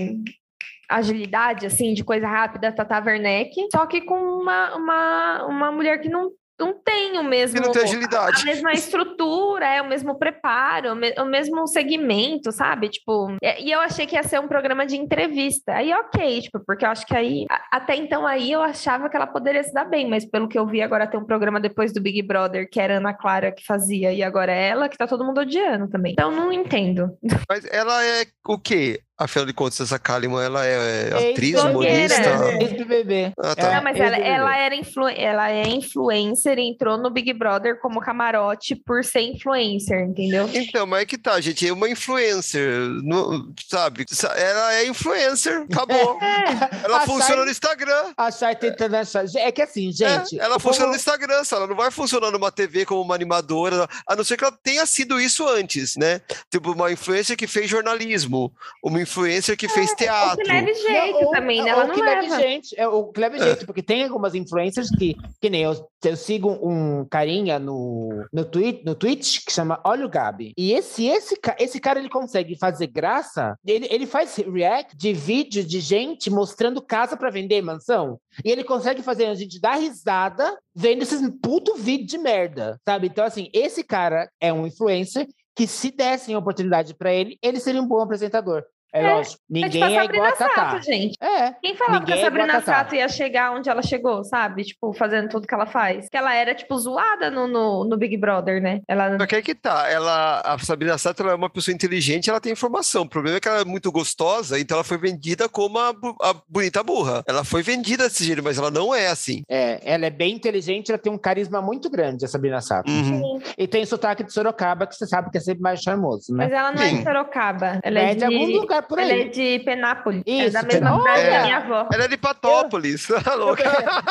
[0.89, 6.07] agilidade, assim, de coisa rápida, Tata Werneck, só que com uma, uma, uma mulher que
[6.07, 7.57] não, não tem o mesmo...
[7.57, 8.45] E não tem a agilidade.
[8.45, 12.89] mesma estrutura, é o mesmo preparo, o, me- o mesmo segmento, sabe?
[12.89, 15.73] Tipo, e eu achei que ia ser um programa de entrevista.
[15.73, 19.15] Aí, ok, tipo, porque eu acho que aí, a- até então aí eu achava que
[19.15, 21.93] ela poderia se dar bem, mas pelo que eu vi, agora tem um programa depois
[21.93, 24.97] do Big Brother, que era a Ana Clara que fazia, e agora é ela, que
[24.97, 26.13] tá todo mundo odiando também.
[26.13, 27.09] Então, não entendo.
[27.49, 28.99] Mas ela é o quê?
[29.17, 32.15] Afinal de contas, essa Kalimann, ela é atriz, Ex-blogueira.
[32.15, 32.63] humorista?
[32.63, 33.33] Ex-BBB.
[33.39, 33.71] Ah, tá.
[33.75, 37.99] Não, mas ela, ela, era influ, ela é influencer e entrou no Big Brother como
[37.99, 40.47] camarote por ser influencer, entendeu?
[40.53, 42.69] Então, mas é que tá, gente, é uma influencer,
[43.03, 44.05] não- sabe?
[44.35, 46.19] Ela é influencer, acabou.
[46.83, 48.13] Ela A funciona no Instagram.
[48.17, 49.25] A Chay tentando achar.
[49.35, 50.39] É que assim, gente.
[50.39, 53.87] É, ela funciona povo- no Instagram, ela não vai funcionar numa TV como uma animadora,
[54.07, 56.21] a não ser que ela tenha sido isso antes, né?
[56.51, 58.51] Tipo, uma influencer que fez jornalismo,
[58.83, 60.43] uma influencer que fez O teatro.
[60.43, 61.73] que leve jeito ou- também, né?
[61.73, 62.41] ou Ela não que leve leva.
[62.41, 66.15] gente, é, o que leve jeito, porque tem algumas influencers que, que nem eu, eu
[66.17, 70.53] sigo um carinha no, no, tweet, no Twitch que chama Olha o Gabi.
[70.57, 75.63] E esse, esse, esse cara ele consegue fazer graça, ele, ele faz react de vídeo
[75.63, 78.19] de gente mostrando casa para vender mansão.
[78.43, 83.07] E ele consegue fazer a gente dar risada vendo esses puto vídeo de merda, sabe?
[83.07, 87.59] Então, assim, esse cara é um influencer que se dessem a oportunidade para ele, ele
[87.59, 88.63] seria um bom apresentador.
[88.97, 90.55] É, É, lógico, É ninguém tipo a é, igual Sabrina a Tatá.
[90.55, 91.15] Sato, gente.
[91.21, 92.65] É, Quem falava Ninguém que é a a Sabrina Tatá.
[92.65, 94.63] Sato ia chegar onde ela chegou, sabe?
[94.63, 96.09] Tipo, fazendo tudo que ela faz.
[96.09, 98.81] Que ela era, tipo, zoada no, no, no Big Brother, né?
[98.87, 99.17] Ela...
[99.17, 102.41] Só que aí que tá, ela, a Sabrina Sato ela é uma pessoa inteligente, ela
[102.41, 103.03] tem informação.
[103.03, 105.89] O problema é que ela é muito gostosa, então ela foi vendida como a,
[106.21, 107.23] a bonita burra.
[107.27, 109.43] Ela foi vendida desse jeito, mas ela não é assim.
[109.49, 112.89] É, ela é bem inteligente, ela tem um carisma muito grande, a Sabrina Sato.
[112.89, 113.39] Uhum.
[113.57, 116.45] E tem sotaque de Sorocaba, que você sabe que é sempre mais charmoso, né?
[116.45, 116.97] Mas ela não é Sim.
[116.97, 117.79] de Sorocaba.
[117.83, 119.29] Ela é é de algum lugar por Ela é aí.
[119.29, 120.23] de Penápolis.
[120.25, 121.31] é Isso, da mesma cidade É.
[121.37, 121.89] da minha avó.
[121.93, 123.63] Ela é de Patópolis, tá Eu, louca?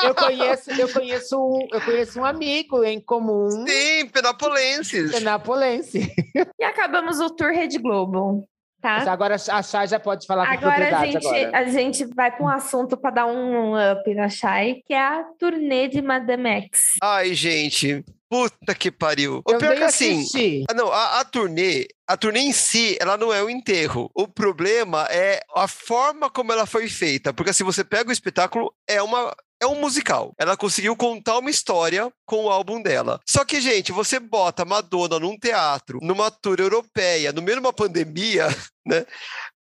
[0.04, 5.12] eu conheço, eu conheço, um, eu conheço um amigo em comum, Sim, penapolenses.
[5.12, 6.12] penapolense.
[6.58, 8.46] E acabamos o Tour Rede Globo,
[8.94, 9.12] Mas tá?
[9.12, 11.58] agora a Chay já pode falar com Agora a propriedade gente, agora.
[11.58, 15.24] a gente vai para um assunto para dar um up na Shai, que é a
[15.38, 16.94] turnê de Madame X.
[17.02, 19.42] Ai, gente, puta que pariu.
[19.46, 20.64] O Eu pior é que assim.
[20.68, 24.10] Ah, não, a, a turnê, a turnê em si, ela não é o enterro.
[24.14, 27.32] O problema é a forma como ela foi feita.
[27.32, 29.34] Porque se você pega o espetáculo, é uma.
[29.68, 30.32] Um musical.
[30.38, 33.20] Ela conseguiu contar uma história com o álbum dela.
[33.26, 37.72] Só que, gente, você bota Madonna num teatro, numa tour europeia, no meio de uma
[37.72, 38.48] pandemia,
[38.86, 39.06] né?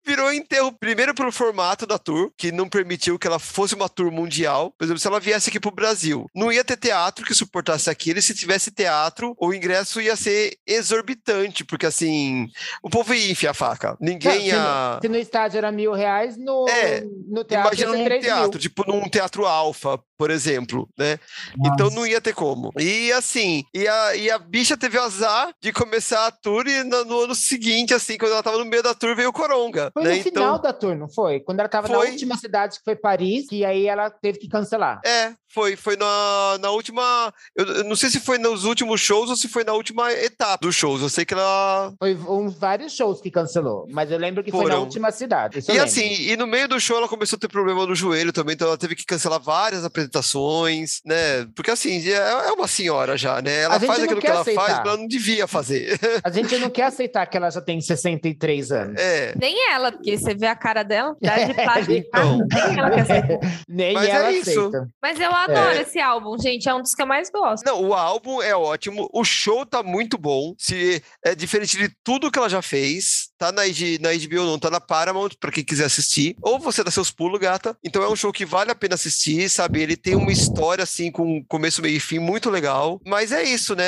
[0.05, 4.11] Virou enterro, primeiro pelo formato da tour, que não permitiu que ela fosse uma tour
[4.11, 4.71] mundial.
[4.77, 8.19] Por exemplo, se ela viesse aqui pro Brasil, não ia ter teatro que suportasse aquilo,
[8.19, 12.47] e se tivesse teatro, o ingresso ia ser exorbitante, porque assim,
[12.83, 13.97] o povo ia enfiar a faca.
[13.99, 14.59] Não, Ninguém se, ia.
[14.95, 18.59] no, se no estádio era mil reais, no, É, no teatro Imagina num teatro, mil.
[18.59, 21.19] tipo num teatro alfa, por exemplo, né?
[21.65, 22.71] Então não ia ter como.
[22.79, 26.83] E assim, e a, e a bicha teve o azar de começar a tour e
[26.83, 29.91] no, no ano seguinte, assim, quando ela tava no meio da tour, veio o Coronga.
[29.93, 30.15] Foi né?
[30.15, 31.39] no final da tour, não foi?
[31.39, 32.11] Quando ela tava na Foi.
[32.11, 35.01] última cidade, que foi Paris, que aí ela teve que cancelar.
[35.05, 37.33] É, foi, foi na, na última.
[37.55, 40.59] Eu, eu não sei se foi nos últimos shows ou se foi na última etapa
[40.61, 41.01] dos shows.
[41.01, 41.93] Eu sei que ela.
[41.97, 44.81] Foi uns vários shows que cancelou, mas eu lembro que foi na Foram.
[44.81, 45.59] última cidade.
[45.59, 48.33] isso E assim, e no meio do show ela começou a ter problema no joelho
[48.33, 51.45] também, então ela teve que cancelar várias apresentações, né?
[51.55, 53.61] Porque assim, é, é uma senhora já, né?
[53.61, 54.77] Ela faz aquilo que ela faz, aceitar.
[54.83, 55.97] mas ela não devia fazer.
[56.21, 58.95] A gente não quer aceitar que ela já tem 63 anos.
[59.01, 59.33] É.
[59.39, 61.91] Nem ela, porque você vê a cara dela, dá de plástico.
[61.93, 62.39] então.
[62.51, 63.39] Nem ela quer aceitar.
[63.69, 64.49] Nem Mas é ela isso.
[64.49, 64.87] aceita.
[65.01, 65.81] Mas eu adoro É.
[65.81, 66.67] esse álbum, gente.
[66.67, 67.63] É um dos que eu mais gosto.
[67.65, 72.31] Não, o álbum é ótimo, o show tá muito bom, se é diferente de tudo
[72.31, 75.85] que ela já fez, tá na, na HBO, não tá na Paramount, pra quem quiser
[75.85, 76.35] assistir.
[76.41, 77.77] Ou você dá seus pulos, gata.
[77.83, 79.81] Então é um show que vale a pena assistir, sabe?
[79.81, 83.01] Ele tem uma história, assim, com começo, meio e fim, muito legal.
[83.05, 83.85] Mas é isso, né?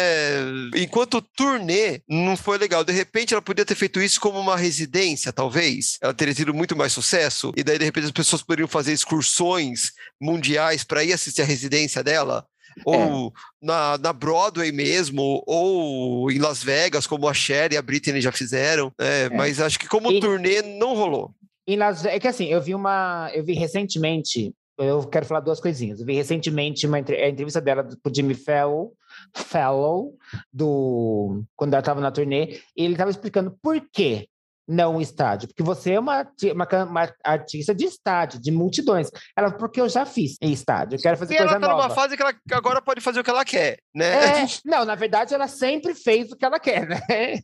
[0.76, 2.84] Enquanto turnê, não foi legal.
[2.84, 5.98] De repente, ela podia ter feito isso como uma residência, talvez.
[6.02, 7.52] Ela teria tido muito mais sucesso.
[7.56, 9.92] E daí, de repente, as pessoas poderiam fazer excursões
[10.22, 12.46] mundiais pra ir assistir a residência dela.
[12.86, 18.22] Ou na, na Broadway mesmo, ou em Las Vegas, como a Cher e a Britney
[18.22, 18.92] já fizeram.
[19.00, 21.32] É, Mas acho que como E- turnê não rolou.
[21.68, 23.30] Em Las é que assim, eu vi uma.
[23.34, 24.54] Eu vi recentemente.
[24.80, 26.00] Eu quero falar duas coisinhas.
[26.00, 28.90] Eu vi recentemente uma a entrevista dela pro Jimmy Fallon,
[29.36, 30.14] Fellow,
[30.54, 34.28] do quando ela estava na turnê, e ele estava explicando por que
[34.68, 35.48] não estádio.
[35.48, 39.10] Porque você é uma, uma, uma artista de estádio, de multidões.
[39.36, 41.84] Ela, porque eu já fiz em estádio, eu quero fazer E coisa ela tá nova.
[41.84, 44.42] numa fase que ela agora pode fazer o que ela quer, né?
[44.44, 47.00] É, não, na verdade, ela sempre fez o que ela quer, né?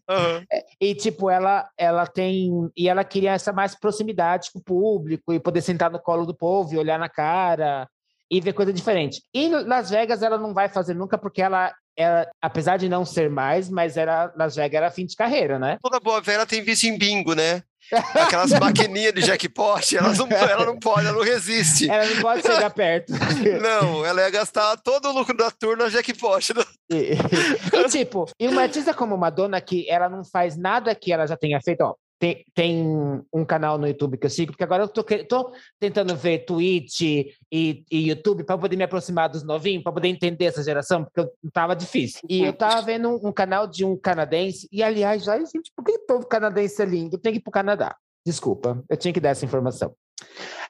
[0.09, 0.43] Aham.
[0.81, 2.69] E, tipo, ela, ela tem.
[2.75, 6.35] E ela queria essa mais proximidade com o público e poder sentar no colo do
[6.35, 7.87] povo e olhar na cara
[8.29, 9.21] e ver coisa diferente.
[9.33, 13.29] E Las Vegas ela não vai fazer nunca, porque ela, ela apesar de não ser
[13.29, 15.77] mais, mas era, Las Vegas era fim de carreira, né?
[15.81, 17.63] Toda boa velha tem vício em bingo, né?
[18.15, 21.89] Aquelas maquininhas de jackpot, elas não, ela não pode, ela não resiste.
[21.89, 23.11] Ela não pode chegar perto.
[23.61, 26.53] Não, ela ia gastar todo o lucro da tour na jackpot.
[26.55, 26.63] né?
[26.89, 31.27] E, e, tipo, e uma artista como Madonna, que ela não faz nada que ela
[31.27, 31.95] já tenha feito, ó.
[32.23, 36.45] Tem, tem um canal no YouTube que eu sigo, porque agora eu tô tentando ver
[36.45, 41.03] Twitch e, e YouTube para poder me aproximar dos novinhos, para poder entender essa geração,
[41.03, 42.21] porque eu, tava difícil.
[42.29, 45.83] E eu tava vendo um, um canal de um canadense, e aliás, ai, gente, por
[45.83, 47.17] que todo canadense é lindo?
[47.17, 47.93] Eu tenho que ir pro Canadá.
[48.25, 49.93] Desculpa, eu tinha que dar essa informação.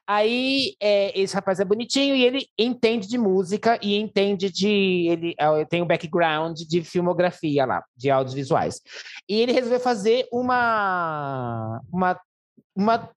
[0.05, 5.07] Aí é, esse rapaz é bonitinho e ele entende de música e entende de.
[5.09, 8.81] Ele é, tem um background de filmografia lá, de audiovisuais.
[9.29, 11.79] E ele resolveu fazer uma.
[11.91, 12.19] uma,
[12.75, 13.09] uma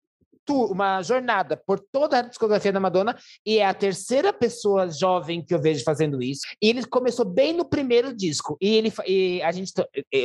[0.46, 5.44] tour, uma jornada por toda a discografia da Madonna e é a terceira pessoa jovem
[5.44, 6.42] que eu vejo fazendo isso.
[6.62, 8.56] E ele começou bem no primeiro disco.
[8.60, 9.72] E ele e a gente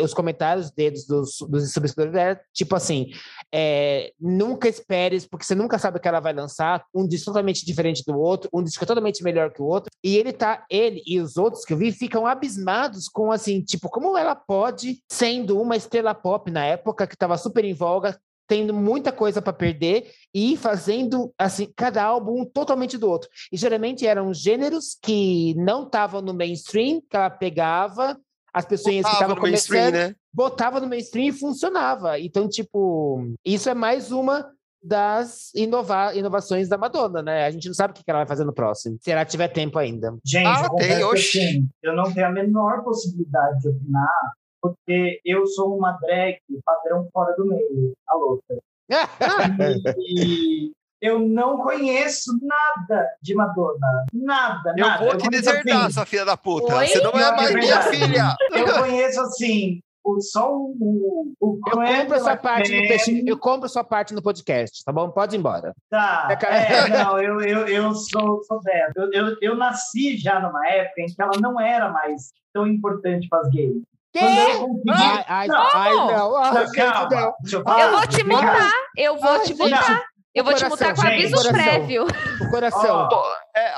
[0.03, 3.11] os comentários deles dos dos subscritores era tipo assim,
[3.51, 7.65] é, nunca esperes porque você nunca sabe o que ela vai lançar, um disco totalmente
[7.65, 9.89] diferente do outro, um disco totalmente melhor que o outro.
[10.03, 13.89] E ele tá ele e os outros que eu vi ficam abismados com assim, tipo,
[13.89, 18.19] como ela pode sendo uma estrela pop na época que estava super em voga,
[18.52, 23.30] tendo muita coisa para perder e fazendo assim cada álbum um totalmente do outro.
[23.49, 28.20] E geralmente eram gêneros que não estavam no mainstream, que ela pegava
[28.54, 30.16] as pessoas que Tava estavam no mainstream, começando, né?
[30.34, 32.20] botava no mainstream e funcionava.
[32.20, 34.45] Então, tipo, isso é mais uma
[34.84, 37.45] das inova inovações da Madonna, né?
[37.45, 39.47] A gente não sabe o que que ela vai fazer no próximo, se ela tiver
[39.47, 40.14] tempo ainda.
[40.26, 41.39] Gente, Ah, eu tem, que, oxi.
[41.39, 47.07] assim, eu não tenho a menor possibilidade de opinar, porque eu sou uma drag padrão
[47.12, 48.57] fora do meio, a louca.
[49.97, 54.05] E eu não conheço nada de Madonna.
[54.14, 55.03] Nada, Eu nada.
[55.03, 56.76] vou te conheço, deserdar, assim, sua filha da puta.
[56.76, 56.88] Oi?
[56.88, 58.36] Você não é mais é minha filha.
[58.51, 61.34] Eu conheço, assim, o, só o...
[61.39, 65.09] o Eu compro essa parte no peixe, eu compro sua parte no podcast, tá bom?
[65.09, 65.74] Pode ir embora.
[65.89, 68.62] Tá, É, não, eu, eu, eu sou, sou.
[68.95, 73.28] Eu, eu, eu nasci já numa época em que ela não era mais tão importante
[73.28, 73.82] para as gays.
[74.14, 74.89] Eu consegui...
[74.89, 75.70] Ai, ai, Não.
[75.74, 76.38] ai, não.
[76.38, 77.20] Ai, calma, não.
[77.20, 77.91] eu Eu falar.
[77.91, 78.72] vou te mutar.
[78.97, 80.03] Eu vou Ai, te mutar.
[80.34, 81.53] Eu vou te mutar com gente, aviso coração.
[81.53, 82.07] prévio.
[82.39, 83.09] O coração.
[83.53, 83.74] É,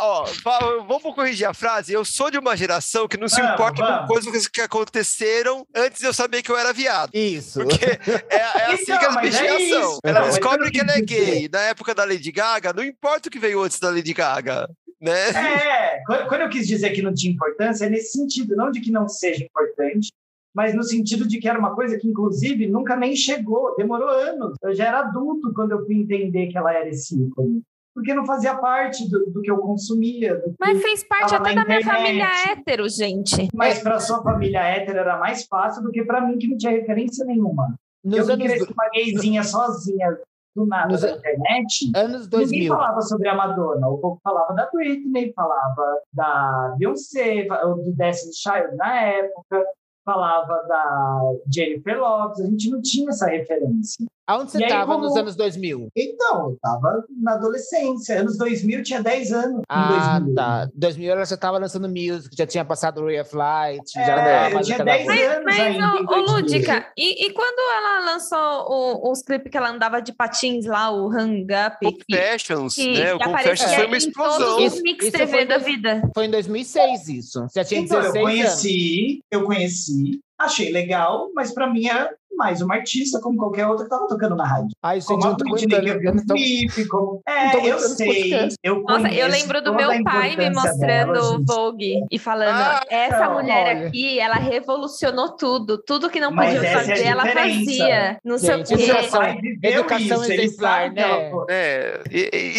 [0.88, 1.91] vamos corrigir a frase.
[1.93, 4.07] Eu sou de uma geração que não se Vamos, importa com vamos.
[4.07, 7.09] coisas que aconteceram antes de eu saber que eu era viado.
[7.11, 7.59] Isso.
[7.59, 9.57] Porque é, é assim Então, que as mas é são.
[9.59, 11.49] Então, Ela descobre eu que ela é gay.
[11.51, 14.69] Na época da Lady Gaga, não importa o que veio antes da Lady Gaga.
[15.01, 15.29] Né?
[15.31, 18.79] É, quando quando eu quis dizer que não tinha importância, é nesse sentido, não de
[18.79, 20.09] que não seja importante,
[20.54, 24.56] mas no sentido de que era uma coisa que, inclusive, nunca nem chegou, demorou anos.
[24.62, 27.62] Eu já era adulto quando eu fui entender que ela era esse ícone.
[27.95, 30.36] Porque não fazia parte do, do que eu consumia.
[30.36, 31.86] do que- Mas fez parte até da minha internet.
[31.86, 33.47] família hétero, gente.
[33.54, 36.72] Mas para sua família hétero era mais fácil do que para mim, que não tinha
[36.72, 37.76] referência nenhuma.
[38.04, 40.18] Nos eu anos, cresci uma gayzinha sozinha,
[40.56, 41.91] do nada, Nos na internet.
[41.95, 42.68] anos Ninguém 2000.
[42.76, 43.88] falava sobre a Madonna.
[43.88, 49.66] O povo falava da Britney, falava da Beyoncé, do Destiny Child na época,
[50.04, 51.20] falava da
[51.54, 52.41] Jennifer Lopez.
[52.41, 54.06] A gente não tinha essa referência.
[54.26, 55.89] Aonde você estava como- nos anos 2000?
[55.95, 58.21] Então, eu estava na adolescência.
[58.21, 59.59] Anos 2000, eu tinha 10 anos.
[59.59, 60.36] em Ah, 2000.
[60.36, 60.69] tá.
[60.74, 64.49] 2000 ela já estava lançando music, já tinha passado Ray of Light, já É, era
[64.49, 65.24] eu mais tinha aquela 10 coisa.
[65.32, 65.86] anos Mas, ainda.
[65.99, 66.34] em 2000.
[66.36, 70.89] Lúdica, e, e quando ela lançou o- os clipes que ela andava de patins lá,
[70.89, 71.78] o Hang Up,
[72.09, 73.13] Confessions, que, né?
[73.13, 74.39] O que Confessions aparecia foi uma em explosão.
[74.39, 76.01] todos os Isso- mix isso TV foi da dois- vida.
[76.15, 77.41] Foi em 2006 isso.
[77.41, 78.38] Você já tinha Então, 16 eu anos.
[78.43, 82.13] conheci, eu conheci, achei legal, mas para mim era
[82.43, 84.67] mais uma artista como qualquer outra que tava tocando na rádio.
[84.83, 87.21] Ai, gente, Como não a tô Britney, tô- clipe, como...
[87.25, 88.49] É, eu sei.
[88.61, 90.77] Eu Nossa, eu lembro do meu a pai me mostrando
[91.13, 91.45] dela, o gente.
[91.45, 93.87] Vogue e falando: Ah, essa não, mulher olha.
[93.87, 95.77] aqui, ela revolucionou tudo.
[95.85, 97.59] Tudo que não Mas podia é fazer, ela diferença.
[97.59, 98.17] fazia.
[98.25, 98.83] Não sei o Gente, quê.
[98.91, 101.31] educação- Meu pai viveu educação isso, ele exemplar, ela- né?
[101.49, 102.01] É,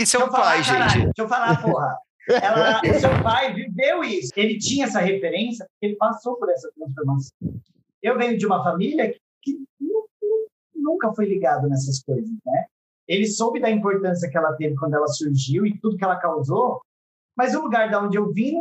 [0.01, 1.05] isso é um pai, falar, caralho, gente.
[1.05, 1.97] Deixa eu falar, porra.
[2.31, 4.33] Ela, o seu pai viveu isso.
[4.35, 7.31] Ele tinha essa referência porque ele passou por essa transformação.
[8.03, 9.57] Eu venho de uma família que,
[10.85, 12.65] nunca foi ligado nessas coisas, né?
[13.09, 16.81] Ele soube da importância que ela teve quando ela surgiu e tudo que ela causou,
[17.37, 18.55] mas o lugar da onde eu vim,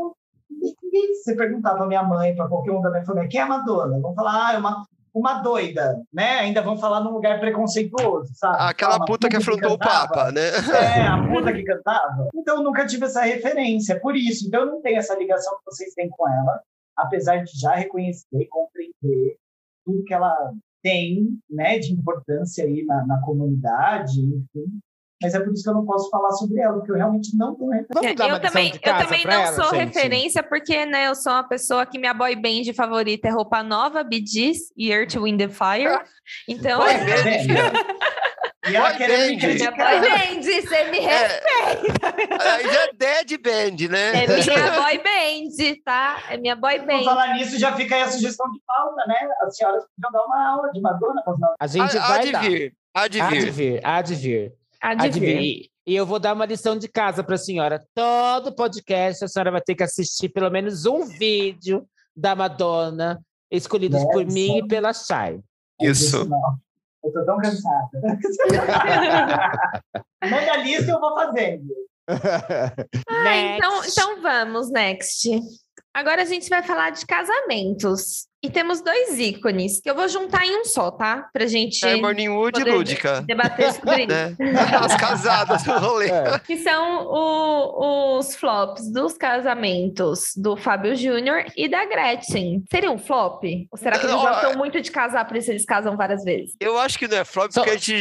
[0.50, 3.48] ninguém, você perguntar para minha mãe, para qualquer um da minha família, quem é a
[3.48, 4.00] Madonna?
[4.00, 6.40] Vão falar, ah, é uma, uma doida, né?
[6.40, 8.58] Ainda vão falar num lugar preconceituoso, sabe?
[8.60, 10.08] Aquela Uma puta que afrontou o cantava.
[10.08, 10.48] Papa, né?
[10.50, 12.28] É, a puta que cantava.
[12.36, 14.48] Então, eu nunca tive essa referência, por isso.
[14.48, 16.62] Então, eu não tenho essa ligação que vocês têm com ela,
[16.98, 19.38] apesar de já reconhecer, compreender
[19.86, 20.36] tudo que ela
[20.84, 24.80] tem, né, de importância aí na, na comunidade, enfim.
[25.22, 27.56] Mas é por isso que eu não posso falar sobre ela, porque eu realmente não
[27.56, 27.94] tenho referência.
[27.94, 29.86] Vamos dar uma eu também, de eu também não ela, sou gente?
[29.86, 34.04] referência, porque né, eu sou uma pessoa que minha boy band favorita é roupa nova,
[34.04, 36.04] Bee Gees e Earth, Wind and Fire.
[36.48, 38.23] Então, Boy é?
[38.70, 39.48] E ela Boy querendo me band.
[39.48, 40.02] minha criticar.
[40.02, 41.42] boy band, você me É,
[42.52, 44.24] aí já é dead band, né?
[44.24, 46.24] É minha boy band, tá?
[46.30, 47.04] É minha boy Por band.
[47.04, 49.16] falar nisso, já fica aí a sugestão de pauta, né?
[49.42, 52.26] As senhoras podiam dar uma aula de Madonna para as nossas A gente Há vai
[52.26, 52.42] de dar.
[52.42, 53.52] vir, há de Há de vir.
[53.52, 54.54] vir, há de vir.
[54.82, 55.38] Há de Há de vir.
[55.38, 55.70] vir.
[55.86, 57.84] E, eu vou dar uma lição de casa para a senhora.
[57.94, 61.86] Todo podcast a senhora vai ter que assistir pelo menos um vídeo
[62.16, 63.20] da Madonna,
[63.52, 64.34] escolhidos por Nossa.
[64.34, 65.40] mim e pela Chay.
[65.82, 66.30] Isso.
[67.04, 67.90] Eu tô tão cansada.
[70.24, 71.68] Manda a lista e eu vou fazendo.
[73.10, 75.30] Ah, então, então vamos, next.
[75.94, 78.28] Agora a gente vai falar de casamentos.
[78.46, 81.30] E temos dois ícones que eu vou juntar em um só, tá?
[81.32, 83.22] Pra gente É Morning Wood e Lúdica.
[83.22, 84.08] debater sobre isso.
[84.10, 84.36] Né?
[84.84, 86.10] As casadas do rolê.
[86.10, 86.40] É.
[86.40, 92.66] Que são o- os flops dos casamentos do Fábio Júnior e da Gretchen.
[92.70, 93.44] Seria um flop?
[93.72, 96.54] Ou será que eles gostam muito de casar, por isso eles casam várias vezes?
[96.60, 97.98] Eu acho que não é flop, São- porque a gente,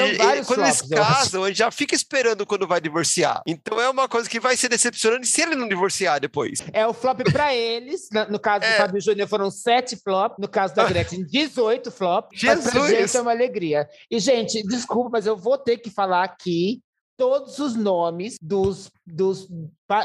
[0.47, 1.15] quando eles flops, acho.
[1.15, 3.43] casam, a gente já fica esperando quando vai divorciar.
[3.47, 6.59] Então é uma coisa que vai ser decepcionante se ele não divorciar depois.
[6.73, 8.09] É o flop para eles.
[8.29, 8.77] No caso do É.
[8.77, 10.32] Fábio Júnior foram sete flops.
[10.39, 12.41] No caso da Gretchen, 18 flops.
[12.43, 12.91] Mas pra Jesus!
[12.99, 13.89] gente é uma alegria.
[14.11, 16.81] E, gente, desculpa, mas eu vou ter que falar aqui
[17.17, 19.47] todos os nomes dos, dos,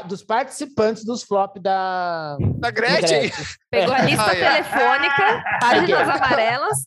[0.06, 3.30] dos participantes dos flops da Da da Gretchen,
[3.70, 4.62] Pegou a lista Ah, é.
[4.62, 6.78] telefônica, páginas amarelas.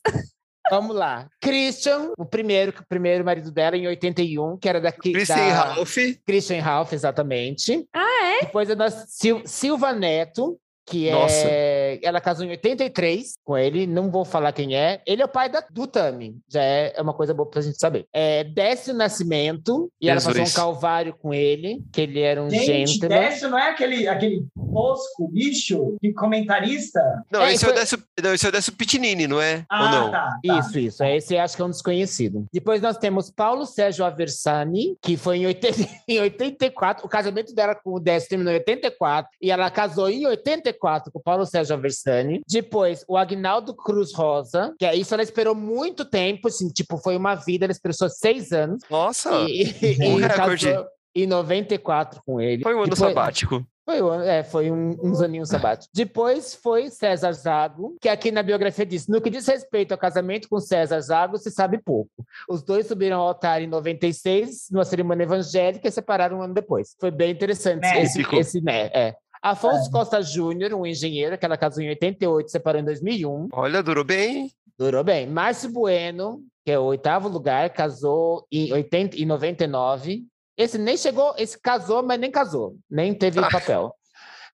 [0.70, 1.28] Vamos lá.
[1.40, 5.96] Christian, o primeiro, o primeiro marido dela, em 81, que era da, Christian da Ralph.
[6.24, 7.84] Christian Ralph, exatamente.
[7.92, 8.40] Ah, é?
[8.46, 11.46] Depois a nossa Sil- Silva Neto, que Nossa.
[11.48, 11.98] é.
[12.02, 15.00] Ela casou em 83 com ele, não vou falar quem é.
[15.06, 17.78] Ele é o pai da, do Tami, já é, é uma coisa boa pra gente
[17.78, 18.06] saber.
[18.12, 22.92] É, Décio Nascimento, e ela passou um calvário com ele, que ele era um Gente,
[22.92, 23.20] gentleman.
[23.20, 27.00] Décio não é aquele, aquele tosco bicho de comentarista?
[27.30, 29.64] Não, É, esse, é o foi- Décio, não, esse é o Décio Pitinini, não é?
[29.70, 30.10] Ah, Ou não?
[30.10, 30.38] tá.
[30.46, 30.58] tá.
[30.58, 31.04] Isso, isso.
[31.04, 32.46] Esse acho que é um desconhecido.
[32.52, 35.76] Depois nós temos Paulo Sérgio Aversani, que foi em, 80,
[36.08, 37.04] em 84.
[37.04, 39.30] O casamento dela com o Décio terminou em 84.
[39.40, 40.71] E ela casou em 84
[41.10, 42.40] com o Paulo Sérgio Aversani.
[42.48, 47.16] Depois, o Agnaldo Cruz Rosa, que é isso ela esperou muito tempo, assim, tipo, foi
[47.16, 48.82] uma vida, ela esperou só seis anos.
[48.90, 50.66] Nossa, E, e, um e recorde.
[50.66, 52.62] casou em 94 com ele.
[52.62, 53.66] foi um ano Depois- sabático.
[53.84, 55.88] foi, o ano- é, foi um, uns aninhos sabáticos.
[55.92, 60.48] Depois foi César Zago, que aqui na biografia diz: no que diz respeito ao casamento
[60.48, 62.10] com César Zago, se sabe pouco.
[62.48, 66.94] Os dois subiram ao altar em 96, numa cerimônia evangélica, e separaram um ano depois.
[66.98, 68.36] Foi bem interessante esse, Épico.
[68.36, 68.86] esse né?
[68.94, 69.14] É.
[69.42, 73.48] Afonso Costa Júnior, um engenheiro, que ela casou em 88, separou em 2001.
[73.52, 74.50] Olha, durou bem.
[74.78, 75.26] Durou bem.
[75.26, 80.24] Márcio Bueno, que é o oitavo lugar, casou em, 80, em 99.
[80.56, 83.48] Esse nem chegou, esse casou, mas nem casou, nem teve Ah.
[83.50, 83.92] papel.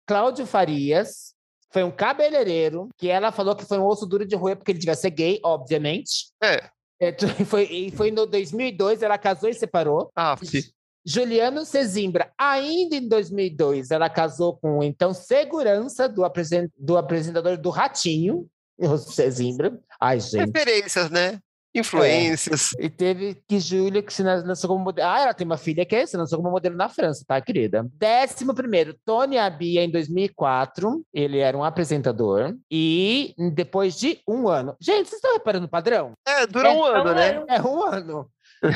[0.06, 1.34] Cláudio Farias
[1.70, 4.78] foi um cabeleireiro que ela falou que foi um osso duro de roer porque ele
[4.78, 6.28] devia ser gay, obviamente.
[6.42, 6.70] É.
[7.00, 10.10] É, e foi, e foi no 2002, ela casou e separou.
[10.16, 10.72] Ah, fi-
[11.06, 17.56] Juliano Cezimbra, ainda em 2002, ela casou com o então segurança do, apresen- do apresentador
[17.56, 18.46] do Ratinho,
[18.78, 19.78] o Cezimbra.
[20.00, 20.46] Ai, gente.
[20.52, 21.38] referências, né?
[21.74, 22.70] Influências.
[22.78, 25.06] E teve que Júlia, que se lan- lançou como modelo.
[25.08, 27.86] Ah, ela tem uma filha que se lançou como modelo na França, tá, querida?
[27.94, 31.04] Décimo primeiro, Tony Abia, em 2004.
[31.12, 32.54] Ele era um apresentador.
[32.70, 34.74] E depois de um ano.
[34.80, 36.12] Gente, vocês estão reparando o padrão?
[36.26, 37.44] É, dura um ano, né?
[37.48, 38.28] É um ano.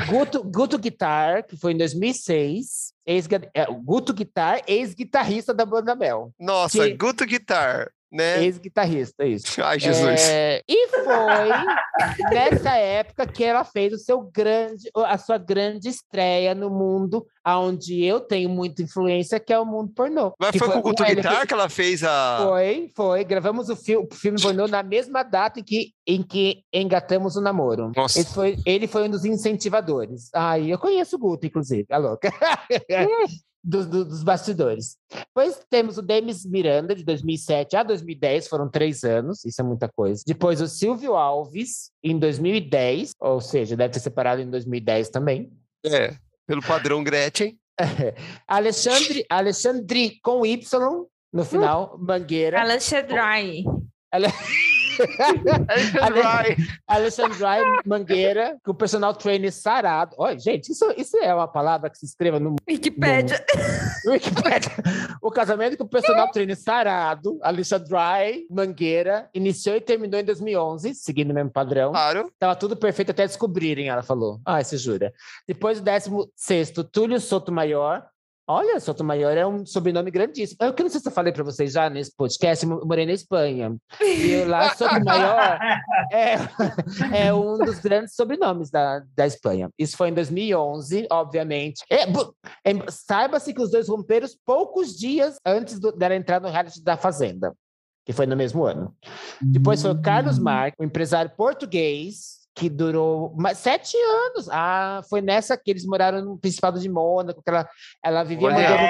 [0.09, 2.93] Guto, Guto Guitar, que foi em 2006.
[3.05, 6.33] Ex é, Guto Guitar, ex-guitarrista da Banda Mel.
[6.39, 7.91] Nossa, Que- Guto Guitar.
[8.13, 8.45] Né?
[8.45, 9.47] Ex-guitarrista, isso.
[9.65, 10.21] Ai, Jesus.
[10.21, 16.55] É, e foi nessa época que ela fez o seu grande, a sua grande estreia
[16.55, 20.35] no mundo, onde eu tenho muita influência, que é o mundo pornô.
[20.39, 22.47] Mas que foi com o Guto Guitar que ela fez a.
[22.47, 23.25] Foi, foi.
[23.25, 27.41] Gravamos o, fi o filme pornô na mesma data em que, em que engatamos o
[27.41, 27.93] namoro.
[27.97, 28.19] Nossa.
[28.19, 30.29] Ele foi, ele foi um dos incentivadores.
[30.35, 32.31] Ai, eu conheço o Guto, inclusive, a louca.
[33.63, 34.97] dos, do- dos bastidores.
[35.11, 39.89] Depois temos o Demis Miranda, de 2007 a 2010, foram três anos, isso é muita
[39.89, 40.23] coisa.
[40.27, 45.53] Depois o Silvio Alves, em 2010, ou seja, deve ter separado em 2010 também.
[45.85, 46.15] É,
[46.47, 47.57] pelo padrão Gretchen.
[48.47, 50.59] Alexandre, Alexandre com Y
[51.33, 52.61] no final, Mangueira.
[52.61, 53.15] Alexandre.
[53.15, 53.65] Vai.
[56.87, 57.37] Alexandre
[57.87, 60.15] Mangueira, com o personal trainer sarado.
[60.19, 63.45] Olha, gente, isso, isso é uma palavra que se escreva no Wikipédia.
[64.07, 64.73] Wikipedia.
[65.21, 71.31] O casamento com o personal trainer sarado, Alexandre Mangueira, iniciou e terminou em 2011, seguindo
[71.31, 71.93] o mesmo padrão.
[71.93, 72.33] Claro.
[72.39, 74.41] Tava tudo perfeito até descobrirem, ela falou.
[74.45, 75.13] Ah, você jura.
[75.47, 78.03] Depois o 16 Túlio Sotomayor.
[78.53, 80.59] Olha, Sotomayor é um sobrenome grandíssimo.
[80.61, 83.13] Eu que não sei se eu falei para vocês já nesse podcast, eu morei na
[83.13, 83.75] Espanha.
[83.99, 85.59] E lá, Sotomayor
[86.13, 86.37] é,
[87.29, 89.71] é um dos grandes sobrenomes da, da Espanha.
[89.79, 91.83] Isso foi em 2011, obviamente.
[91.91, 96.83] É, é, Saiba-se que os dois romperam poucos dias antes do- dela entrar no reality
[96.83, 97.55] da Fazenda,
[98.05, 98.95] que foi no mesmo ano.
[99.41, 104.49] Depois foi o Carlos Marques, um empresário português, que durou mais sete anos.
[104.51, 107.69] Ah, foi nessa que eles moraram no Principado de Mônaco, que ela,
[108.05, 108.83] ela vivia mandando,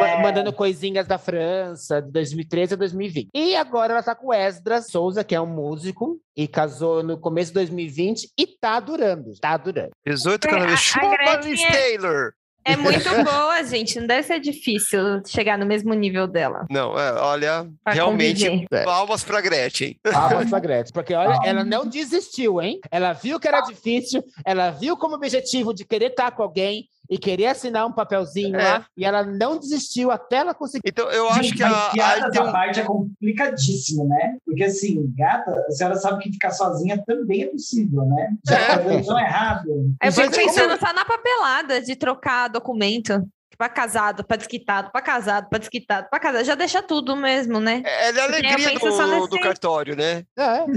[0.00, 3.28] ma- mandando coisinhas da França, de 2013 a 2020.
[3.34, 7.18] E agora ela tá com o Esdras Souza, que é um músico, e casou no
[7.18, 9.90] começo de 2020 e tá durando, tá durando.
[10.06, 10.78] 18 É, cada vez.
[10.80, 12.32] Chupa, Gretchen Liz Taylor.
[12.64, 13.98] É muito boa, gente.
[13.98, 16.66] Não deve ser difícil chegar no mesmo nível dela.
[16.70, 18.68] Não, é, olha, Pra realmente, conviver.
[18.72, 18.84] É.
[18.84, 19.98] palmas pra Gretchen.
[20.02, 22.78] Palmas pra Gretchen, porque olha, ela não desistiu, hein?
[22.90, 27.16] Ela viu que era difícil, ela viu como objetivo de querer estar com alguém e
[27.18, 28.62] querer assinar um papelzinho É.
[28.62, 30.82] lá, e ela não desistiu até ela conseguir.
[30.86, 34.36] Então, eu acho Gente, que a, a, um- parte é complicadíssimo, né?
[34.44, 38.34] Porque assim, gata, a senhora sabe que ficar sozinha também é possível, né?
[38.46, 38.66] Já É.
[38.78, 39.68] tá tão errado.
[40.02, 43.26] Eu fico Gente, pensando só na papelada de trocar documento.
[43.58, 46.44] Pra casado, pra desquitado, pra casado, pra desquitado, pra casado.
[46.44, 47.82] Já deixa tudo mesmo, né?
[47.84, 50.24] ela é a alegria do, nesse- do cartório, né?
[50.36, 50.60] É.
[50.62, 50.68] Oi,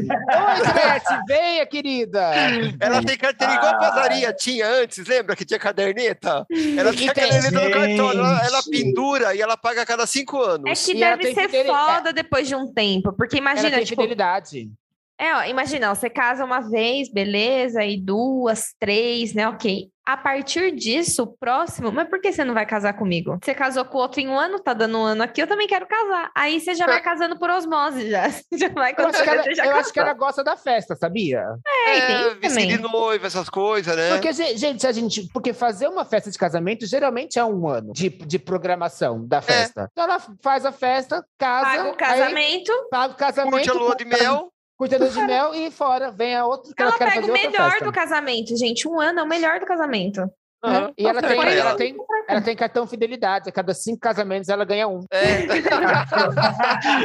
[0.74, 2.32] Gretchen, venha, querida!
[2.80, 6.44] Ela tem carteira igual a padaria tinha antes, lembra que tinha caderneta?
[6.76, 10.42] Ela tinha tem- caderneta no cartório, ela, ela pendura e ela paga a cada cinco
[10.42, 10.84] É anos.
[10.86, 13.14] que E ela deve ser fideli- foda depois de um tempo.
[13.14, 14.72] Porque Ela imagina, tem tipo, fidelidade.
[15.20, 19.48] É, ó, imagina, ó, você casa uma vez, beleza, e duas, três, né?
[19.48, 19.88] Ok.
[20.12, 23.40] A partir disso, o próximo, mas por que você não vai casar comigo?
[23.42, 25.68] Você casou com o outro em um ano, tá dando um ano aqui, eu também
[25.68, 26.30] quero casar.
[26.36, 28.24] Aí você já vai casando por osmose, já.
[28.52, 31.44] Já vai Eu acho, ela, você já eu acho que ela gosta da festa, sabia?
[31.88, 34.10] É, tem isso vestido de noiva, essas coisas, né?
[34.12, 35.28] Porque, ge- gente, a gente.
[35.34, 39.88] Porque fazer uma festa de casamento geralmente é um ano de, de programação da festa.
[39.92, 41.66] Então ela faz a festa, casa.
[41.66, 43.52] Paga o aí casamento, paga o casamento.
[43.54, 44.52] Curte a lua de mel.
[44.98, 46.12] Lua de mel e fora.
[46.12, 47.86] Vem a outra ela ela pega fazer o outra melhor festa.
[47.86, 48.88] do casamento, gente.
[48.88, 50.30] Um ano é o melhor do casamento.
[50.64, 50.94] Aham.
[50.96, 51.76] E ela tem, ela, ela.
[51.76, 51.96] tem,
[52.30, 53.50] ela tem cartão fidelidade.
[53.50, 55.04] A cada cinco casamentos ela ganha um.
[55.12, 55.42] É.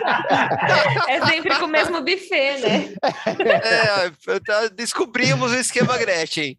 [1.08, 2.94] É sempre com o mesmo buffet, né?
[3.34, 6.58] É, tá- descobrimos o esquema Gretchen.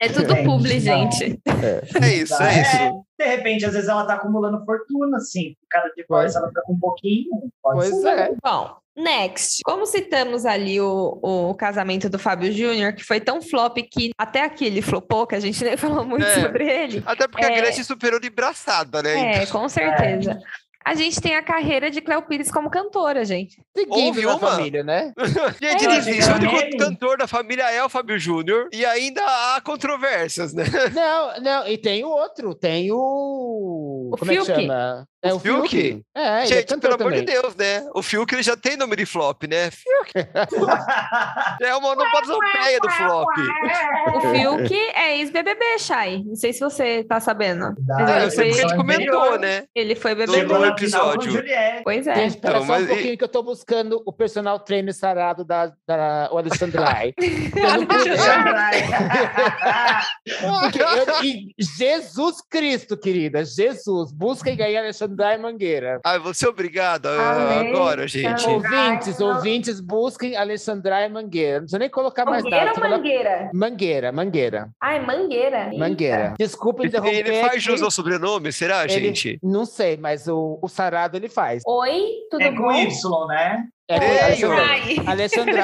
[0.00, 1.38] É tudo Gente, publi, gente.
[1.46, 3.04] É isso, é isso.
[3.18, 5.54] De repente, às vezes ela tá acumulando fortuna, assim.
[5.70, 7.28] Cada divórcio ela fica com um pouquinho.
[7.62, 8.18] Pode Pois ser.
[8.18, 8.30] é.
[8.42, 9.62] Bom, next.
[9.64, 14.42] Como citamos ali o, o casamento do Fábio Júnior, que foi tão flop que até
[14.42, 16.40] aqui ele flopou, que a gente nem falou muito É.
[16.42, 17.02] sobre ele.
[17.06, 17.56] Até porque a É.
[17.56, 19.42] Gretchen superou de braçada, né?
[19.42, 20.38] É, com certeza.
[20.84, 23.60] A gente tem a carreira de Cléo Pires como cantora, gente.
[23.88, 24.38] Houve uma?
[24.38, 25.12] família, né?
[25.60, 26.30] Gente, que existe.
[26.30, 28.68] O único cantor da família é o Fábio Júnior.
[28.72, 30.62] E ainda há controvérsias, né?
[30.94, 34.10] Não, não, e tem o outro, tem o.
[34.12, 34.60] O como é que Fiuk.
[34.62, 35.08] chama?
[35.28, 35.68] É O o Fiuk.
[35.68, 36.02] Fiuk?
[36.14, 37.24] É, ele é Gente, cantor pelo amor também.
[37.24, 37.88] de Deus, né?
[37.94, 39.70] O Fiuk ele já tem nome de flop, né?
[39.70, 40.12] Fiuk.
[41.60, 43.28] É uma onomatopeia do flop.
[44.14, 46.22] O Fiuk é ex-BBB, Chay.
[46.24, 47.74] Não sei se você tá sabendo.
[47.90, 49.64] Ah, eu sei porque a Ele gente comentou, né?
[49.74, 50.40] Ele foi BBB.
[50.40, 51.42] final episódio.
[51.84, 52.14] Pois é.
[52.14, 54.94] Gente, espera Então, só um mas e- pouquinho que eu tô buscando o personal trainer
[54.94, 56.38] sarado da, da o
[57.86, 58.10] pude-
[60.60, 61.06] Porque eu-
[61.78, 63.86] Jesus Cristo, querida, Jesus.
[63.86, 64.10] SUS.
[64.12, 66.00] Busquem aí Alexandre Mangueira.
[66.04, 68.46] Ah, vou ser obrigado Ale- agora, gente.
[68.48, 69.28] Ouvintes, não.
[69.28, 71.54] ouvintes, busquem Alexandre Mangueira.
[71.54, 72.80] Não precisa nem colocar mais Mangueira nada.
[72.84, 73.50] ou mangueira?
[73.52, 74.68] Mangueira, Mangueira.
[74.80, 75.64] Ai, mangueira.
[75.66, 75.78] Eita.
[75.78, 76.34] Mangueira.
[76.38, 77.26] Desculpa interromper.
[77.26, 79.38] Ele faz jus ao sobrenome, será, Ele- gente?
[79.42, 81.62] Não sei, mas o, o sarado ele faz.
[81.66, 82.64] Oi, tudo É bom?
[82.64, 83.64] com Y, né?
[83.88, 84.60] É Ei, Alexandre.
[84.60, 84.96] Ai.
[85.06, 85.54] Alexandre.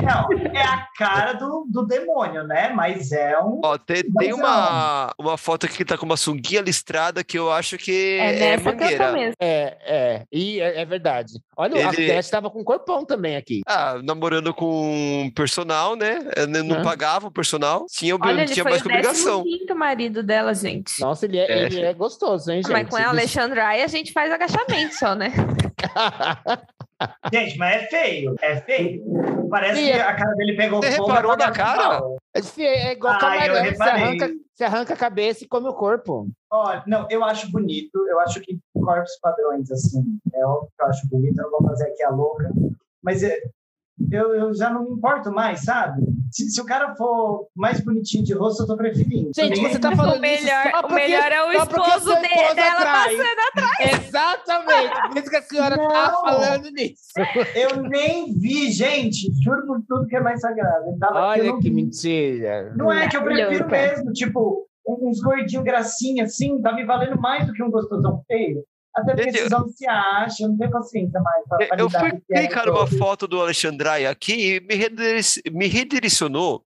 [0.00, 2.68] Não, é a cara do, do demônio, né?
[2.72, 3.60] Mas é um.
[3.64, 7.36] Ó, tem, tem Mas uma, uma foto aqui que tá com uma sunguinha listrada que
[7.36, 9.10] eu acho que É é, mangueira.
[9.12, 9.34] mesmo.
[9.40, 10.22] É, é.
[10.32, 11.32] E é, é verdade.
[11.56, 13.62] Olha, a Ele- Gretchen tava com um corpão também aqui.
[13.66, 16.20] Ah, namorando com um personal, né?
[16.64, 16.82] Não Hã?
[16.82, 19.42] pagava o personal, tinha, Olha, ele tinha foi mais o que obrigação.
[19.42, 21.00] 15 marido dela, gente.
[21.00, 21.64] Nossa, ele é, É.
[21.64, 22.70] ele é gostoso, hein, gente?
[22.70, 25.32] Mas com a Alexandre Ai, a gente faz agachamento só, né?
[27.32, 28.34] Gente, mas é feio.
[28.40, 29.02] É feio.
[29.50, 31.08] Parece Sim, que é- a cara dele pegou Você fogo.
[31.08, 32.00] reparou na apagou cara?
[32.34, 35.74] É é igual Ah, eu camarão, você arranca, você arranca a cabeça e come o
[35.74, 36.28] corpo.
[36.50, 37.96] Olha, não, eu acho bonito.
[38.08, 41.38] Eu acho que corpos padrões, assim, é óbvio que eu acho bonito.
[41.38, 42.50] Eu não vou fazer aqui a louca.
[43.02, 43.38] Mas é-
[44.10, 46.02] eu, eu já não me importo mais, sabe?
[46.34, 49.30] Se, se o cara for mais bonitinho de rosto, eu tô preferindo.
[49.36, 52.18] Gente, você tá falando O melhor, isso só o porque- melhor é o esposo sua
[52.20, 53.16] de- esposa dela trai.
[53.16, 54.04] passando.
[54.08, 56.20] Exatamente, por isso que a senhora tá Não.
[56.22, 57.02] falando nisso.
[57.54, 59.32] Eu nem vi, gente.
[59.44, 60.84] Juro por tudo que é mais sagrado.
[61.12, 61.70] Olha que vi.
[61.70, 62.72] mentira.
[62.76, 67.46] Não é que eu prefiro mesmo, tipo, uns gordinhos gracinha assim, tá me valendo mais
[67.46, 68.64] do que um gostosão feio.
[68.96, 71.44] Até porque esses homens se acham, não tem paciência mais.
[71.48, 72.96] Pra, pra Eu fui é clicar numa todo.
[72.98, 76.64] foto do Alexandrai aqui e me, redire- me redirecionou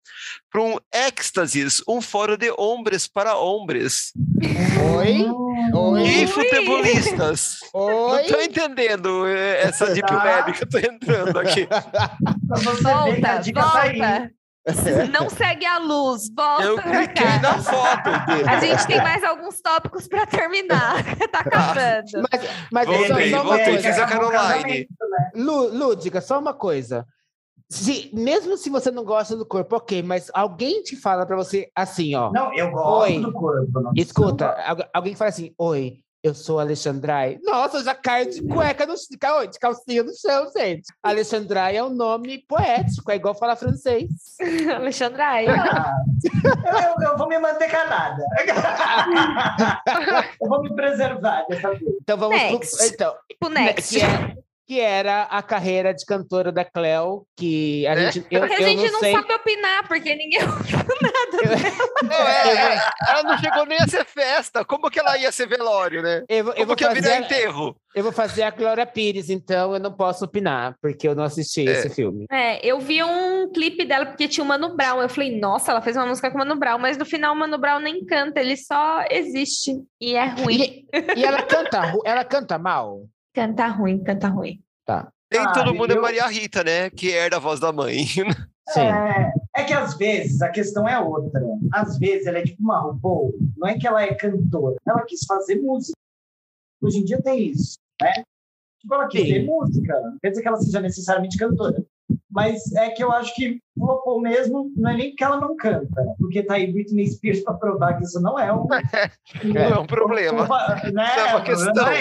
[0.51, 4.13] para um êxtasis, um fórum de hombres para hombres.
[4.99, 5.27] Oi?
[5.75, 6.03] Oi?
[6.07, 7.59] E futebolistas.
[7.75, 8.23] Não Oi?
[8.25, 10.23] tô entendendo eh, essa deep Tá.
[10.23, 11.67] web que eu tô entrando aqui.
[11.67, 12.17] Pra
[12.49, 13.99] você ver que a Volta, tá aí.
[15.13, 16.63] Não segue a luz, volta.
[16.63, 18.49] Eu cliquei na foto dele.
[18.49, 21.03] A gente tem mais alguns tópicos para terminar.
[21.33, 22.29] tá acabando.
[22.31, 23.89] Mas, mas Voltei, só, só uma voltei, coisa.
[23.89, 24.89] fiz a Caroline.
[25.01, 25.31] né?
[25.35, 27.07] Lu, Lúdica, só uma coisa.
[27.71, 31.71] Se, mesmo se você não gosta do corpo, ok, mas alguém te fala pra você
[31.77, 32.33] assim, ó.
[32.33, 33.21] Não, eu gosto Oi.
[33.21, 33.81] do corpo.
[33.81, 34.57] não Escuta,
[34.93, 37.39] alguém fala assim, oi, eu sou Alexandrai.
[37.43, 40.89] Nossa, eu já caio de cueca no de cal- de calcinha no chão, gente.
[41.03, 44.09] Alexandrai é um nome poético, é igual falar francês.
[44.75, 45.47] Alexandre Ai.
[45.49, 45.93] Ah,
[46.45, 48.23] eu, eu- eu vou me manter calada.
[50.41, 51.83] eu vou me preservar dessa vez.
[52.03, 52.77] Então vamos Next.
[52.77, 53.99] pro, então, Pro next.
[53.99, 54.37] que, é-
[54.69, 58.13] que era a carreira de cantora da Cleo, que a É?
[58.13, 59.13] gente eu, Porque a eu gente não, não, sei.
[59.13, 60.41] sabe opinar, porque ninguém
[62.03, 64.65] Não, é, é, ela não chegou nem a ser festa.
[64.65, 66.23] Como que ela ia ser velório, né?
[66.29, 67.77] Eu, vou- eu Como vou que virar fazer, enterro?
[67.95, 71.67] eu vou fazer a Glória Pires, então eu não posso opinar, porque eu não assisti
[71.67, 71.73] É.
[71.73, 72.27] esse filme.
[72.31, 75.01] É, eu vi um clipe dela porque tinha o Mano Brown.
[75.01, 77.39] Eu falei, nossa, ela fez uma música com o Mano Brown, mas no final o
[77.39, 79.73] Mano Brown nem canta, ele só existe.
[80.01, 80.87] E é ruim.
[80.93, 83.01] E, e ela canta, ela canta mal?
[83.39, 84.61] Canta ruim, canta ruim.
[84.85, 85.09] Tá.
[85.33, 86.91] Nem Ah, todo mundo é eu- Maria Rita, né?
[86.91, 88.05] Que herda a voz da mãe.
[88.69, 88.81] Sim.
[88.81, 91.41] É, é que às vezes a questão é outra.
[91.73, 93.35] Às vezes ela é tipo uma RuPaul.
[93.57, 95.95] Não é que ela é cantora, ela quis fazer música.
[96.83, 98.13] Hoje em dia tem isso, né?
[98.81, 100.01] Tipo, ela quis ter música.
[100.01, 101.83] Não quer dizer que ela seja necessariamente cantora.
[102.31, 106.05] Mas é que eu acho que flopou mesmo, não é nem porque ela não canta.
[106.19, 108.67] Porque tá aí Britney Spears para provar que isso não é um...
[109.45, 110.45] Não é um problema.
[110.45, 111.05] um- né?
[111.11, 111.85] Isso é uma problema questão.
[111.85, 111.93] não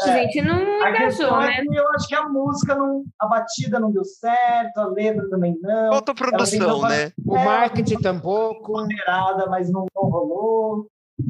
[0.00, 1.06] é gente não A né?
[1.06, 5.28] é que eu acho que a música, não, a batida não deu certo, a letra
[5.28, 5.92] também não.
[5.92, 7.12] Falta produção, Ela né?
[7.26, 8.72] O É, marketing tampouco.
[8.72, 10.86] moderada, mas não, não rolou.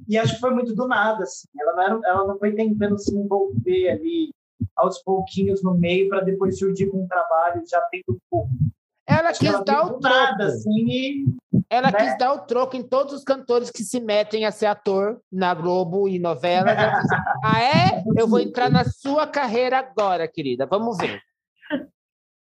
[0.07, 1.49] E acho que foi muito do nada, assim.
[1.59, 4.31] Ela não, era, ela não foi tentando se envolver ali
[4.77, 8.65] aos pouquinhos no meio para depois surgir com um trabalho já tendo público.
[9.09, 10.43] Ela quis ela dar o troco.
[10.43, 11.25] assim, e
[11.71, 11.99] Ela né?
[11.99, 15.55] quis dar o troco em todos os cantores que se metem a ser ator na
[15.55, 16.71] Globo e novela.
[16.71, 18.05] Ela disse, ah, é?
[18.17, 20.67] Eu vou entrar na sua carreira agora, querida.
[20.67, 21.21] Vamos ver.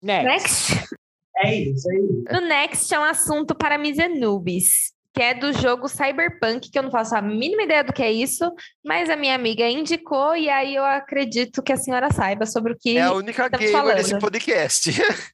[0.01, 0.73] Next.
[0.73, 0.95] Next.
[1.37, 2.23] é isso aí.
[2.31, 6.91] No Next é um assunto para Mizenubis, que é do jogo Cyberpunk, que eu não
[6.91, 8.51] faço a mínima ideia do que é isso,
[8.85, 12.77] mas a minha amiga indicou e aí eu acredito que a senhora saiba sobre o
[12.77, 13.95] que É a única gamer falando.
[13.95, 14.91] desse podcast.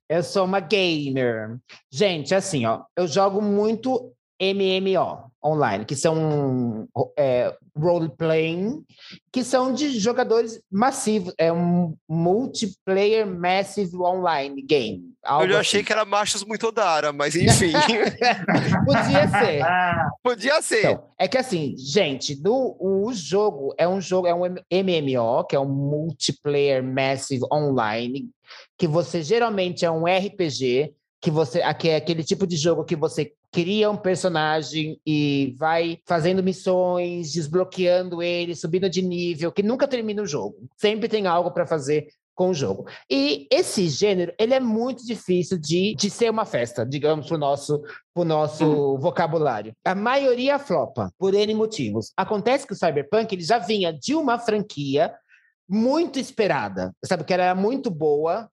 [0.07, 1.57] Eu sou uma gamer.
[1.91, 6.87] Gente, assim, ó, eu jogo muito MMO online, que são
[7.17, 8.83] é, role-playing,
[9.31, 11.33] que são de jogadores massivos.
[11.37, 15.11] É um multiplayer massive online game.
[15.23, 15.85] Eu já achei assim.
[15.85, 17.71] que era machos muito Odara, mas enfim.
[18.85, 19.63] Podia ser.
[20.23, 20.79] Podia ser.
[20.79, 25.55] Então, é que assim, gente, do, o jogo é um jogo, é um MMO, que
[25.55, 28.29] é um multiplayer massive online,
[28.77, 30.93] que você geralmente é um RPG.
[31.21, 35.99] Que você que é aquele tipo de jogo que você cria um personagem e vai
[36.05, 40.67] fazendo missões, desbloqueando ele, subindo de nível, que nunca termina o jogo.
[40.77, 42.87] Sempre tem algo para fazer com o jogo.
[43.09, 47.39] E esse gênero, ele é muito difícil de, de ser uma festa, digamos, para o
[47.39, 48.97] nosso, pro nosso hum.
[48.97, 49.73] vocabulário.
[49.85, 52.11] A maioria flopa, por N motivos.
[52.17, 55.13] Acontece que o Cyberpunk ele já vinha de uma franquia
[55.69, 57.23] muito esperada, sabe?
[57.23, 58.49] Que era muito boa,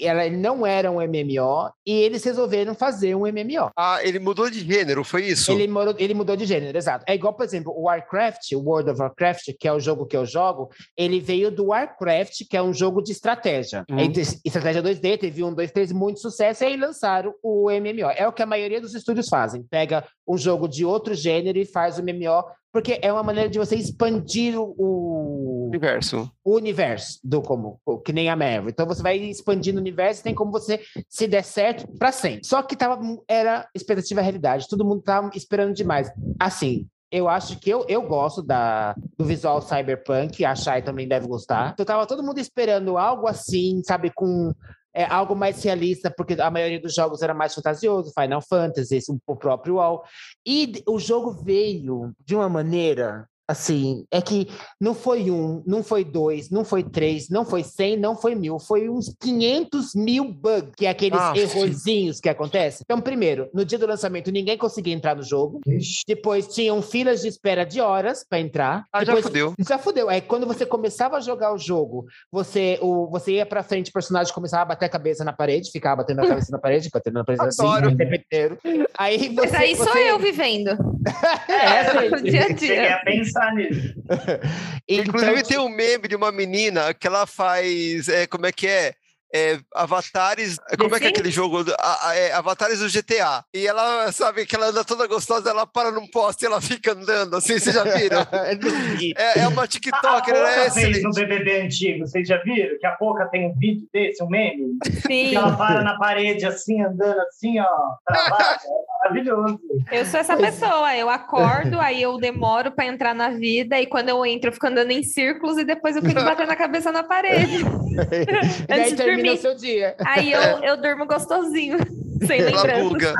[0.00, 3.70] ela não era um MMO e eles resolveram fazer um MMO.
[3.76, 5.52] Ah, ele mudou de gênero, foi isso?
[5.52, 7.04] Ele mudou, ele mudou de gênero, exato.
[7.06, 10.16] É igual, por exemplo, o Warcraft, o World of Warcraft, que é o jogo que
[10.16, 13.84] eu jogo, ele veio do Warcraft, que é um jogo de estratégia.
[13.90, 13.96] Hum.
[14.44, 18.10] Estratégia 2D, teve um, dois, três, muito sucesso, e aí lançaram o MMO.
[18.16, 19.64] É o que a maioria dos estúdios fazem.
[19.70, 23.58] Pega um jogo de outro gênero e faz o MMO porque é uma maneira de
[23.58, 26.30] você expandir o universo.
[26.42, 28.70] O universo do como, que nem a Marvel.
[28.70, 32.46] Então você vai expandindo o universo, tem como você se der certo para sempre.
[32.46, 32.98] Só que tava
[33.28, 36.10] era expectativa realidade, todo mundo tava esperando demais.
[36.40, 41.26] Assim, eu acho que eu, eu gosto da, do visual cyberpunk, a Shai também deve
[41.26, 41.72] gostar.
[41.74, 44.50] Então tava todo mundo esperando algo assim, sabe, com
[44.94, 49.36] é, algo mais realista, porque a maioria dos jogos era mais fantasioso, Final Fantasy, o
[49.36, 50.02] próprio WoW.
[50.46, 54.48] E o jogo veio de uma maneira assim, é que
[54.80, 58.58] não foi um, não foi dois, não foi três, não foi cem, não foi mil,
[58.58, 62.80] foi uns 500 mil bugs, que é aqueles ah, errozinhos que acontecem.
[62.84, 65.60] Então, primeiro, no dia do lançamento, ninguém conseguia entrar no jogo.
[65.66, 66.02] Ixi.
[66.06, 68.84] Depois, tinham filas de espera de horas para entrar.
[68.92, 69.54] Ah, Depois, já fudeu.
[69.58, 70.08] Já fudeu.
[70.08, 73.92] Aí, quando você começava a jogar o jogo, você, o, você ia pra frente, o
[73.92, 77.14] personagem começava a bater a cabeça na parede, ficava batendo a cabeça na parede, batendo
[77.14, 78.58] na parede assim, o tempo inteiro.
[78.96, 79.84] Aí você, Mas aí você...
[79.84, 80.70] sou eu vivendo.
[81.48, 82.30] é, gente.
[82.30, 82.56] dia a dia.
[82.56, 83.94] Cheguei a pensar nisso.
[84.88, 85.48] Inclusive, então...
[85.48, 88.08] tem um meme de uma menina que ela faz.
[88.08, 88.94] É, como é que é?
[89.32, 90.58] É, avatares.
[90.78, 91.64] Como é que é aquele jogo?
[91.78, 93.44] A, a, é, avatares do GTA.
[93.54, 96.92] E ela, sabe, que ela anda toda gostosa, ela para num poste e ela fica
[96.92, 98.20] andando, assim, vocês já viram?
[99.16, 100.70] é, é uma TikToker, a, a né?
[100.70, 102.78] fez no BBB antigo, vocês já viram?
[102.78, 104.76] Que a Poca tem um vídeo desse, um meme?
[104.84, 105.30] Sim.
[105.30, 107.66] Que ela para na parede, assim, andando assim, ó,
[108.06, 108.60] travada.
[108.64, 109.60] É maravilhoso.
[109.90, 114.10] Eu sou essa pessoa, eu acordo, aí eu demoro para entrar na vida, e quando
[114.10, 117.02] eu entro, eu fico andando em círculos e depois eu fico batendo a cabeça na
[117.02, 117.64] parede.
[118.68, 119.21] Antes de dormir.
[119.36, 119.96] Seu dia.
[120.04, 121.78] Aí eu, eu durmo gostosinho,
[122.26, 123.14] sem lembrança.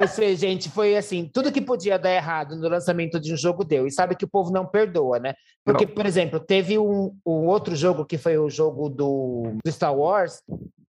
[0.00, 3.86] Você, gente, foi assim, tudo que podia dar errado no lançamento de um jogo deu.
[3.86, 5.34] E sabe que o povo não perdoa, né?
[5.64, 5.92] Porque, não.
[5.92, 10.40] por exemplo, teve um, um outro jogo que foi o jogo do, do Star Wars,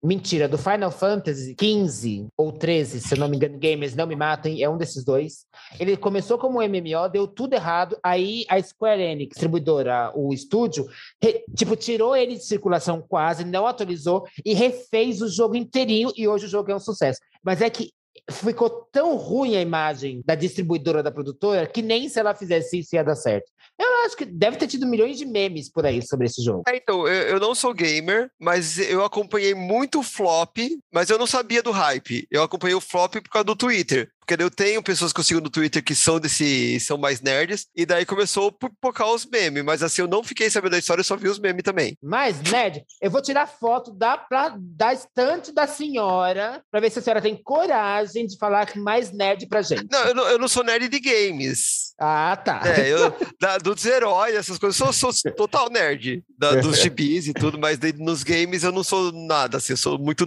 [0.07, 4.63] Mentira, do Final Fantasy 15 ou 13, se não me engano, gamers não me matem,
[4.63, 5.45] é um desses dois.
[5.81, 10.87] Ele começou como MMO, deu tudo errado, aí a Square Enix, distribuidora, o estúdio,
[11.21, 16.29] re, tipo, tirou ele de circulação quase, não atualizou e refez o jogo inteirinho e
[16.29, 17.19] hoje o jogo é um sucesso.
[17.43, 17.91] Mas é que
[18.31, 22.95] ficou tão ruim a imagem da distribuidora da produtora que nem se ela fizesse isso
[22.95, 23.51] ia dar certo.
[23.79, 26.63] Eu acho que deve ter tido milhões de memes por aí sobre esse jogo.
[26.67, 30.57] É, então, eu, eu, não sou gamer, mas eu acompanhei muito flop,
[30.93, 32.27] mas eu não sabia do hype.
[32.31, 34.11] Eu acompanhei o flop por causa do Twitter.
[34.27, 36.81] Porque eu tenho pessoas que eu sigo no Twitter que são desse.
[36.81, 39.65] são mais nerds, e daí começou a pipocar os memes.
[39.65, 41.97] Mas assim, eu não fiquei sabendo da história, eu só vi os memes também.
[42.03, 46.99] Mas, nerd, eu vou tirar foto da, pra, da estante da senhora pra ver se
[46.99, 49.87] a senhora tem coragem de falar mais nerd pra gente.
[49.91, 51.95] Não, eu não, eu não sou nerd de games.
[51.99, 52.61] Ah, tá.
[52.65, 56.23] É, eu, da, dos heróis, essas coisas, eu sou, sou total nerd.
[56.39, 59.77] Da, dos gibis e tudo, mas de, nos games eu não sou nada, assim, eu
[59.79, 60.27] sou muito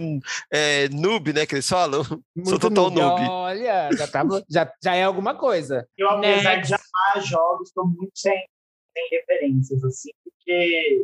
[0.50, 2.00] é, noob, né, que eles falam.
[2.34, 3.20] Muito sou total noob.
[3.20, 3.28] noob.
[3.28, 5.88] Olha, já, tá, já, já é alguma coisa.
[5.96, 6.68] Eu, apesar Next.
[6.68, 8.46] de amar jogos, estou muito sem,
[8.92, 11.02] sem referências, assim, porque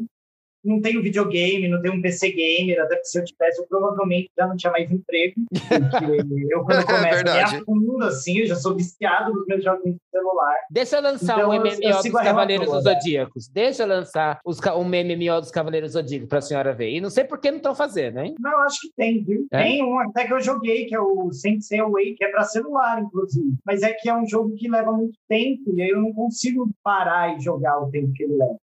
[0.67, 4.31] não tenho videogame, não tenho um PC gamer, até porque se eu tivesse, eu provavelmente
[4.37, 5.35] já não tinha mais emprego.
[5.51, 6.05] Porque
[6.51, 9.97] eu, quando começo a me afundo, assim, eu já sou viciado nos meus jogos de
[10.11, 10.57] celular.
[10.71, 13.49] Deixa eu lançar então, um MMO dos Cavaleiros dos Zodíacos.
[13.49, 16.91] Deixa eu lançar os, um MMO dos Cavaleiros Zodíacos para a senhora ver.
[16.91, 18.35] E não sei por que não estão fazendo, hein?
[18.41, 19.47] Não, acho que tem, viu?
[19.53, 19.63] É?
[19.63, 23.01] Tem um até que eu joguei, que é o Sensei Away, que é para celular,
[23.03, 23.55] inclusive.
[23.65, 26.69] Mas é que é um jogo que leva muito tempo e aí eu não consigo
[26.83, 28.57] parar e jogar o tempo que ele leva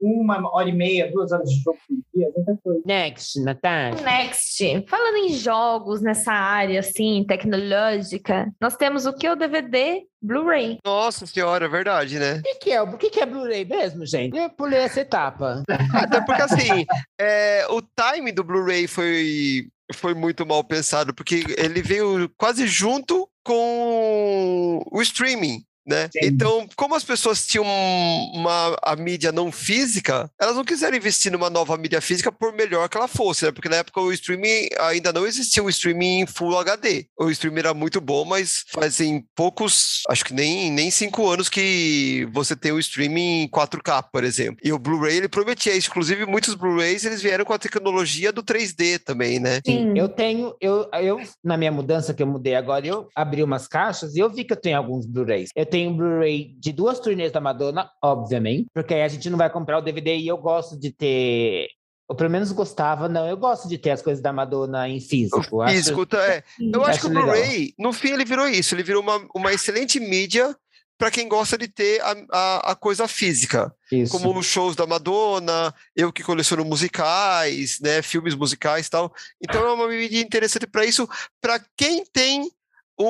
[0.00, 2.82] Uma hora e meia, duas horas de jogo por dia, muita coisa.
[2.84, 4.02] Next, Natália.
[4.02, 4.84] Next.
[4.88, 10.78] Falando em jogos nessa área, assim, tecnológica, nós temos o que o DVD Blu-ray.
[10.84, 12.34] Nossa senhora, é verdade, né?
[12.34, 12.82] O que, que, é?
[12.82, 14.36] O que, que é Blu-ray mesmo, gente?
[14.36, 15.62] Eu pulei essa etapa.
[15.94, 16.84] Até porque, assim,
[17.20, 23.28] é, o time do Blu-ray foi, foi muito mal pensado, porque ele veio quase junto
[23.44, 25.64] com o streaming.
[25.86, 26.08] Né?
[26.22, 31.50] Então, como as pessoas tinham uma a mídia não física, elas não quiseram investir numa
[31.50, 33.52] nova mídia física por melhor que ela fosse, né?
[33.52, 37.06] Porque na época o streaming ainda não existia o streaming em Full HD.
[37.18, 42.28] O streaming era muito bom, mas fazem poucos, acho que nem, nem cinco anos que
[42.32, 44.60] você tem o streaming em 4K, por exemplo.
[44.62, 45.88] E o Blu-ray ele prometia isso.
[45.88, 49.60] Inclusive, muitos Blu-rays eles vieram com a tecnologia do 3D também, né?
[49.64, 49.96] Sim.
[49.96, 54.14] Eu tenho, eu, eu, na minha mudança que eu mudei agora, eu abri umas caixas
[54.14, 55.50] e eu vi que eu tenho alguns Blu-rays.
[55.54, 59.38] Eu tenho um Blu-ray de duas turnês da Madonna, obviamente, porque aí a gente não
[59.38, 61.66] vai comprar o DVD e eu gosto de ter.
[62.08, 63.26] Eu pelo menos gostava, não.
[63.26, 65.42] Eu gosto de ter as coisas da Madonna em físico.
[65.50, 66.44] O Acho- físico, tá, é.
[66.60, 67.20] Eu acho que o Acho.
[67.20, 68.74] Blu-ray, no fim, ele virou isso.
[68.74, 70.54] Ele virou uma, uma excelente mídia
[70.98, 73.74] para quem gosta de ter a, a, a coisa física.
[73.90, 74.12] Isso.
[74.12, 79.12] como os shows da Madonna, eu que coleciono musicais, né, filmes musicais e tal.
[79.42, 81.08] Então é uma mídia interessante para isso,
[81.40, 82.50] para quem tem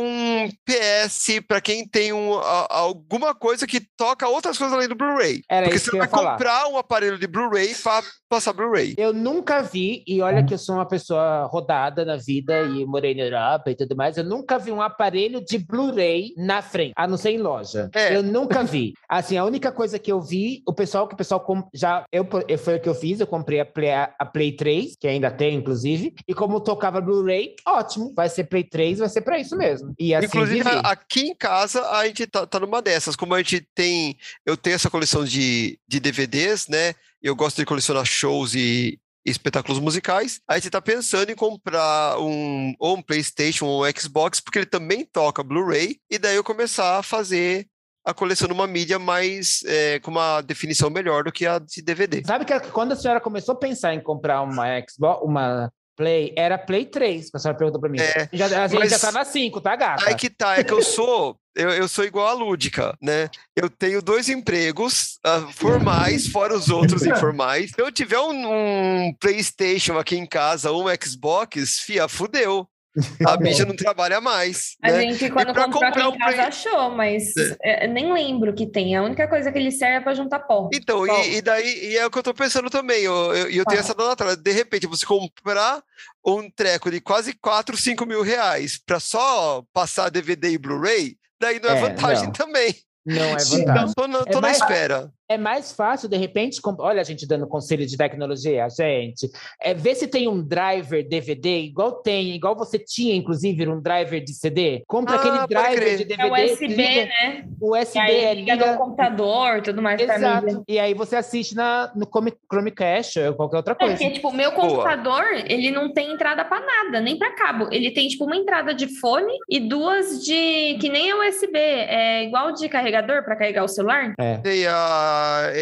[0.00, 4.94] um PS, para quem tem um, a- alguma coisa que toca outras coisas além do
[4.94, 5.42] Blu-ray.
[5.64, 6.32] Porque você vai falar.
[6.32, 8.94] comprar um aparelho de Blu-ray para passar Blu-ray.
[8.96, 13.14] Eu nunca vi, e olha que eu sou uma pessoa rodada na vida e morei
[13.14, 17.06] na Europa e tudo mais, eu nunca vi um aparelho de Blu-ray na frente, a
[17.06, 17.90] não ser em loja.
[17.94, 18.16] É.
[18.16, 18.94] Eu nunca vi.
[19.08, 22.26] Assim, a única coisa que eu vi, o pessoal que o pessoal com- já eu
[22.48, 25.30] eu- foi o que eu fiz, eu comprei a Play, a Play 3, que ainda
[25.30, 29.56] tem inclusive, e como tocava Blu-ray, ótimo, vai ser Play 3, vai ser para isso
[29.56, 29.81] mesmo.
[29.98, 30.70] E assim Inclusive, vivi.
[30.76, 33.16] a- aqui em casa, a gente tá, tá numa dessas.
[33.16, 34.16] Como a gente tem.
[34.46, 36.94] Eu tenho essa coleção de, de DVDs, né?
[37.22, 40.40] Eu gosto de colecionar shows e, espetáculos musicais.
[40.48, 44.66] A gente tá pensando em comprar um, ou um PlayStation ou um Xbox, porque ele
[44.66, 47.66] também toca Blu-ray, e daí eu começar a fazer
[48.04, 49.62] a coleção numa mídia mais.
[49.64, 52.22] é, com uma definição melhor do que a de DVD.
[52.26, 55.72] Sabe que quando a senhora começou a pensar em comprar uma Xbox, uma
[56.02, 58.00] Play, era Play 3, que a senhora perguntou para mim.
[58.00, 60.08] É, já, a gente mas- já tá na 5, tá, gata?
[60.08, 63.30] Aí que tá, é que eu sou, eu, eu sou igual a Lúdica, né?
[63.54, 67.70] Eu tenho dois empregos ah, formais, fora os outros informais.
[67.70, 72.68] Se eu tiver um, um PlayStation aqui em casa, um Xbox, fia, fudeu.
[73.26, 74.76] A bicha não trabalha mais.
[74.82, 75.00] A né?
[75.02, 77.32] gente, quando comprou aqui comprar em um casa, achou, mas
[77.62, 78.94] é, nem lembro que tem.
[78.96, 80.68] A única coisa que ele serve é pra juntar pó.
[80.74, 81.22] Então, Bom.
[81.24, 83.02] e, e daí e é o que eu tô pensando também.
[83.02, 84.36] Eu, eu, eu tenho essa dona Natália.
[84.36, 85.82] De repente, você comprar
[86.24, 91.58] um treco de quase 4, 5 mil reais pra só passar DVD e Blu-ray, daí
[91.60, 92.32] não é, É, vantagem não.
[92.32, 92.74] também.
[93.06, 93.58] Não é Sim.
[93.64, 93.82] vantagem.
[93.90, 95.10] Então, tô, na, É tô na mais- espera.
[95.32, 99.30] É mais fácil, de repente, comp- olha a gente dando conselho de tecnologia, gente.
[99.60, 104.22] É ver se tem um driver DVD, igual tem, igual você tinha, inclusive, um driver
[104.22, 104.82] de CD.
[104.86, 105.96] Compra Ah, aquele driver crer.
[105.98, 106.28] de DVD.
[106.40, 107.44] É USB, liga- né?
[107.60, 110.00] USB, E aí é, liga liga- no computador e tudo mais.
[110.00, 110.64] Exato.
[110.68, 113.96] E aí você assiste na, no Chrome- Chromecast ou qualquer outra É, coisa.
[113.96, 114.68] porque, tipo, o meu Boa.
[114.68, 117.68] computador, ele não tem entrada pra nada, nem pra cabo.
[117.72, 120.76] Ele tem, tipo, uma entrada de fone e duas de...
[120.80, 121.56] que nem é USB.
[121.58, 124.12] É igual de carregador pra carregar o celular.
[124.18, 124.36] É.
[124.38, 124.72] Tem a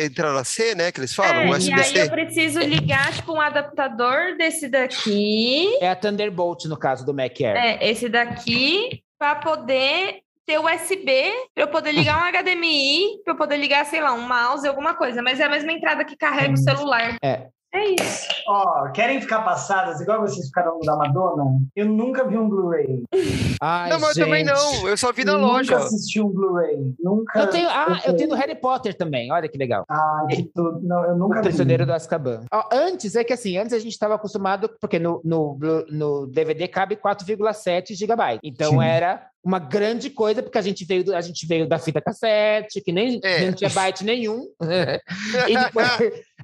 [0.05, 0.91] entrada C, né?
[0.93, 5.89] Que eles falam, é, e aí eu preciso ligar, tipo, um adaptador desse daqui, É
[5.89, 7.57] a Thunderbolt, no caso do Mac Air.
[7.57, 13.37] é, esse daqui, pra poder ter USB, pra eu poder ligar um HDMI, pra eu
[13.37, 15.23] poder ligar, sei lá, um mouse, alguma coisa.
[15.23, 17.17] Mas é a mesma entrada que carrega o celular.
[17.23, 17.47] É.
[17.73, 18.27] É isso.
[18.49, 21.45] Ó, querem ficar passadas igual vocês ficaram no da Madonna?
[21.77, 23.03] Eu nunca vi um Blu-ray.
[23.63, 24.89] Ai, Não, mas eu também não.
[24.89, 25.73] Eu só vi na Eu loja.
[25.75, 26.95] Nunca assisti um Blu-ray.
[26.99, 27.39] Nunca.
[27.39, 29.31] Eu tenho, ah, eu tenho do Harry Potter também.
[29.31, 29.85] Olha que legal.
[29.89, 30.81] Ah, que tudo.
[30.83, 31.49] Não, eu nunca O vi.
[31.49, 32.45] Prisioneiro do Azkaban.
[32.53, 35.57] Ó, antes, é que assim, antes a gente estava acostumado, porque no, no,
[35.91, 38.41] no DVD cabe 4,7 GB.
[38.43, 38.85] Então Sim.
[38.85, 42.81] era uma grande coisa, porque a gente veio, do- a gente veio da fita cassete,
[42.83, 43.47] que nem É.
[43.47, 44.47] não tinha byte nenhum.
[45.49, 45.87] e depois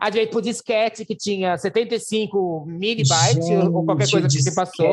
[0.01, 4.87] a gente veio pro disquete, que tinha 75 milibytes, ou qualquer coisa que se passou.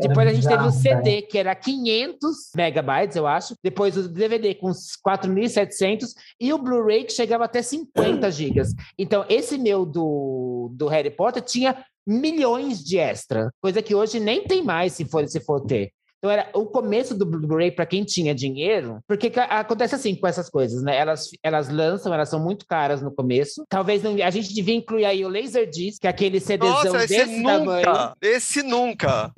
[0.00, 3.54] Depois a gente teve o CD, que era 500 megabytes, eu acho.
[3.62, 8.74] Depois o DVD com uns 4.700 e o Blu-ray que chegava até 50 gigas.
[8.98, 14.44] Então, esse meu do, do Harry Potter tinha milhões de extra, coisa que hoje nem
[14.44, 15.90] tem mais, se for, se for ter.
[16.18, 20.48] Então, era o começo do Blu-ray para quem tinha dinheiro, porque acontece assim com essas
[20.48, 20.96] coisas, né?
[20.96, 23.64] Elas, elas lançam, elas são muito caras no começo.
[23.68, 27.08] Talvez não, a gente devia incluir aí o Laserdisc, que é aquele CDzão Nossa, esse
[27.08, 27.86] desse tamanho.
[27.86, 28.16] nunca.
[28.20, 29.32] Esse nunca.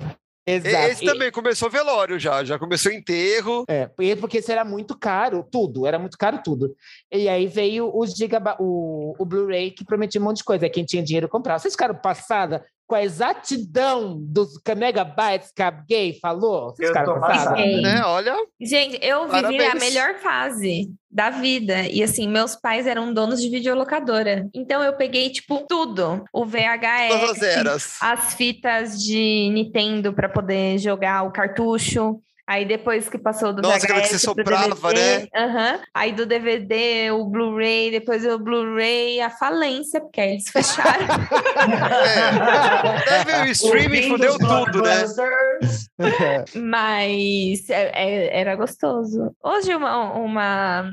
[0.49, 0.91] Exato.
[0.91, 2.43] Esse também começou velório já.
[2.43, 3.65] Já começou enterro.
[3.67, 6.75] É, porque porque isso era muito caro, tudo, era muito caro tudo.
[7.11, 10.85] E aí veio os gigaba o, o Blu-ray que prometia um monte de coisa, quem
[10.85, 11.59] tinha dinheiro comprava.
[11.59, 16.71] Vocês ficaram passada com a exatidão dos megabytes que a gay falou?
[16.71, 17.81] Vocês Eu ficaram.
[17.81, 18.01] Né?
[18.03, 19.79] Olha, Gente, eu vivi a Parabéns.
[19.79, 21.83] melhor fase da vida.
[21.87, 24.49] E assim, meus pais eram donos de videolocadora.
[24.55, 26.23] Então eu peguei, tipo, tudo.
[26.33, 32.19] O VHS, as fitas de Nintendo para poder jogar o cartucho,
[32.49, 35.27] Aí depois que passou do Nossa, aquela que VHS você soprava, DVD, né?
[35.35, 35.79] aham.
[35.93, 41.05] Aí do DVD, o Blu-ray, depois o Blu-ray, a falência, porque aí eles fecharam.
[43.37, 45.03] É, o streaming, fudeu tudo, né?
[46.55, 49.31] Mas é- é- era gostoso.
[49.43, 50.91] Hoje uma, uma,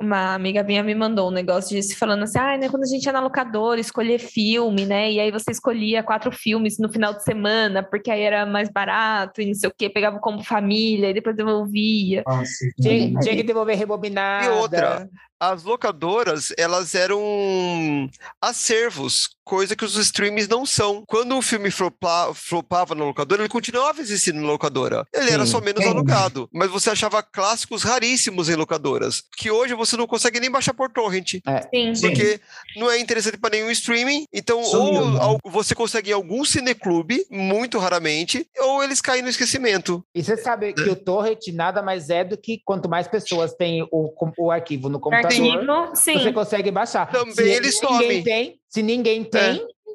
[0.00, 3.04] uma amiga minha me mandou um negócio disso, falando assim, ah, né, quando a gente
[3.04, 5.12] ia na locadora escolher filme, né?
[5.12, 9.42] E aí você escolhia quatro filmes no final de semana, porque aí era mais barato
[9.42, 12.22] e não sei o quê, pegava como família e depois devolvia.
[12.26, 14.46] Nossa, Tinha, tinha que devolver rebobinada.
[14.46, 15.08] E outra,
[15.40, 17.20] as locadoras, elas eram
[18.40, 21.02] acervos, coisa que os streams não são.
[21.06, 25.04] Quando um filme flopa- flopava na locadora, ele continuava existindo na locadora.
[25.12, 25.52] Ele era Sim.
[25.52, 25.90] só menos Sim.
[25.90, 26.48] alugado.
[26.52, 30.90] Mas você achava clássicos raríssimos em locadoras, que hoje você não consegue nem baixar por
[30.92, 31.30] torrent.
[31.72, 31.94] Sim.
[31.94, 32.00] Sim.
[32.00, 32.40] Porque
[32.76, 34.24] não é interessante para nenhum streaming.
[34.32, 35.38] Então, Sumiu, ou né?
[35.46, 40.04] você consegue em algum cineclube, muito raramente, ou eles caem no esquecimento.
[40.14, 43.82] E você sabe que o torrent nada mais é do que quanto mais pessoas têm
[43.90, 45.29] o, o arquivo no computador,
[45.94, 46.14] Sim.
[46.18, 47.10] você consegue baixar.
[47.10, 47.98] Também se ele some.
[47.98, 49.54] ninguém tem, se ninguém tem,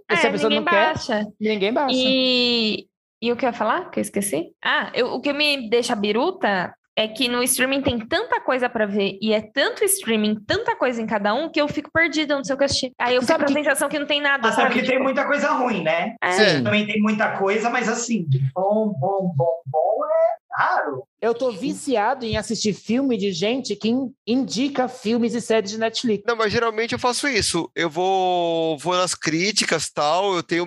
[0.10, 1.28] e se É, a pessoa ninguém não quer, baixa.
[1.40, 1.96] ninguém baixa.
[1.98, 2.88] E,
[3.22, 3.90] e o que eu ia falar?
[3.90, 4.52] Que eu esqueci?
[4.64, 8.86] Ah, eu- o que me deixa biruta é que no streaming tem tanta coisa pra
[8.86, 12.44] ver e é tanto streaming, tanta coisa em cada um, que eu fico perdida, não
[12.44, 12.94] sei o que assistir.
[12.98, 14.82] Aí eu Sabe fico com a que- sensação que não tem nada, Mas sabe sabe?
[14.82, 16.16] que tem muita coisa ruim, né?
[16.24, 16.64] É, Sim.
[16.64, 21.04] Também tem muita coisa, mas assim, de bom, bom, bom, bom é raro.
[21.22, 25.78] Eu tô viciado em assistir filme de gente que in- indica filmes e séries de
[25.78, 26.24] Netflix.
[26.28, 27.70] Não, mas geralmente eu faço isso.
[27.76, 30.36] Eu vou, vou nas críticas tal.
[30.36, 30.66] Eu tenho,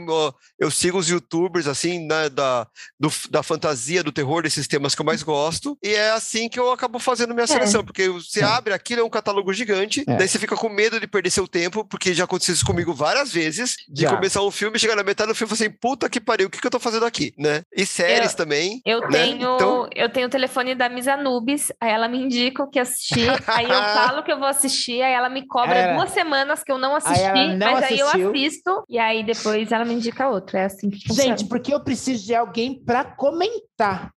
[0.58, 2.66] eu sigo os YouTubers assim né, da,
[2.98, 5.78] do- da fantasia, do terror desses temas que eu mais gosto.
[5.82, 8.44] E é assim que eu acabo fazendo minha seleção, porque você É.
[8.44, 10.02] abre aquilo é um catálogo gigante.
[10.06, 10.16] É.
[10.16, 13.32] Daí você fica com medo de perder seu tempo, porque já aconteceu isso comigo várias
[13.32, 13.76] vezes.
[13.88, 14.14] De Já.
[14.14, 16.50] começar um filme, chegar na metade do filme e falar assim, puta que pariu, o
[16.50, 17.62] que, que eu tô fazendo aqui, né?
[17.76, 18.80] E séries também.
[18.84, 19.08] Eu né?
[19.10, 22.78] tenho, Então- eu tenho o telefone da Miss Anubis, aí ela me indica o que
[22.78, 26.64] assistir, aí eu falo que eu vou assistir, aí ela me cobra Ela- duas semanas
[26.64, 28.30] que eu não assisti, não mas aí eu assistiu.
[28.30, 30.56] assisto, e aí depois ela me indica outro.
[30.56, 31.36] É assim que funciona.
[31.36, 34.10] Gente, porque eu preciso de alguém para comentar.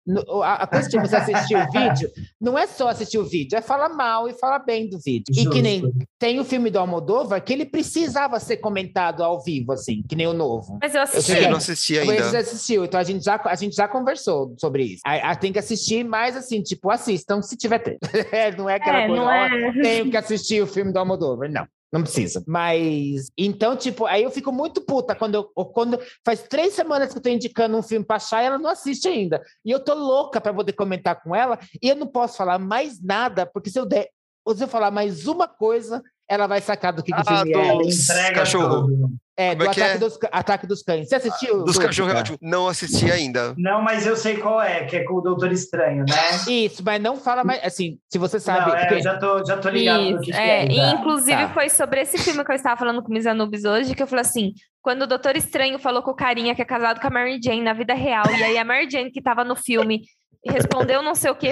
[0.42, 2.10] A a coisa de você assistir o vídeo
[2.40, 5.24] não é só assistir o vídeo, é falar mal e falar bem do vídeo.
[5.36, 5.98] E que nem Justo.
[6.18, 10.26] tem o filme do Almodóvar que ele precisava ser comentado ao vivo, assim, que nem
[10.26, 10.78] o novo.
[10.80, 11.32] Mas eu assisti.
[11.32, 11.44] sei.
[11.44, 12.38] Eu não assisti A ainda.
[12.38, 15.00] assistiu, então a gente já, a gente já conversou sobre isso.
[15.04, 17.98] Aí, aí tem que assistir, mas assim, tipo, assistam se tiver tempo.
[18.32, 19.80] É, não é aquela É, coisa, não é.
[19.82, 21.50] tenho que assistir o filme do Almodóvar.
[21.50, 22.42] Não, não precisa.
[22.46, 27.18] Mas, então, tipo, aí eu fico muito puta quando eu, quando faz três semanas que
[27.18, 29.42] eu tô indicando um filme pra achar e ela não assiste ainda.
[29.64, 33.02] E eu tô louca pra poder comentar com ela e eu não posso falar mais
[33.02, 34.08] nada, porque se eu der,
[34.44, 37.36] ou se eu falar mais uma coisa, ela vai sacar do que, que o Ah,
[37.44, 37.74] filme é.
[37.74, 38.86] Entrega cachorro.
[38.86, 39.10] tudo.
[39.38, 39.98] É, como do é que ataque, é?
[40.00, 41.08] Dos, ataque dos Cães.
[41.08, 41.62] Você assistiu?
[41.62, 41.86] Dos Duda?
[41.86, 42.38] cachorros é ótimo.
[42.42, 43.54] Não assisti ainda.
[43.56, 46.14] Não, mas eu sei qual é, que é com o Doutor Estranho, né?
[46.52, 47.62] Isso, mas não fala mais.
[47.64, 48.68] Assim, se você sabe.
[48.68, 50.68] não, é, porque- já tô, já tô ligado no Isso, que, que é, é.
[50.68, 50.90] e já.
[50.92, 51.48] inclusive Tá.
[51.50, 54.22] foi sobre esse filme que eu estava falando com Miss Anubis hoje, que eu falei
[54.22, 54.52] assim,
[54.82, 57.62] quando o Doutor Estranho falou com o carinha que é casado com a Mary Jane
[57.62, 60.00] na vida real, e aí a Mary Jane que estava no filme
[60.46, 61.48] respondeu não sei o que,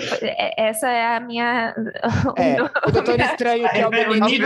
[0.56, 1.74] essa é a minha...
[2.38, 4.44] É, o Doutor Estranho, que é o É, Benedito.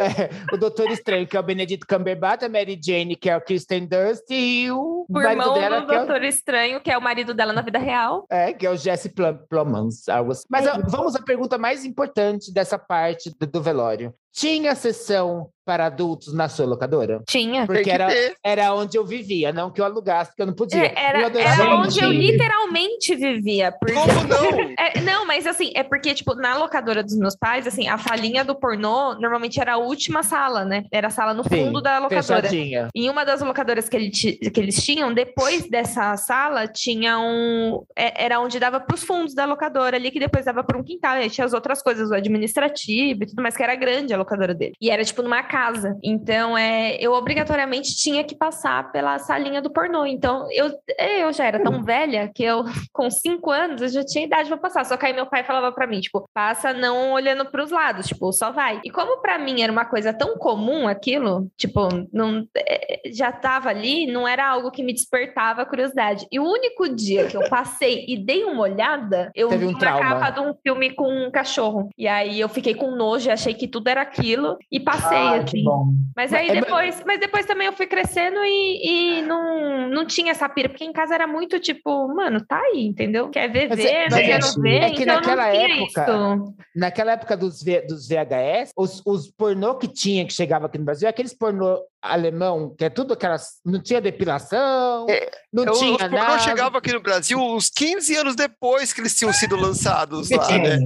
[0.00, 3.40] É, o Doutor Estranho, que é o Benedito Cumberbatch, a Mary Jane, que é o
[3.40, 6.96] Kristen Dunst, e o O irmão dela, do que é, o- Doutor Estranho, que é
[6.98, 8.26] o marido dela na vida real.
[8.30, 10.04] é, que é o Jesse Plum, Plumans.
[10.50, 10.72] Mas É.
[10.88, 14.14] vamos à pergunta mais importante dessa parte do, do velório.
[14.32, 17.22] Tinha sessão para adultos na sua locadora?
[17.28, 17.66] Tinha.
[17.66, 18.34] Porque era, ter.
[18.44, 20.84] era onde eu vivia, não que eu alugasse, porque eu não podia.
[20.84, 23.72] É, Era, Eu era onde eu literalmente vivia.
[23.72, 23.94] Porque...
[23.94, 24.72] Como não?
[24.82, 28.44] É, não, mas assim, é porque, tipo, na locadora dos meus pais, assim, a salinha
[28.44, 30.84] do pornô normalmente era a última sala, né?
[30.90, 32.42] Era a sala no Sim, fundo da locadora.
[32.42, 32.88] Fechadinha.
[32.94, 37.84] Em uma das locadoras que, ele que eles tinham, depois dessa sala, tinha um.
[37.96, 40.82] é- Era onde dava para os fundos da locadora ali, que depois dava para um
[40.82, 41.16] quintal.
[41.16, 44.16] E aí tinha as outras coisas, o administrativo e tudo mais, que era grande a
[44.16, 44.72] locadora dele.
[44.80, 45.98] E era tipo numa casa.
[46.02, 50.06] Então, é, eu obrigatoriamente tinha que passar pela salinha do pornô.
[50.06, 50.72] Então, eu,
[51.20, 54.56] eu já era tão velha que eu, com cinco anos, eu já tinha idade para
[54.56, 54.86] passar.
[54.86, 58.06] Só que aí meu pai falava para mim, tipo, passa não olhando para os lados,
[58.06, 58.80] tipo, só vai.
[58.82, 63.68] E como para mim era uma coisa tão comum aquilo, tipo, não, é, já tava
[63.68, 66.26] ali, não era algo que me despertava curiosidade.
[66.32, 69.78] E o único dia que eu passei e dei uma olhada, eu Teve vi um
[69.78, 70.00] trauma.
[70.00, 71.90] capa de um filme com um cachorro.
[71.98, 75.62] E aí eu fiquei com nojo, achei que tudo era aquilo e passei, Ai, que
[75.62, 75.92] bom.
[76.16, 80.30] Mas aí é- depois, mas depois também eu fui crescendo e, e não, não tinha
[80.32, 83.28] essa pira, porque em casa era muito tipo, mano, tá aí, entendeu?
[83.30, 84.76] Quer ver, Mas vê, é- não quer, mas não vê.
[84.78, 86.54] é que então naquela época, isso.
[86.74, 90.84] Naquela época dos, V- dos VHS, os, os pornô que tinha, que chegava aqui no
[90.84, 93.60] Brasil, é aqueles pornô alemão, que é tudo aquelas.
[93.64, 96.38] Não tinha depilação, É, não Eu- tinha os pornô nada.
[96.40, 100.78] chegavam aqui no Brasil uns 15 anos depois que eles tinham sido lançados lá, né?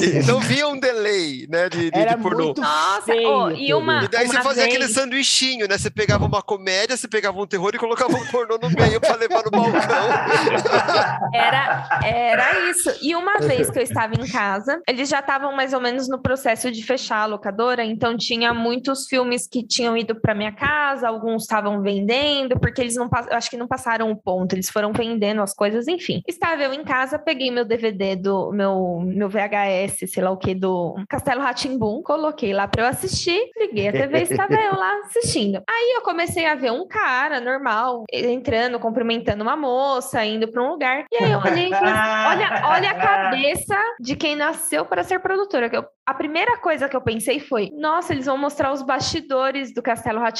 [0.00, 2.44] Então via um delay, né, de, de, Era de pornô.
[2.46, 4.04] muito Nossa, feio oh, e uma.
[4.04, 5.76] E daí você uma fazia aquele vez- sanduichinho, né?
[5.76, 9.14] Você pegava uma comédia, você pegava um terror e colocava um pornô no meio pra
[9.16, 9.76] levar no balcão.
[11.34, 12.90] Era, era isso.
[13.02, 16.20] E uma vez que eu estava em casa, eles já estavam mais ou menos no
[16.20, 21.08] processo de fechar a locadora, então tinha muitos filmes que tinham ido para minha casa,
[21.08, 24.92] alguns estavam vendendo, porque eles não eu acho que não passaram o ponto, eles foram
[24.92, 26.22] vendendo as coisas, enfim.
[26.26, 30.54] Estava eu em casa, peguei meu DVD do meu, meu VHS, sei lá o que,
[30.54, 35.00] do Castelo Ratimbum, coloquei lá para eu assistir, liguei a TV e estava eu lá
[35.04, 35.62] assistindo.
[35.68, 40.70] Aí eu comecei a ver um cara normal, entrando, cumprimentando uma moça, indo para um
[40.70, 41.04] lugar.
[41.12, 45.02] E aí eu olhei e falei assim, olha, olha a cabeça de quem nasceu para
[45.02, 45.68] ser produtora.
[45.70, 49.74] Que eu- a primeira coisa que eu pensei foi: nossa, eles vão mostrar os bastidores
[49.74, 50.35] do Castelo Ratimbum,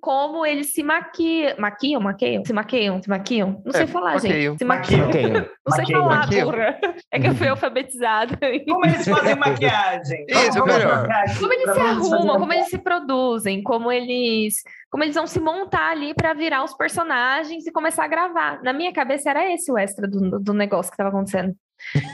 [0.00, 1.54] como eles se maquiam.
[1.58, 2.44] Maquiam, maquiam?
[2.44, 3.62] Se maquiam, se maquiam?
[3.64, 4.32] Não sei É, falar, maquiam.
[4.52, 4.58] gente.
[4.58, 5.06] Se Maquiam.
[5.06, 5.30] maquiam.
[5.66, 6.50] Não sei Maquiam, falar, maquiam.
[6.50, 6.78] porra.
[7.10, 8.38] É que eu fui alfabetizada.
[8.68, 10.26] Como eles fazem maquiagem?
[10.30, 11.08] Isso, Vamos melhor.
[11.38, 15.26] Como eles pra se arrumam, uma como eles se produzem, como eles, como eles vão
[15.26, 18.62] se montar ali para virar os personagens e começar a gravar.
[18.62, 21.54] Na minha cabeça era esse o extra do, do negócio que estava acontecendo.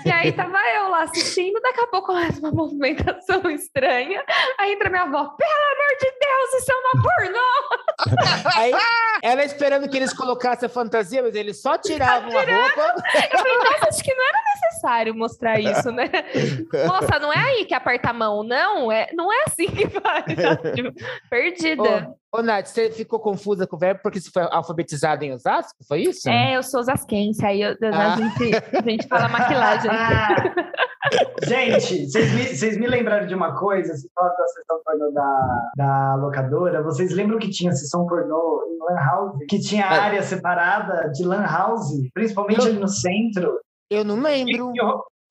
[0.04, 4.22] E aí tava eu lá assistindo, daqui a pouco começa uma movimentação estranha.
[4.58, 8.52] Aí entra minha avó, pelo amor de Deus, isso é uma pornô!
[8.56, 8.72] Aí,
[9.22, 12.94] ela esperando que eles colocassem a fantasia, mas eles só tiravam a roupa.
[13.32, 16.10] Eu falei, nossa, acho que não era necessário mostrar isso, né?
[16.86, 18.90] Moça, não é aí que aperta a mão, não.
[18.90, 20.24] É, não é assim que faz.
[20.74, 20.92] Tipo,
[21.30, 22.14] Perdida.
[22.34, 25.84] Ô, Nath, você ficou confusa com o verbo porque você foi alfabetizada em Osasco?
[25.86, 26.28] Foi isso?
[26.30, 28.14] É, eu sou osasquense, aí eu- Ah.
[28.14, 29.90] a, gente, a gente fala maquilagem.
[31.44, 35.70] Gente, vocês me, vocês me lembraram de uma coisa, se fala da sessão pornô da,
[35.76, 39.36] da locadora, vocês lembram que tinha sessão pornô em Lan House?
[39.48, 40.04] Que tinha Ah.
[40.04, 43.60] área separada de Lan House, principalmente Eu- ali no centro?
[43.90, 44.72] Eu não lembro.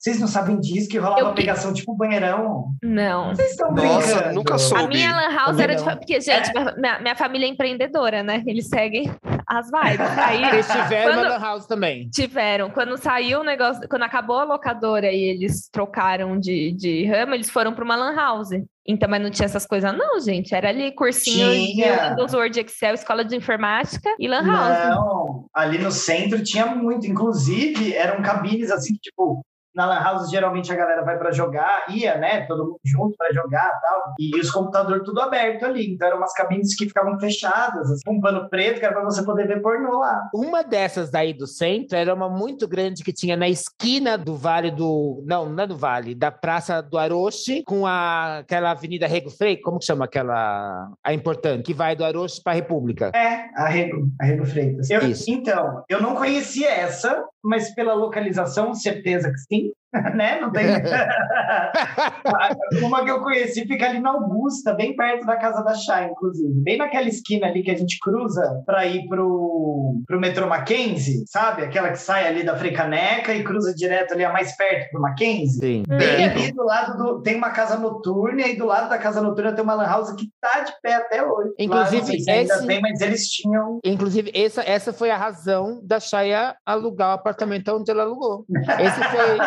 [0.01, 2.73] Vocês não sabem disso, que rolava Eu- pegação tipo banheirão?
[2.81, 3.29] Não.
[3.35, 4.35] Vocês estão Nossa, brincando?
[4.35, 4.87] nunca A soube.
[4.87, 5.79] minha lan house Também era de.
[5.79, 5.85] não.
[5.85, 8.41] fa- Porque, gente, minha, minha família é empreendedora, né?
[8.47, 9.13] Eles seguem
[9.45, 10.17] as vibes.
[10.17, 12.09] Aí Eles tiveram Quando- uma lan house também.
[12.09, 12.69] tiveram.
[12.71, 17.51] Quando saiu o negócio, quando acabou a locadora e eles trocaram de, de ramo, eles
[17.51, 18.49] foram para uma lan house.
[18.87, 20.55] Então, mas não tinha essas coisas, não, gente.
[20.55, 22.09] Era ali cursinho Tinha.
[22.09, 24.95] Windows, Word, Excel, escola de informática e lan house.
[24.95, 27.05] Não, ali no centro tinha muito.
[27.05, 31.85] Inclusive, eram cabines assim, que, tipo, na Lan House geralmente a galera vai para jogar,
[31.89, 32.45] ia, né?
[32.45, 34.14] Todo mundo junto para jogar e tal.
[34.19, 35.93] E os computadores tudo aberto ali.
[35.93, 39.03] Então eram umas cabines que ficavam fechadas, assim, com um pano preto, que era para
[39.03, 40.30] você poder ver pornô lá.
[40.34, 44.72] Uma dessas daí do centro era uma muito grande que tinha na esquina do Vale
[44.72, 45.23] do.
[45.26, 49.57] Não, não é do Vale, da Praça do Aroche, com a, aquela Avenida Rego Frei,
[49.57, 50.89] como que chama aquela.
[51.03, 53.11] A importante, que vai do Aroche para a República.
[53.15, 54.89] É, Arrego, Arrego Freitas.
[54.89, 55.02] Eu-.
[55.27, 59.72] Então, eu não conhecia essa, mas pela localização, certeza que sim.
[60.15, 60.39] né?
[60.39, 60.65] Não tem.
[62.84, 66.53] Uma que eu conheci fica ali na Augusta, bem perto da casa da Chay, inclusive.
[66.61, 71.63] Bem naquela esquina ali que a gente cruza para ir pro, pro metrô Mackenzie, sabe?
[71.63, 75.59] Aquela que sai ali da Frecaneca e cruza direto ali a mais perto pro Mackenzie.
[75.59, 75.84] Sim.
[75.88, 77.22] Bem ali do lado do.
[77.22, 80.11] Tem uma casa noturna, e aí do lado da casa noturna tem uma Lan House
[80.13, 81.51] que tá de pé até hoje.
[81.59, 83.80] Inclusive, Lá, não sei se ainda esse- tem, mas eles tinham.
[83.84, 88.45] Inclusive, essa, essa foi a razão da Chaya alugar o apartamento onde ela alugou.
[88.80, 89.38] Esse foi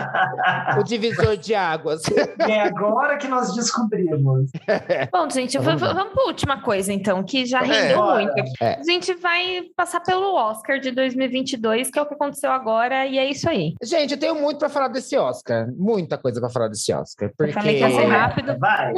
[0.79, 2.03] o divisor de águas.
[2.49, 4.51] É agora que nós descobrimos.
[5.13, 7.65] Bom, gente, Vamos vamos para última coisa, então, que já É.
[7.65, 8.23] rendeu Bora.
[8.23, 8.35] muito.
[8.61, 8.75] É.
[8.79, 13.19] A gente vai passar pelo Oscar de 2022, que é o que aconteceu agora, e
[13.19, 13.75] é isso aí.
[13.83, 15.69] Gente, eu tenho muito para falar desse Oscar.
[15.77, 17.31] Muita coisa para falar desse Oscar.
[17.37, 17.53] Porque...
[17.53, 18.57] falei que ia ser rápido.
[18.59, 18.93] Vai.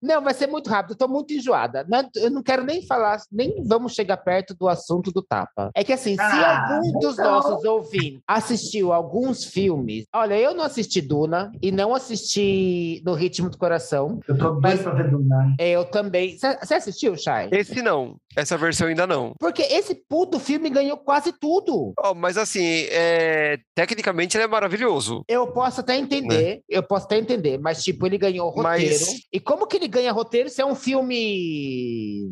[0.00, 0.92] não, vai ser muito rápido.
[0.92, 1.84] Eu tô muito enjoada.
[1.88, 5.70] Não- Eu não quero nem falar, nem vamos chegar perto do assunto do tapa.
[5.74, 7.30] É que assim, se Ah, algum dos então.
[7.32, 13.48] nossos ouvintes assistiu alguns filmes, olha, eu não assisti Duna e não assisti No Ritmo
[13.50, 14.20] do Coração.
[14.28, 15.54] Eu tô Mas- doido pra ver Duna.
[15.58, 16.36] Eu também.
[16.38, 17.48] Você assistiu, Chay?
[17.52, 18.16] Esse não.
[18.36, 19.34] Essa versão ainda não.
[19.38, 21.92] Porque esse puto filme ganhou quase tudo.
[21.98, 25.22] Ó, mas assim, é, tecnicamente ele é maravilhoso.
[25.28, 28.90] Eu posso até entender, eu posso até entender, mas tipo, ele ganhou roteiro.
[28.90, 32.30] Mas- E como que ele ganha roteiro se é um filme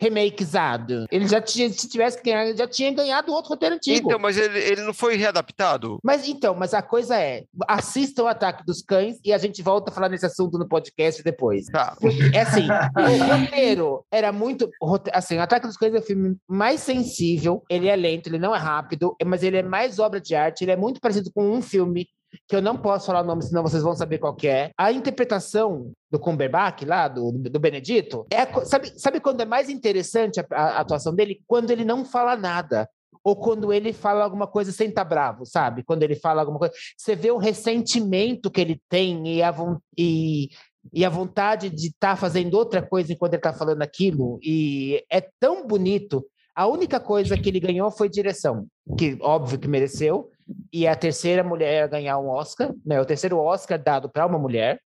[0.00, 1.06] remakezado?
[1.10, 4.08] Ele já tinha, se tivesse que ganhar, ele já tinha ganhado outro roteiro antigo.
[4.08, 5.98] Então, mas ele, ele não foi readaptado?
[6.02, 9.90] Mas então, mas a coisa é, assistam o Ataque dos Cães e a gente volta
[9.90, 11.66] a falar nesse assunto no podcast depois.
[11.66, 11.96] Tá.
[12.32, 14.70] É assim, o roteiro era muito.
[15.12, 17.62] Assim, o Ataque dos Cães é o filme mais sensível.
[17.68, 20.64] Ele é lento, ele não é rápido, mas ele é mais obra de arte.
[20.64, 22.06] Ele é muito parecido com um filme
[22.48, 24.70] que eu não posso falar o nome, senão vocês vão saber qual que é.
[24.76, 30.40] A interpretação do Cumberbatch lá, do, do Benedito, é, sabe, sabe quando é mais interessante
[30.40, 31.40] a, a atuação dele?
[31.46, 32.88] Quando ele não fala nada
[33.26, 35.82] ou quando ele fala alguma coisa sem estar bravo, sabe?
[35.82, 36.72] Quando ele fala alguma coisa.
[36.96, 39.52] Você vê o ressentimento que ele tem e a,
[39.98, 40.48] e,
[40.92, 44.38] e a vontade de estar tá fazendo outra coisa enquanto ele está falando aquilo.
[44.40, 46.24] E é tão bonito.
[46.54, 50.30] A única coisa que ele ganhou foi direção, que óbvio que mereceu.
[50.72, 53.00] E é a terceira mulher a ganhar um Oscar, né?
[53.00, 54.80] O terceiro Oscar dado para uma mulher,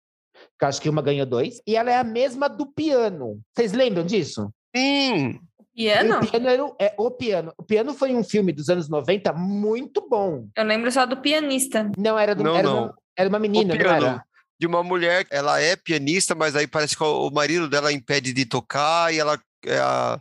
[0.58, 1.62] que acho que uma ganhou dois.
[1.68, 3.42] E ela é a mesma do piano.
[3.56, 4.50] Vocês lembram disso?
[4.76, 5.40] Sim.
[5.76, 6.18] Piano?
[6.20, 7.54] O piano era o, é, o piano.
[7.58, 10.48] O piano foi um filme dos anos 90 muito bom.
[10.56, 11.90] Eu lembro só do pianista.
[11.98, 12.84] Não, era, do, Não, era, não.
[12.84, 14.06] Uma, era uma menina, O não piano.
[14.06, 14.24] era?
[14.60, 18.46] De uma mulher, ela é pianista, mas aí parece que o marido dela impede de
[18.46, 19.40] tocar e ela.
[19.66, 20.20] é a-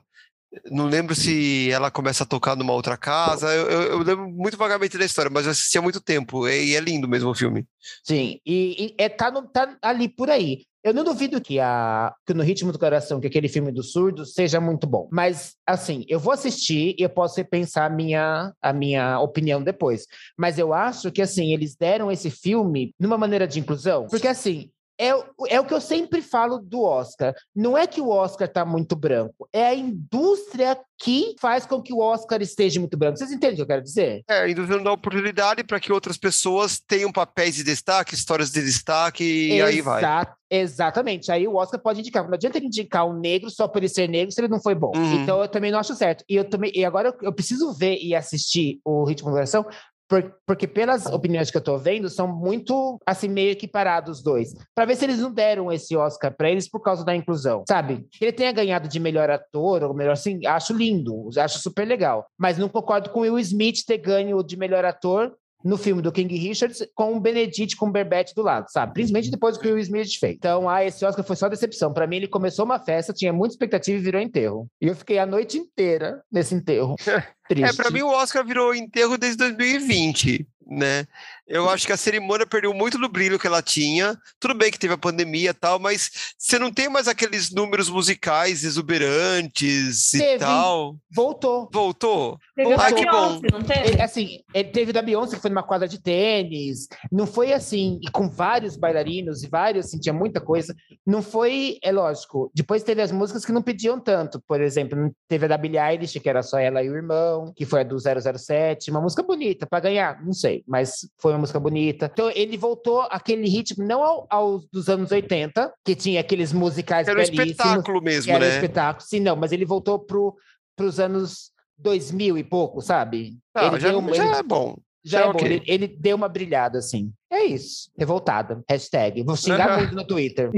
[0.70, 3.48] não lembro se ela começa a tocar numa outra casa.
[3.54, 6.48] Eu, eu- eu lembro muito vagamente da história, mas eu assisti há muito tempo.
[6.48, 7.66] E é lindo mesmo o filme.
[8.04, 10.64] Sim, e, e é, tá, no- tá ali por aí.
[10.82, 14.24] Eu não duvido que, a, que No Ritmo do Coração, que aquele filme do surdo,
[14.24, 15.08] seja muito bom.
[15.12, 20.06] Mas, assim, eu vou assistir e eu posso repensar a minha, a minha opinião depois.
[20.38, 24.06] Mas eu acho que, assim, eles deram esse filme numa maneira de inclusão.
[24.08, 27.34] Porque, assim, é, o- é o que eu sempre falo do Oscar.
[27.54, 31.92] Não é que o Oscar tá muito branco, é a indústria que faz com que
[31.92, 33.16] o Oscar esteja muito branco.
[33.16, 34.22] Vocês entendem o que eu quero dizer?
[34.28, 39.22] É, indo dando oportunidade para que outras pessoas tenham papéis de destaque, histórias de destaque,
[39.24, 40.00] e aí vai.
[40.00, 41.30] Exa- Exatamente.
[41.30, 42.24] Aí o Oscar pode indicar.
[42.26, 44.74] Não adianta ele indicar um negro só por ele ser negro se ele não foi
[44.74, 44.92] bom.
[44.96, 45.22] Uhum.
[45.22, 46.24] Então eu também não acho certo.
[46.28, 46.72] E eu também.
[46.74, 49.66] E agora eu, eu preciso ver e assistir o Ritmo do Coração.
[50.08, 54.54] Por- Porque pelas opiniões que eu tô vendo, são muito, assim, meio equiparados os dois.
[54.74, 58.06] Pra ver se eles não deram esse Oscar pra eles por causa da inclusão, sabe?
[58.10, 62.26] Que ele tenha ganhado de melhor ator, ou melhor, assim, acho lindo, acho super legal.
[62.38, 66.12] Mas não concordo com o Will Smith ter ganho de melhor ator no filme do
[66.12, 68.94] King Richards com o Benedict Cumberbatch do lado, sabe?
[68.94, 70.34] Principalmente depois do que o Will Smith fez.
[70.36, 71.92] Então, ah, esse Oscar foi só decepção.
[71.92, 74.68] Pra mim, ele começou uma festa, tinha muita expectativa e virou enterro.
[74.80, 76.96] E eu fiquei a noite inteira nesse enterro.
[77.48, 77.70] Triste.
[77.70, 81.06] É, para mim o Oscar virou enterro desde 2020, né?
[81.48, 84.16] Eu acho que a cerimônia perdeu muito do brilho que ela tinha.
[84.38, 87.88] Tudo bem que teve a pandemia e tal, mas você não tem mais aqueles números
[87.88, 90.38] musicais exuberantes e Teve.
[90.38, 90.96] tal.
[91.10, 91.68] Voltou.
[91.72, 92.38] Voltou?
[92.54, 93.88] Teve Ah, que Beyoncé, não teve?
[93.88, 96.86] Ele, assim, ele teve da Beyoncé, que foi numa quadra de tênis.
[97.10, 100.74] Não foi assim, e com vários bailarinos e vários, assim, tinha muita coisa.
[101.06, 102.50] Não foi, é lógico.
[102.54, 104.42] Depois teve as músicas que não pediam tanto.
[104.46, 107.64] Por exemplo, teve a da Billie Eilish, que era só ela e o irmão, que
[107.64, 108.90] foi a do 007.
[108.90, 112.10] Uma música bonita, para ganhar, não sei, mas foi uma música bonita.
[112.12, 117.08] Então, ele voltou aquele ritmo, não ao, aos dos anos 80, que tinha aqueles musicais
[117.08, 118.54] Era um espetáculo mesmo, era um né?
[118.56, 119.06] espetáculo.
[119.06, 120.36] Sim, não, mas ele voltou pro,
[120.76, 123.38] pros anos 2000 e pouco, sabe?
[123.54, 124.76] Ah, ele já, deu já ele- é bom.
[125.04, 125.52] já já é é bom, ok.
[125.52, 127.12] ele, ele deu uma brilhada, assim.
[127.38, 127.90] É isso.
[127.96, 128.62] Revoltada.
[128.68, 129.22] Hashtag.
[129.22, 130.50] Vou xingar muito no Twitter.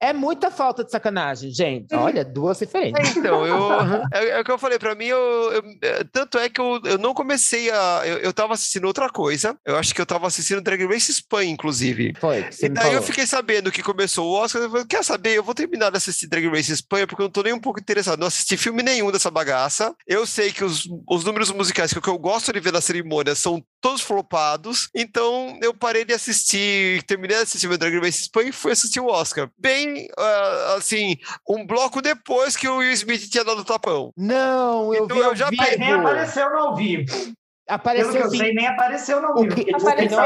[0.00, 1.94] É muita falta de sacanagem, gente.
[1.94, 2.02] Uhum.
[2.02, 3.16] Olha, duas referências.
[3.16, 3.72] É, então, eu,
[4.12, 5.18] é, é o que eu falei, pra mim, eu,
[5.52, 8.02] eu- é, tanto é que eu, eu não comecei a.
[8.04, 9.56] Eu, eu tava assistindo outra coisa.
[9.64, 12.12] Eu acho que eu tava assistindo Drag Race Espanha, inclusive.
[12.20, 13.02] Foi, E me daí eu falou.
[13.02, 14.62] fiquei sabendo que começou o Oscar.
[14.62, 15.36] Eu falei, quer saber?
[15.36, 17.80] Eu vou terminar de assistir Drag Race Espanha porque eu não tô nem um pouco
[17.80, 18.20] interessado.
[18.20, 19.94] Não assisti filme nenhum dessa bagaça.
[20.06, 23.62] Eu sei que os, os números musicais que eu gosto de ver na cerimônia são
[23.82, 24.88] todos flopados.
[24.94, 29.00] Então eu parei de assistir, terminei de assistir meu Drag Race Espanha e fui assistir
[29.00, 29.50] o Oscar.
[29.58, 34.10] Bem, ah, assim, um bloco depois que o Will Smith tinha dado o tapão.
[34.16, 35.62] Não, eu Então vi eu já vivo.
[35.62, 37.04] Mas nem apareceu no ao vivo.
[37.12, 38.38] Pelo que Apareceu eu sim.
[38.38, 39.54] sei, nem apareceu no ao O vivo.
[39.54, 39.78] que- o que não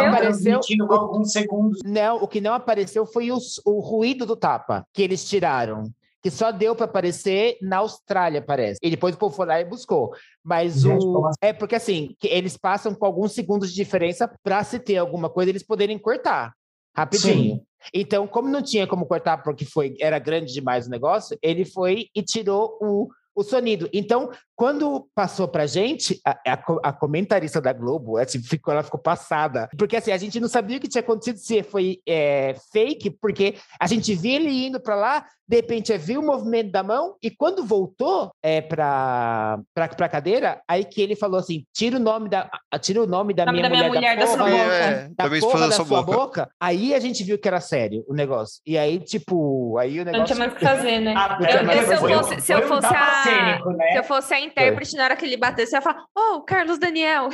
[0.08, 1.80] apareceu- com alguns segundos.
[1.84, 5.84] Não, o que não apareceu foi os- o ruído do tapa que eles tiraram.
[6.26, 8.80] Que só deu para aparecer na Austrália, parece.
[8.82, 10.12] E depois o povo foi lá e buscou.
[10.42, 11.24] Mas Gente, o.
[11.24, 11.36] assim?
[11.40, 15.30] É porque assim, que eles passam com alguns segundos de diferença para se ter alguma
[15.30, 16.52] coisa, eles poderem cortar
[16.96, 17.62] rapidinho.
[17.94, 22.08] Então, como não tinha como cortar porque foi era grande demais o negócio, ele foi
[22.12, 23.88] e tirou o, o sonido.
[23.92, 28.98] Então, quando passou pra gente, a, a a comentarista da Globo, assim, ficou, ela ficou
[28.98, 29.68] passada.
[29.78, 33.56] Porque assim, a gente não sabia o que tinha acontecido, se foi é, fake, porque
[33.78, 37.14] a gente via ele indo pra lá, de repente é, viu o movimento da mão,
[37.22, 42.00] e quando voltou é, pra, pra, pra cadeira, aí que ele falou assim: tira o
[42.00, 42.48] nome da,
[42.80, 44.72] tira o nome da, Nome minha, da minha mulher da porra, sua boca.
[44.74, 46.12] É, da da minha porra da da sua boca.
[46.12, 46.50] boca.
[46.58, 48.60] Aí a gente viu que era sério o negócio.
[48.66, 50.34] E aí, tipo, aí o Não negócio.
[50.34, 51.14] tinha mais o que fazer, né?
[51.14, 53.92] Até Eu- eu- se eu fosse- se eu fosse a- cênico, né?
[53.92, 56.78] Se eu fosse a intérprete, na hora que ele batesse, eu ia falar: Ô, Carlos
[56.78, 57.28] Daniel.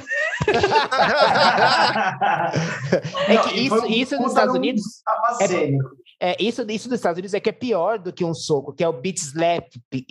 [3.28, 4.82] É que isso, isso nos Estados Unidos.
[5.40, 5.70] É-.
[6.20, 8.84] É, isso, isso dos Estados Unidos é que é pior do que um soco, que
[8.84, 9.66] é o beat slap,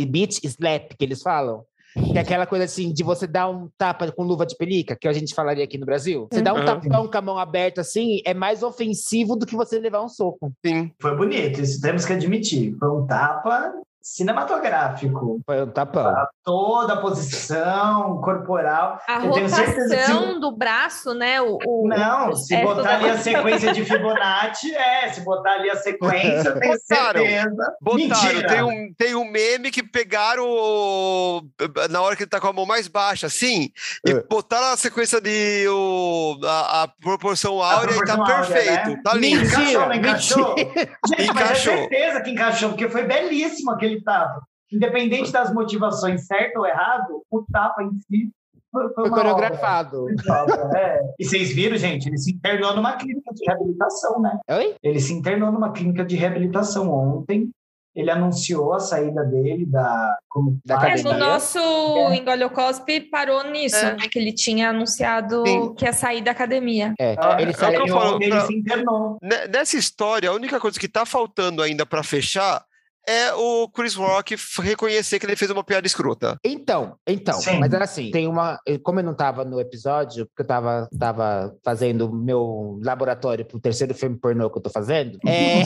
[0.07, 1.63] beat slap que eles falam.
[1.93, 5.07] Que é aquela coisa assim, de você dar um tapa com luva de pelica, que
[5.09, 6.27] a gente falaria aqui no Brasil.
[6.31, 6.65] Você dá um Uhum.
[6.65, 10.53] tapão com a mão aberta assim, é mais ofensivo do que você levar um soco.
[10.65, 10.91] Sim.
[11.01, 12.77] Foi bonito, isso temos que admitir.
[12.77, 15.39] Foi um tapa cinematográfico.
[15.45, 16.13] Foi um tapão.
[16.43, 18.99] Toda a posição corporal.
[19.07, 21.41] A Eu tenho certeza que se- rotação do braço, né?
[21.41, 23.23] O, o- Não, se é, botar toda ali a rotação.
[23.33, 27.19] sequência de Fibonacci, é, se botar ali a sequência, eu tenho Botaram.
[27.25, 27.75] certeza.
[27.81, 28.47] Botaram, Mentira.
[28.47, 31.41] tem um, tem um meme que pegaram o-
[31.89, 33.69] na hora que ele tá com a mão mais baixa, assim,
[34.05, 34.23] e É.
[34.29, 38.89] botaram a sequência de o, a, a proporção áurea e tá proporção áurea, perfeito.
[38.89, 39.01] né?
[39.03, 39.41] Tá lindo.
[39.41, 40.55] Mentira, Encaixou, não encaixou?
[40.55, 40.79] mentira.
[41.07, 41.73] Gente, mas Encaixou.
[41.73, 44.41] é certeza que encaixou, porque foi belíssimo aquele tapa.
[44.71, 48.29] Independente das motivações, certo ou errado, o tapa em si
[48.71, 50.05] foi, foi coreografado.
[50.29, 50.69] obra.
[50.79, 50.99] É.
[51.19, 54.39] E vocês viram, gente, ele se internou numa clínica de reabilitação, né?
[54.49, 54.75] Oi?
[54.81, 57.49] Ele se internou numa clínica de reabilitação ontem.
[57.93, 61.03] Ele anunciou a saída dele da como Da É, academia.
[61.03, 61.25] no né?
[61.25, 63.01] nosso É.
[63.11, 63.95] Parou nisso, É.
[63.97, 64.07] né?
[64.09, 65.73] Que ele tinha anunciado Sim.
[65.75, 66.93] que ia sair da academia.
[66.97, 67.83] É, É, ele é o saiu.
[67.83, 69.17] que eu falo, ele pra- se internou.
[69.21, 72.63] Ne- Nessa história, a única coisa que tá faltando ainda pra fechar
[73.07, 76.37] é o Chris Rock reconhecer que ele fez uma piada escrota.
[76.43, 77.59] Então, então, Sim.
[77.59, 81.55] mas era assim, tem uma, como eu não estava no episódio, porque eu estava tava
[81.63, 85.63] fazendo o meu laboratório pro terceiro filme pornô que eu tô fazendo, é,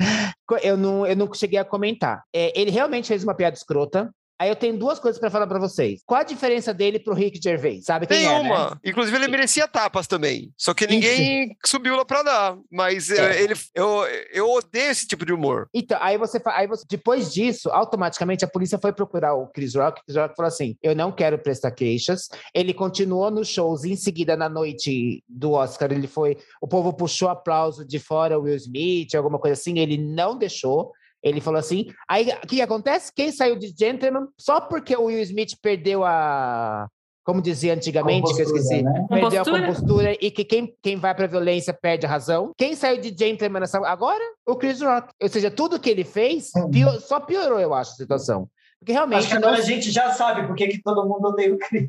[0.62, 2.22] eu, não, eu não cheguei a comentar.
[2.34, 4.10] É, ele realmente fez uma piada escrota.
[4.38, 6.02] Aí eu tenho duas coisas para falar para vocês.
[6.04, 7.84] Qual a diferença dele pro Rick Gervais?
[7.84, 8.70] Sabe quem Tem é, né?
[8.84, 10.52] Inclusive, ele merecia tapas também.
[10.58, 12.58] Só que ninguém subiu lá pra dar.
[12.70, 13.42] Mas eh, É.
[13.42, 15.68] ele, eu, eu odeio esse tipo de humor.
[15.72, 20.00] Então, aí você, aí você, depois disso, automaticamente a polícia foi procurar o Chris Rock.
[20.00, 22.28] O Chris Rock falou assim: Eu não quero prestar queixas.
[22.54, 23.84] Ele continuou nos shows.
[23.84, 26.36] Em seguida, na noite do Oscar, ele foi.
[26.60, 29.78] O povo puxou aplauso de fora, Will Smith, alguma coisa assim.
[29.78, 30.92] Ele não deixou.
[31.22, 31.86] Ele falou assim.
[32.08, 33.12] Aí, o que acontece?
[33.14, 36.86] Quem saiu de Gentleman só porque o Will Smith perdeu a.
[37.24, 38.82] Como dizia antigamente, que eu esqueci.
[38.84, 38.92] né?
[39.08, 39.58] Perdeu Compostura?
[39.58, 42.52] a compostura e que quem, quem vai pra violência perde a razão.
[42.56, 43.78] Quem saiu de Gentleman nessa...
[43.84, 44.22] agora?
[44.46, 45.08] O Chris Rock.
[45.20, 46.70] Ou seja, tudo que ele fez Hum.
[46.70, 48.48] pio- só piorou, eu acho, a situação.
[48.78, 49.48] Porque realmente Acho que não.
[49.48, 51.88] agora a gente já sabe por que todo mundo odeia o Chris.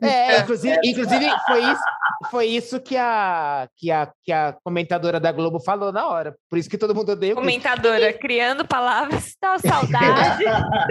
[0.00, 1.82] É, inclusive, inclusive foi isso,
[2.30, 6.34] foi isso que, a, que, a, que a comentadora da Globo falou na hora.
[6.48, 7.46] Por isso que todo mundo odeia o Chris.
[7.46, 10.44] Comentadora criando palavras, dá saudade.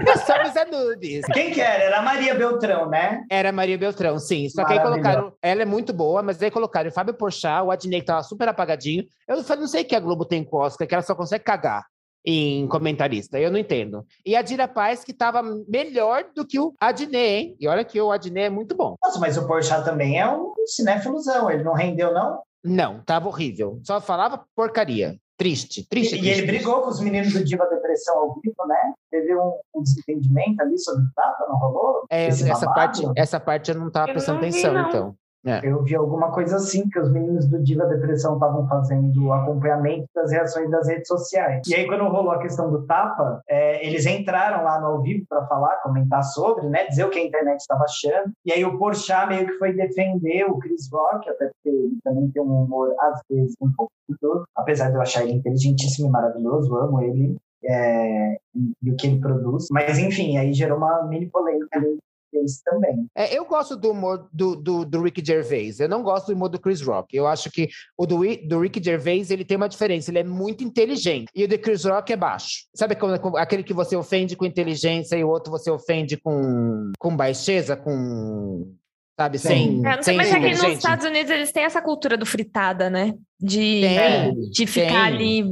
[0.05, 1.25] Nós somos Anubis.
[1.33, 1.83] Quem que era?
[1.83, 3.23] Era a Maria Beltrão, né?
[3.31, 4.49] Era a Maria Beltrão, sim.
[4.49, 5.33] Só que aí colocaram.
[5.41, 8.47] Ela é muito boa, mas aí colocaram o Fábio Porchat, o Adnei, que tava super
[8.49, 9.03] apagadinho.
[9.27, 11.15] Eu falei, não sei o que a Globo tem com o Oscar, que ela só
[11.15, 11.85] consegue cagar
[12.29, 13.39] em comentarista.
[13.39, 14.05] Eu não entendo.
[14.25, 17.55] E a Dira Paz, que tava melhor do que o Adnei, hein?
[17.57, 18.95] E olha que o Adnei é muito bom.
[19.01, 21.49] Nossa, mas o Porchat também é um cinéfilozão.
[21.49, 22.41] Ele não rendeu, não?
[22.61, 23.79] Não, tava horrível.
[23.81, 25.17] Só falava porcaria.
[25.37, 26.15] Triste, triste.
[26.15, 26.63] E, e triste, ele triste.
[26.65, 28.93] brigou com os meninos do Diva Depressão ao vivo, né?
[29.09, 32.05] Teve um, um desentendimento ali sobre o tapa, não rolou?
[32.09, 34.89] É, essa, parte, essa parte eu não tava Eu prestando não vi, atenção, não.
[34.89, 35.15] então.
[35.63, 40.07] Eu vi alguma coisa assim, que os meninos do Diva Depressão estavam fazendo o acompanhamento
[40.13, 41.61] das reações das redes sociais.
[41.67, 45.25] E aí, quando rolou a questão do tapa, é, eles entraram lá no ao vivo
[45.29, 46.87] para falar, comentar sobre, né?
[46.87, 48.31] Dizer o que a internet estava achando.
[48.45, 52.29] E aí o Porchat meio que foi defender o Chris Rock, até porque ele também
[52.31, 54.45] tem um humor, às vezes, um pouco duvidoso.
[54.55, 57.37] Apesar de eu achar ele inteligentíssimo e maravilhoso, amo ele.
[57.63, 58.37] é,
[58.83, 59.67] e, o que ele produz.
[59.71, 61.97] Mas, enfim, aí gerou uma mini polêmica ali
[62.63, 63.07] também.
[63.15, 65.79] É, eu gosto do humor do, do, do Rick Gervais.
[65.79, 67.15] Eu não gosto do humor do Chris Rock.
[67.15, 67.67] Eu acho que
[67.97, 70.11] o do, do Rick Gervais ele tem uma diferença.
[70.11, 71.27] Ele é muito inteligente.
[71.35, 72.65] E o do Chris Rock é baixo.
[72.75, 76.91] Sabe quando- com- aquele que você ofende com inteligência e o outro você ofende com,
[76.99, 78.73] com baixeza, com.
[79.19, 79.47] Sabe, Sim.
[79.47, 79.79] sem.
[79.87, 80.75] É, não sei, sem mas aqui nos inteligente?
[80.77, 83.13] Estados Unidos eles têm essa cultura do fritada, né?
[83.39, 84.97] De, Tem, de ficar tem.
[85.15, 85.43] ali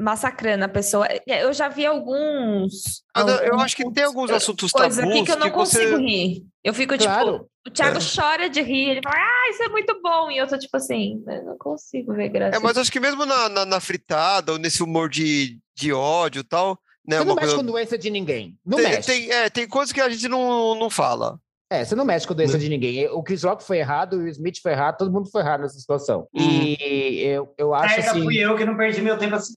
[0.00, 1.06] massacrando a pessoa.
[1.26, 3.02] Eu já vi alguns.
[3.16, 5.78] Eu- eu alguns- acho que tem alguns assuntos coisa tabus aqui que eu não você-
[5.78, 6.44] consigo rir.
[6.64, 7.48] Eu fico tipo, Claro.
[7.66, 10.30] o Thiago chora de rir, ele fala, ah, isso é muito bom.
[10.30, 12.56] E eu tô tipo assim, eu não consigo ver graça.
[12.56, 16.40] É, mas acho que mesmo na, na, na fritada ou nesse humor de, de ódio
[16.40, 17.18] e tal, né?
[17.18, 18.56] Você não mexe coisa- com doença de ninguém.
[18.64, 19.06] Não tem, mexe.
[19.10, 21.38] tem, é, tem coisas que a gente não, não fala.
[21.72, 23.08] É, você não mexe com doença de ninguém.
[23.10, 25.78] O Chris Rock foi errado, o Will Smith foi errado, todo mundo foi errado nessa
[25.78, 26.26] situação.
[26.34, 28.24] E eu, eu acho Certa assim.
[28.24, 29.54] fui eu que não perdi meu tempo assim.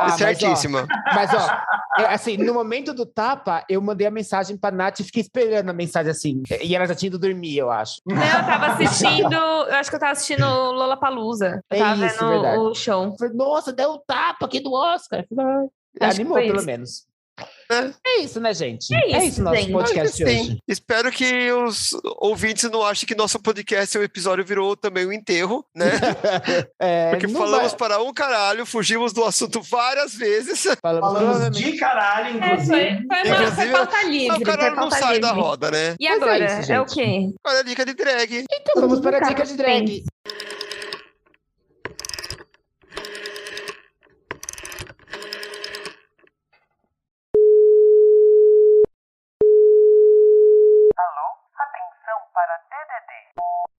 [0.00, 0.86] Ah, mas, ó, Certíssima.
[1.14, 5.04] Mas, ó, é, assim, no momento do tapa, eu mandei a mensagem pra Nath e
[5.04, 6.42] fiquei esperando a mensagem assim.
[6.62, 8.00] E ela já tinha ido dormir, eu acho.
[8.06, 11.60] Não, eu tava assistindo, eu acho que eu tava assistindo Lollapalooza.
[11.70, 12.58] Eu É tava isso, vendo verdade.
[12.58, 13.04] o show.
[13.04, 15.20] Eu falei, nossa, deu um tapa aqui do Oscar.
[15.28, 15.52] Eu falei,
[16.00, 16.66] ah, Acho Animou, pelo isso.
[16.66, 17.06] menos.
[18.04, 18.92] É isso, né, gente?
[18.92, 19.72] É isso, nosso gente.
[19.72, 20.40] podcast de Sim.
[20.40, 20.58] hoje.
[20.66, 25.64] Espero que os ouvintes não achem que nosso podcast, o episódio virou também um enterro,
[25.74, 25.90] né?
[26.80, 30.64] É, Porque falamos vai- para um caralho, fugimos do assunto várias vezes.
[30.82, 33.06] falamos Falamos de caralho, É, foi, inclusive.
[33.06, 34.30] foi, uma, foi Inclusive, pauta Mas livre.
[34.30, 35.42] o foi caralho não sai da livre.
[35.42, 35.94] roda, né?
[36.00, 36.60] E é agora?
[36.60, 37.28] isso, É, o quê?
[37.46, 38.44] Olha a dica de drag.
[38.50, 40.04] Então vamos para a dica de drag.
[51.60, 53.10] Atenção para DDD.
[53.34, 53.69] Dica de drag.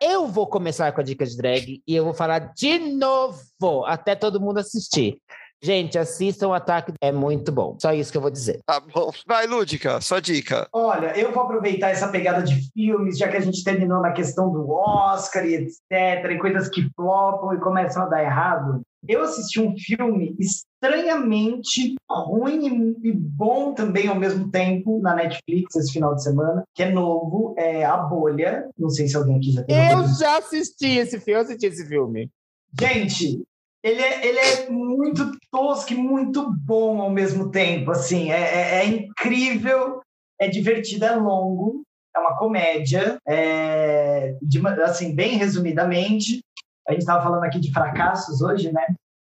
[0.00, 4.14] Eu vou começar com a dica de drag e eu vou falar de novo até
[4.14, 5.18] todo mundo assistir.
[5.64, 7.74] Gente, assistam o Ataque, é muito bom.
[7.80, 8.60] Só isso que eu vou dizer.
[8.66, 9.10] Tá bom.
[9.26, 10.68] Vai, Lúdica, sua dica.
[10.70, 14.52] Olha, eu vou aproveitar essa pegada de filmes, já que a gente terminou na questão
[14.52, 18.82] do Oscar e etc, e coisas que flopam e começam a dar errado.
[19.08, 25.76] Eu assisti um filme estranhamente ruim e e bom também ao mesmo tempo na Netflix
[25.76, 28.68] esse final de semana, que é novo, é A Bolha.
[28.78, 31.86] Não sei se alguém aqui já a Eu já assisti esse filme, eu assisti esse
[31.86, 32.30] filme.
[32.78, 33.42] Gente,
[33.84, 37.90] ele é, ele é muito tosco e muito bom ao mesmo tempo.
[37.90, 40.00] Assim, é, é- é incrível,
[40.40, 41.82] é divertido, é longo,
[42.16, 43.18] é uma comédia.
[43.28, 46.40] é, de assim, bem resumidamente,
[46.88, 48.86] a gente estava falando aqui de fracassos hoje, né?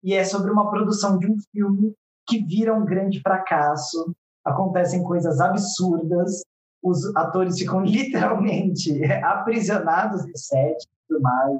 [0.02, 1.92] E é sobre uma produção de um filme
[2.26, 4.12] que vira um grande fracasso.
[4.44, 6.40] Acontecem coisas absurdas.
[6.82, 11.58] Os atores ficam literalmente aprisionados no set e tudo mais.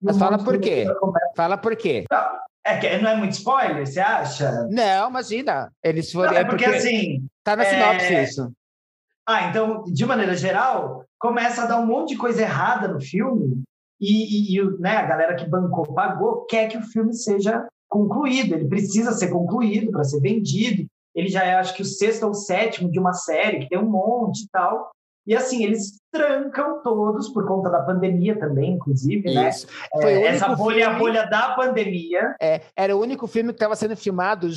[0.00, 0.86] Mas fala por quê?
[1.36, 2.04] Fala por quê?
[2.64, 4.66] É que não é muito spoiler, você acha?
[4.70, 5.72] Não, imagina.
[5.82, 6.32] Eles foram.
[6.32, 7.26] Não, é porque, assim.
[7.42, 8.52] Tá na é- sinopse isso.
[9.26, 13.62] Ah, então, de maneira geral, começa a dar um monte de coisa errada no filme
[14.00, 18.54] e, e- e né, a galera que bancou, pagou, quer que o filme seja concluído.
[18.54, 20.86] Ele precisa ser concluído para ser vendido.
[21.14, 23.90] Ele já é, acho que, o sexto ou sétimo de uma série, que tem um
[23.90, 24.90] monte e tal.
[25.30, 29.48] E assim, eles trancam todos por conta da pandemia também, inclusive, né?
[29.48, 29.68] Isso.
[29.92, 32.34] Foi o É, essa bolha é a filme- bolha da pandemia.
[32.42, 34.48] É, era o único filme que estava sendo filmado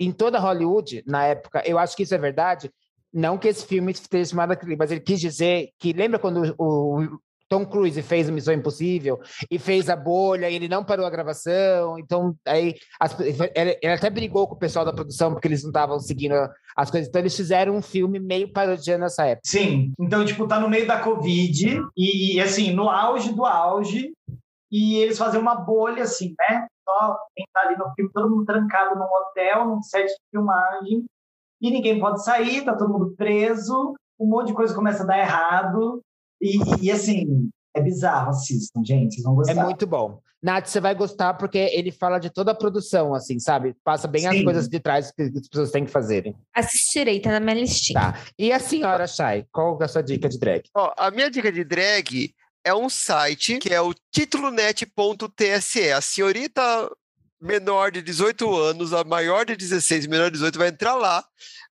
[0.00, 1.62] em toda Hollywood na época.
[1.64, 2.72] Eu acho que isso é verdade.
[3.14, 7.18] Não que esse filme esteja chamado aquele, mas ele quis dizer que lembra quando o
[7.48, 9.20] Tom Cruise fez o Missão Impossível
[9.50, 11.98] e fez a bolha, e ele não parou a gravação.
[11.98, 15.70] Então, aí as- ele, ele até brigou com o pessoal da produção porque eles não
[15.70, 16.34] estavam seguindo
[16.76, 17.08] as coisas.
[17.08, 19.42] Então, eles fizeram um filme meio parodiando essa época.
[19.46, 19.92] Sim.
[19.98, 24.12] Então, tipo, tá no meio da Covid e, e, assim, no auge do auge,
[24.70, 26.66] e eles fazem uma bolha, assim, né?
[26.84, 31.04] Só quem tá ali no filme, todo mundo trancado num hotel, num set de filmagem,
[31.60, 35.18] e ninguém pode sair, tá todo mundo preso, um monte de coisa começa a dar
[35.18, 36.00] errado,
[36.40, 39.64] e, e, assim, é bizarro, assistam, gente, vocês vão É gostar.
[39.64, 40.20] muito bom.
[40.42, 43.74] Nath, você vai gostar porque ele fala de toda a produção, assim, sabe?
[43.82, 44.44] Passa bem as Sim.
[44.44, 46.36] coisas de trás que as pessoas têm que fazerem.
[46.54, 48.00] Assistirei, tá na minha listinha.
[48.00, 48.20] Tá.
[48.38, 50.62] E a senhora Chay, qual é a sua dica de drag?
[50.74, 52.32] Ó, a minha dica de drag
[52.64, 55.92] é um site que é o titulonet.tse.
[55.92, 56.90] A senhorita
[57.40, 61.24] menor de 18 anos, a maior de 16, menor de 18, vai entrar lá,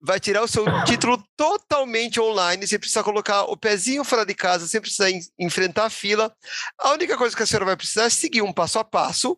[0.02, 4.68] vai tirar o seu título totalmente online, sem precisar colocar o pezinho fora de casa,
[4.68, 6.34] sem precisar en- enfrentar a fila.
[6.80, 9.38] A única coisa que a senhora vai precisar é seguir um passo a passo.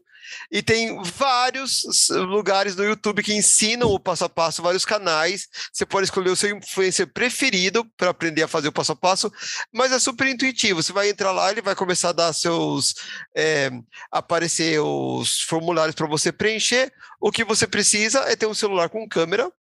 [0.52, 5.47] E tem vários lugares no YouTube que ensinam o passo a passo, vários canais.
[5.72, 9.31] Você pode escolher o seu influencer preferido para aprender a fazer o passo a passo,
[9.73, 10.81] mas é super intuitivo.
[10.81, 12.95] Você vai entrar lá, ele vai começar a dar seus.
[13.35, 13.72] é,
[14.11, 16.91] aparecer os formulários para você preencher.
[17.19, 19.52] O que você precisa é ter um celular com câmera,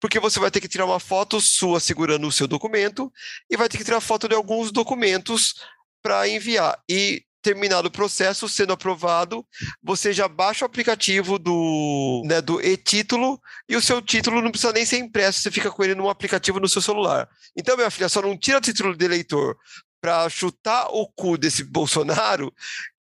[0.00, 3.12] porque você vai ter que tirar uma foto sua segurando o seu documento
[3.50, 5.54] e vai ter que tirar foto de alguns documentos
[6.02, 6.78] para enviar.
[6.88, 9.44] E terminado o processo, sendo aprovado,
[9.82, 14.72] você já baixa o aplicativo do, né, do e-título e o seu título não precisa
[14.72, 17.28] nem ser impresso, você fica com ele num aplicativo no seu celular.
[17.56, 19.56] Então, minha filha, só não tira título de eleitor
[20.00, 22.52] para chutar o cu desse Bolsonaro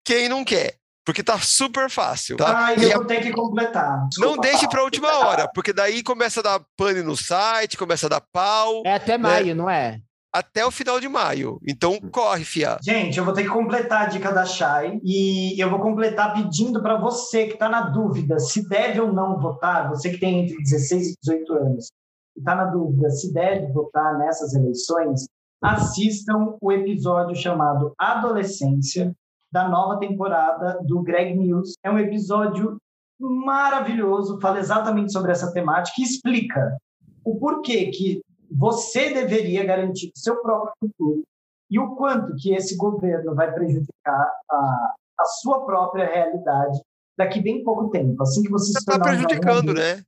[0.04, 0.76] quem não quer,
[1.06, 2.58] porque tá super fácil, tá?
[2.58, 3.98] Ai, E eu a- vou ter que completar.
[4.00, 4.70] não Desculpa, deixe Paulo.
[4.72, 8.22] para a última hora, porque daí começa a dar pane no site, começa a dar
[8.32, 10.00] pau, É até maio, não é?
[10.34, 11.60] Até o final de maio.
[11.68, 12.78] Então, corre, fia.
[12.82, 16.82] Gente, eu vou ter que completar a dica da Chay e eu vou completar pedindo
[16.82, 20.58] para você que está na dúvida se deve ou não votar, você que tem entre
[20.58, 21.88] 16 e 18 anos,
[22.36, 25.26] e está na dúvida se deve votar nessas eleições,
[25.62, 29.14] assistam o episódio chamado Adolescência,
[29.52, 31.74] da nova temporada do Greg News.
[31.84, 32.78] É um episódio
[33.20, 36.78] maravilhoso, fala exatamente sobre essa temática e explica
[37.24, 38.22] o porquê que
[38.52, 41.24] você deveria garantir o seu próprio futuro
[41.70, 46.80] e o quanto que esse governo vai prejudicar a, a sua própria realidade
[47.18, 48.22] daqui bem pouco tempo.
[48.24, 50.04] Assim que vocês Já se tá tornar jovem prejudicando, né?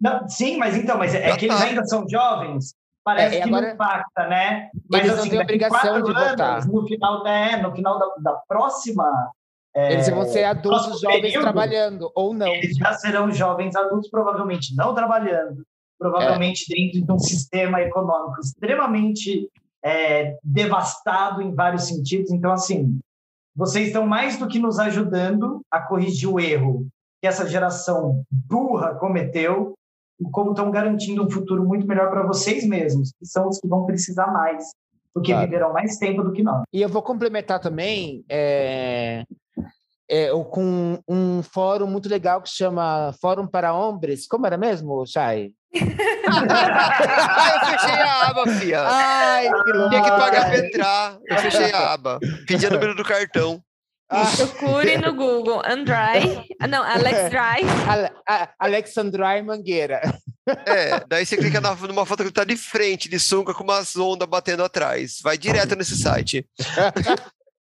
[0.00, 1.64] Não, sim, mas então, mas é, é que eles tá.
[1.64, 2.74] ainda são jovens.
[3.04, 4.70] Parece É, e que agora- não impacta, né?
[4.90, 6.66] Mas Eles não assim, têm daqui obrigação quatro de anos, votar.
[6.66, 9.32] No final, né, no final da, da próxima.
[9.74, 12.48] é, Eles vão ser adultos jovens período, trabalhando, ou não.
[12.48, 15.64] Eles já serão jovens adultos, provavelmente não trabalhando,
[15.98, 16.76] provavelmente É.
[16.76, 19.48] dentro de um sistema econômico extremamente
[19.84, 22.30] é, devastado em vários sentidos.
[22.32, 22.98] Então, assim,
[23.54, 26.86] vocês estão mais do que nos ajudando a corrigir o erro
[27.20, 29.74] que essa geração burra cometeu,
[30.20, 33.66] e como estão garantindo um futuro muito melhor para vocês mesmos, que são os que
[33.68, 34.64] vão precisar mais,
[35.14, 35.46] porque Claro.
[35.46, 36.62] viverão mais tempo do que nós.
[36.72, 39.24] E eu vou complementar também é,
[40.08, 44.26] é, com um fórum muito legal que chama Fórum para Hombres.
[44.28, 45.52] Como era mesmo, Chay?
[45.72, 48.82] Eu fechei a aba, fia.
[48.82, 49.90] Ai, que louco!
[49.90, 51.18] Tinha que pagar pra entrar.
[51.26, 52.18] Eu fechei a aba.
[52.46, 53.62] Pedi o número do cartão.
[54.10, 56.42] Ah, Procure no Google Andrai.
[56.60, 57.68] ah, Não, Alex Dry.
[57.86, 60.00] Ale- a- Alexandrai Mangueira.
[60.66, 63.94] É, daí você clica na- numa foto que tá de frente, de sunga, com umas
[63.96, 65.18] ondas batendo atrás.
[65.22, 66.46] Vai direto nesse site.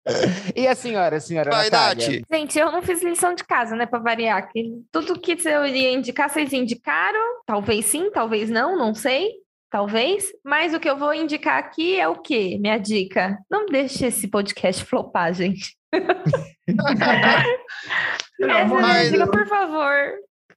[0.55, 2.09] E a senhora, a senhora Vai, Natália?
[2.09, 2.21] Nath.
[2.31, 4.49] Gente, eu não fiz lição de casa, né, pra variar.
[4.51, 7.41] Que tudo que eu ia indicar, vocês indicaram.
[7.45, 9.31] Talvez sim, talvez não, não sei.
[9.69, 10.25] Talvez.
[10.43, 12.57] Mas o que eu vou indicar aqui é o quê?
[12.59, 13.37] Minha dica.
[13.49, 15.75] Não deixe esse podcast flopar, gente.
[18.39, 19.93] Essa é Mas- dica, por favor.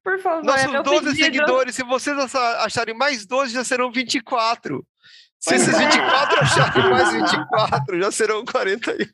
[0.03, 1.25] Por favor, é Nossos meu 12 pedido.
[1.25, 4.85] seguidores, se vocês acha- acharem mais 12, já serão 24.
[5.41, 5.79] Se esses é.
[5.79, 9.07] 24 acharem mais 24, já serão 41.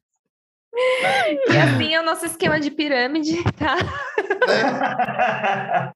[0.74, 3.76] E assim é o nosso esquema de pirâmide, tá?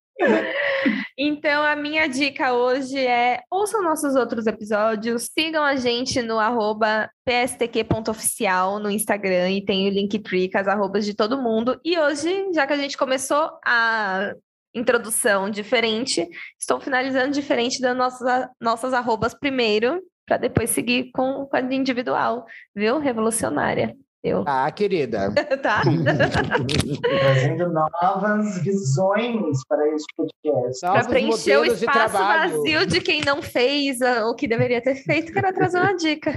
[1.18, 7.10] Então, a minha dica hoje é ouçam nossos outros episódios, sigam a gente no arroba
[7.24, 11.80] pstq.oficial no Instagram e tem o Linktree com as arrobas de todo mundo.
[11.84, 14.32] E hoje, já que a gente começou a
[14.74, 16.26] introdução diferente,
[16.58, 22.46] estou finalizando diferente das nossas, nossas arrobas primeiro, para depois seguir com, com a individual,
[22.74, 22.98] viu?
[22.98, 23.96] Revolucionária.
[24.24, 25.32] Eu, Ah, querida.
[25.62, 25.82] tá?
[27.02, 30.80] Trazendo novas visões para este podcast.
[30.80, 35.52] Para preencher o espaço vazio de quem não fez o que deveria ter feito, quero
[35.54, 36.32] trazer uma dica.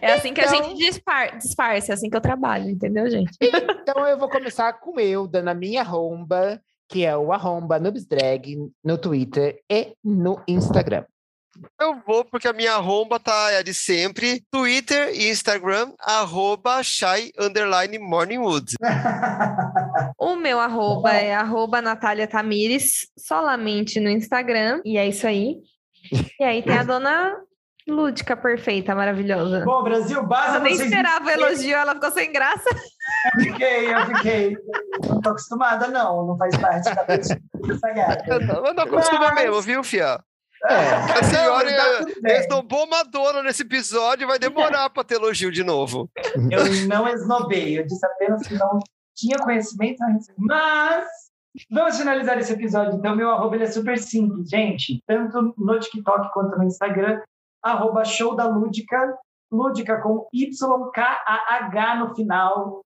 [0.00, 3.32] É assim que a Então- gente dispar, disfarça, é assim que eu trabalho, entendeu, gente?
[3.40, 8.58] Então eu vou começar com eu, dando a minha arromba, que é o arromba Noobsdrag
[8.84, 11.04] no Twitter e no Instagram.
[11.80, 14.42] Eu vou porque a minha arromba tá é a de sempre.
[14.50, 18.74] Twitter e Instagram, arroba shy underline morningwood.
[20.18, 25.56] O meu arroba é arroba Natália Tamires, solamente no Instagram, e é isso aí.
[26.40, 27.36] E aí tem a dona
[27.88, 29.64] Lúdica perfeita, maravilhosa.
[29.64, 32.70] Bom, Brasil, basta Eu nem esperava o elogio, ela ficou sem graça.
[33.34, 34.56] Eu fiquei, eu fiquei.
[35.08, 36.26] Não tô acostumada, não.
[36.26, 38.24] Não faz parte da gata.
[38.62, 40.20] Mas não acostuma Mas- mesmo, viu, Fia?
[40.68, 41.70] É, A senhora
[42.22, 46.08] Não, esnobou Madonna nesse episódio, vai demorar pra ter elogio de novo.
[46.50, 48.78] Eu não esnobei, eu disse apenas que não
[49.16, 50.40] tinha conhecimento a respeito.
[50.40, 51.06] Mas
[51.70, 52.94] vamos finalizar esse episódio.
[52.94, 55.02] Então, meu arroba ele é super simples, gente.
[55.06, 57.20] Tanto no TikTok quanto no Instagram,
[57.62, 59.16] arroba show da Lúdica,
[59.50, 62.80] Lúdica com YKAH no final.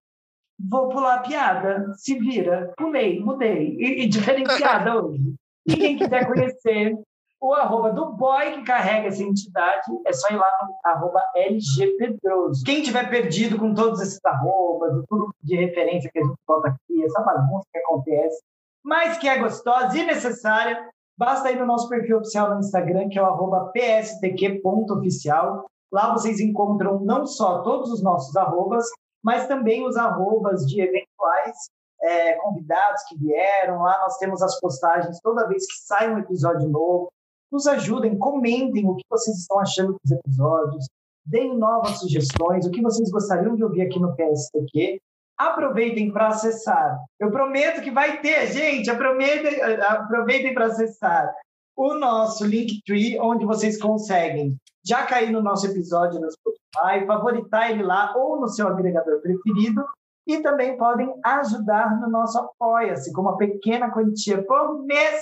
[0.58, 3.76] Vou pular a piada, se vira, pulei, mudei.
[3.78, 5.34] E, e diferenciada hoje.
[5.66, 6.98] E quem quiser conhecer
[7.46, 12.64] o arroba do boy que carrega essa entidade, é só ir lá no arroba LGPedroso.
[12.64, 17.04] Quem tiver perdido com todos esses arrobas, tudo de referência que a gente bota aqui,
[17.04, 18.42] essa bagunça que acontece,
[18.84, 23.18] mas que é gostosa e necessária, basta ir no nosso perfil oficial no Instagram, que
[23.18, 25.66] é o arroba pstq.oficial.
[25.92, 28.84] Lá vocês encontram não só todos os nossos arrobas,
[29.22, 31.56] mas também os arrobas de eventuais
[32.02, 33.82] é, convidados que vieram.
[33.82, 37.10] Lá nós temos as postagens toda vez que sai um episódio novo.
[37.50, 40.86] Nos ajudem, comentem o que vocês estão achando dos episódios,
[41.24, 45.00] deem novas sugestões, o que vocês gostariam de ouvir aqui no PSTQ.
[45.38, 46.98] Aproveitem para acessar.
[47.20, 48.88] Eu prometo que vai ter, gente.
[48.88, 51.34] Aproveitem, aproveitem para acessar
[51.76, 57.82] o nosso Linktree, onde vocês conseguem já cair no nosso episódio no Spotify, favoritar ele
[57.82, 59.84] lá ou no seu agregador preferido.
[60.26, 65.20] E também podem ajudar no nosso Apoia-se, com uma pequena quantia por mês.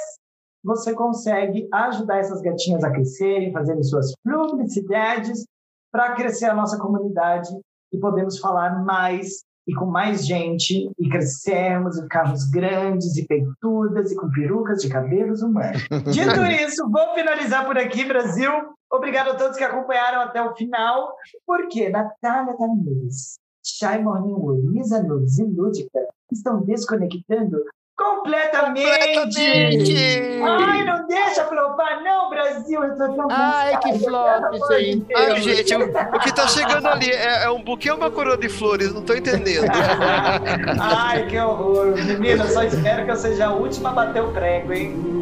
[0.64, 5.44] Você consegue ajudar essas gatinhas a crescerem, fazerem suas publicidades,
[5.92, 7.48] para crescer a nossa comunidade
[7.92, 14.10] e podemos falar mais e com mais gente e crescermos e ficarmos grandes e peitudas
[14.10, 15.82] e com perucas de cabelos humanos.
[16.12, 18.50] Dito isso, vou finalizar por aqui, Brasil.
[18.90, 21.14] Obrigado a todos que acompanharam até o final,
[21.46, 27.62] porque Natália Tamires, Shai Morningwood, Lisa Nudes e Lúdica estão desconectando
[27.96, 29.14] completamente.
[29.14, 30.42] Completamente!
[30.42, 32.82] Ai, não deixa flopar, não, Brasil.
[32.82, 35.04] Eu tô tão Ai, que flop, gente.
[35.04, 35.20] Deus.
[35.20, 38.36] Ai, gente, o, o que tá chegando ali é, é um buquê ou uma coroa
[38.36, 38.92] de flores?
[38.92, 39.66] Não tô entendendo.
[40.80, 41.94] Ai, que horror.
[41.96, 45.20] Menina, só espero que eu seja a última a bater o prego, hein?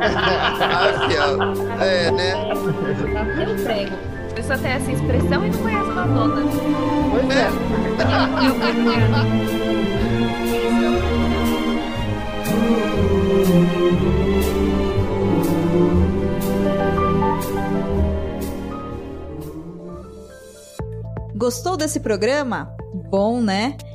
[1.09, 1.39] Fiel.
[1.81, 2.35] É, né?
[3.13, 3.97] Bateu o prego.
[4.31, 6.43] A pessoa tem essa expressão e não conhece Madonna.
[7.11, 7.37] Pois
[9.59, 9.62] é.
[21.35, 22.75] Gostou desse programa?
[23.11, 23.77] Bom, né?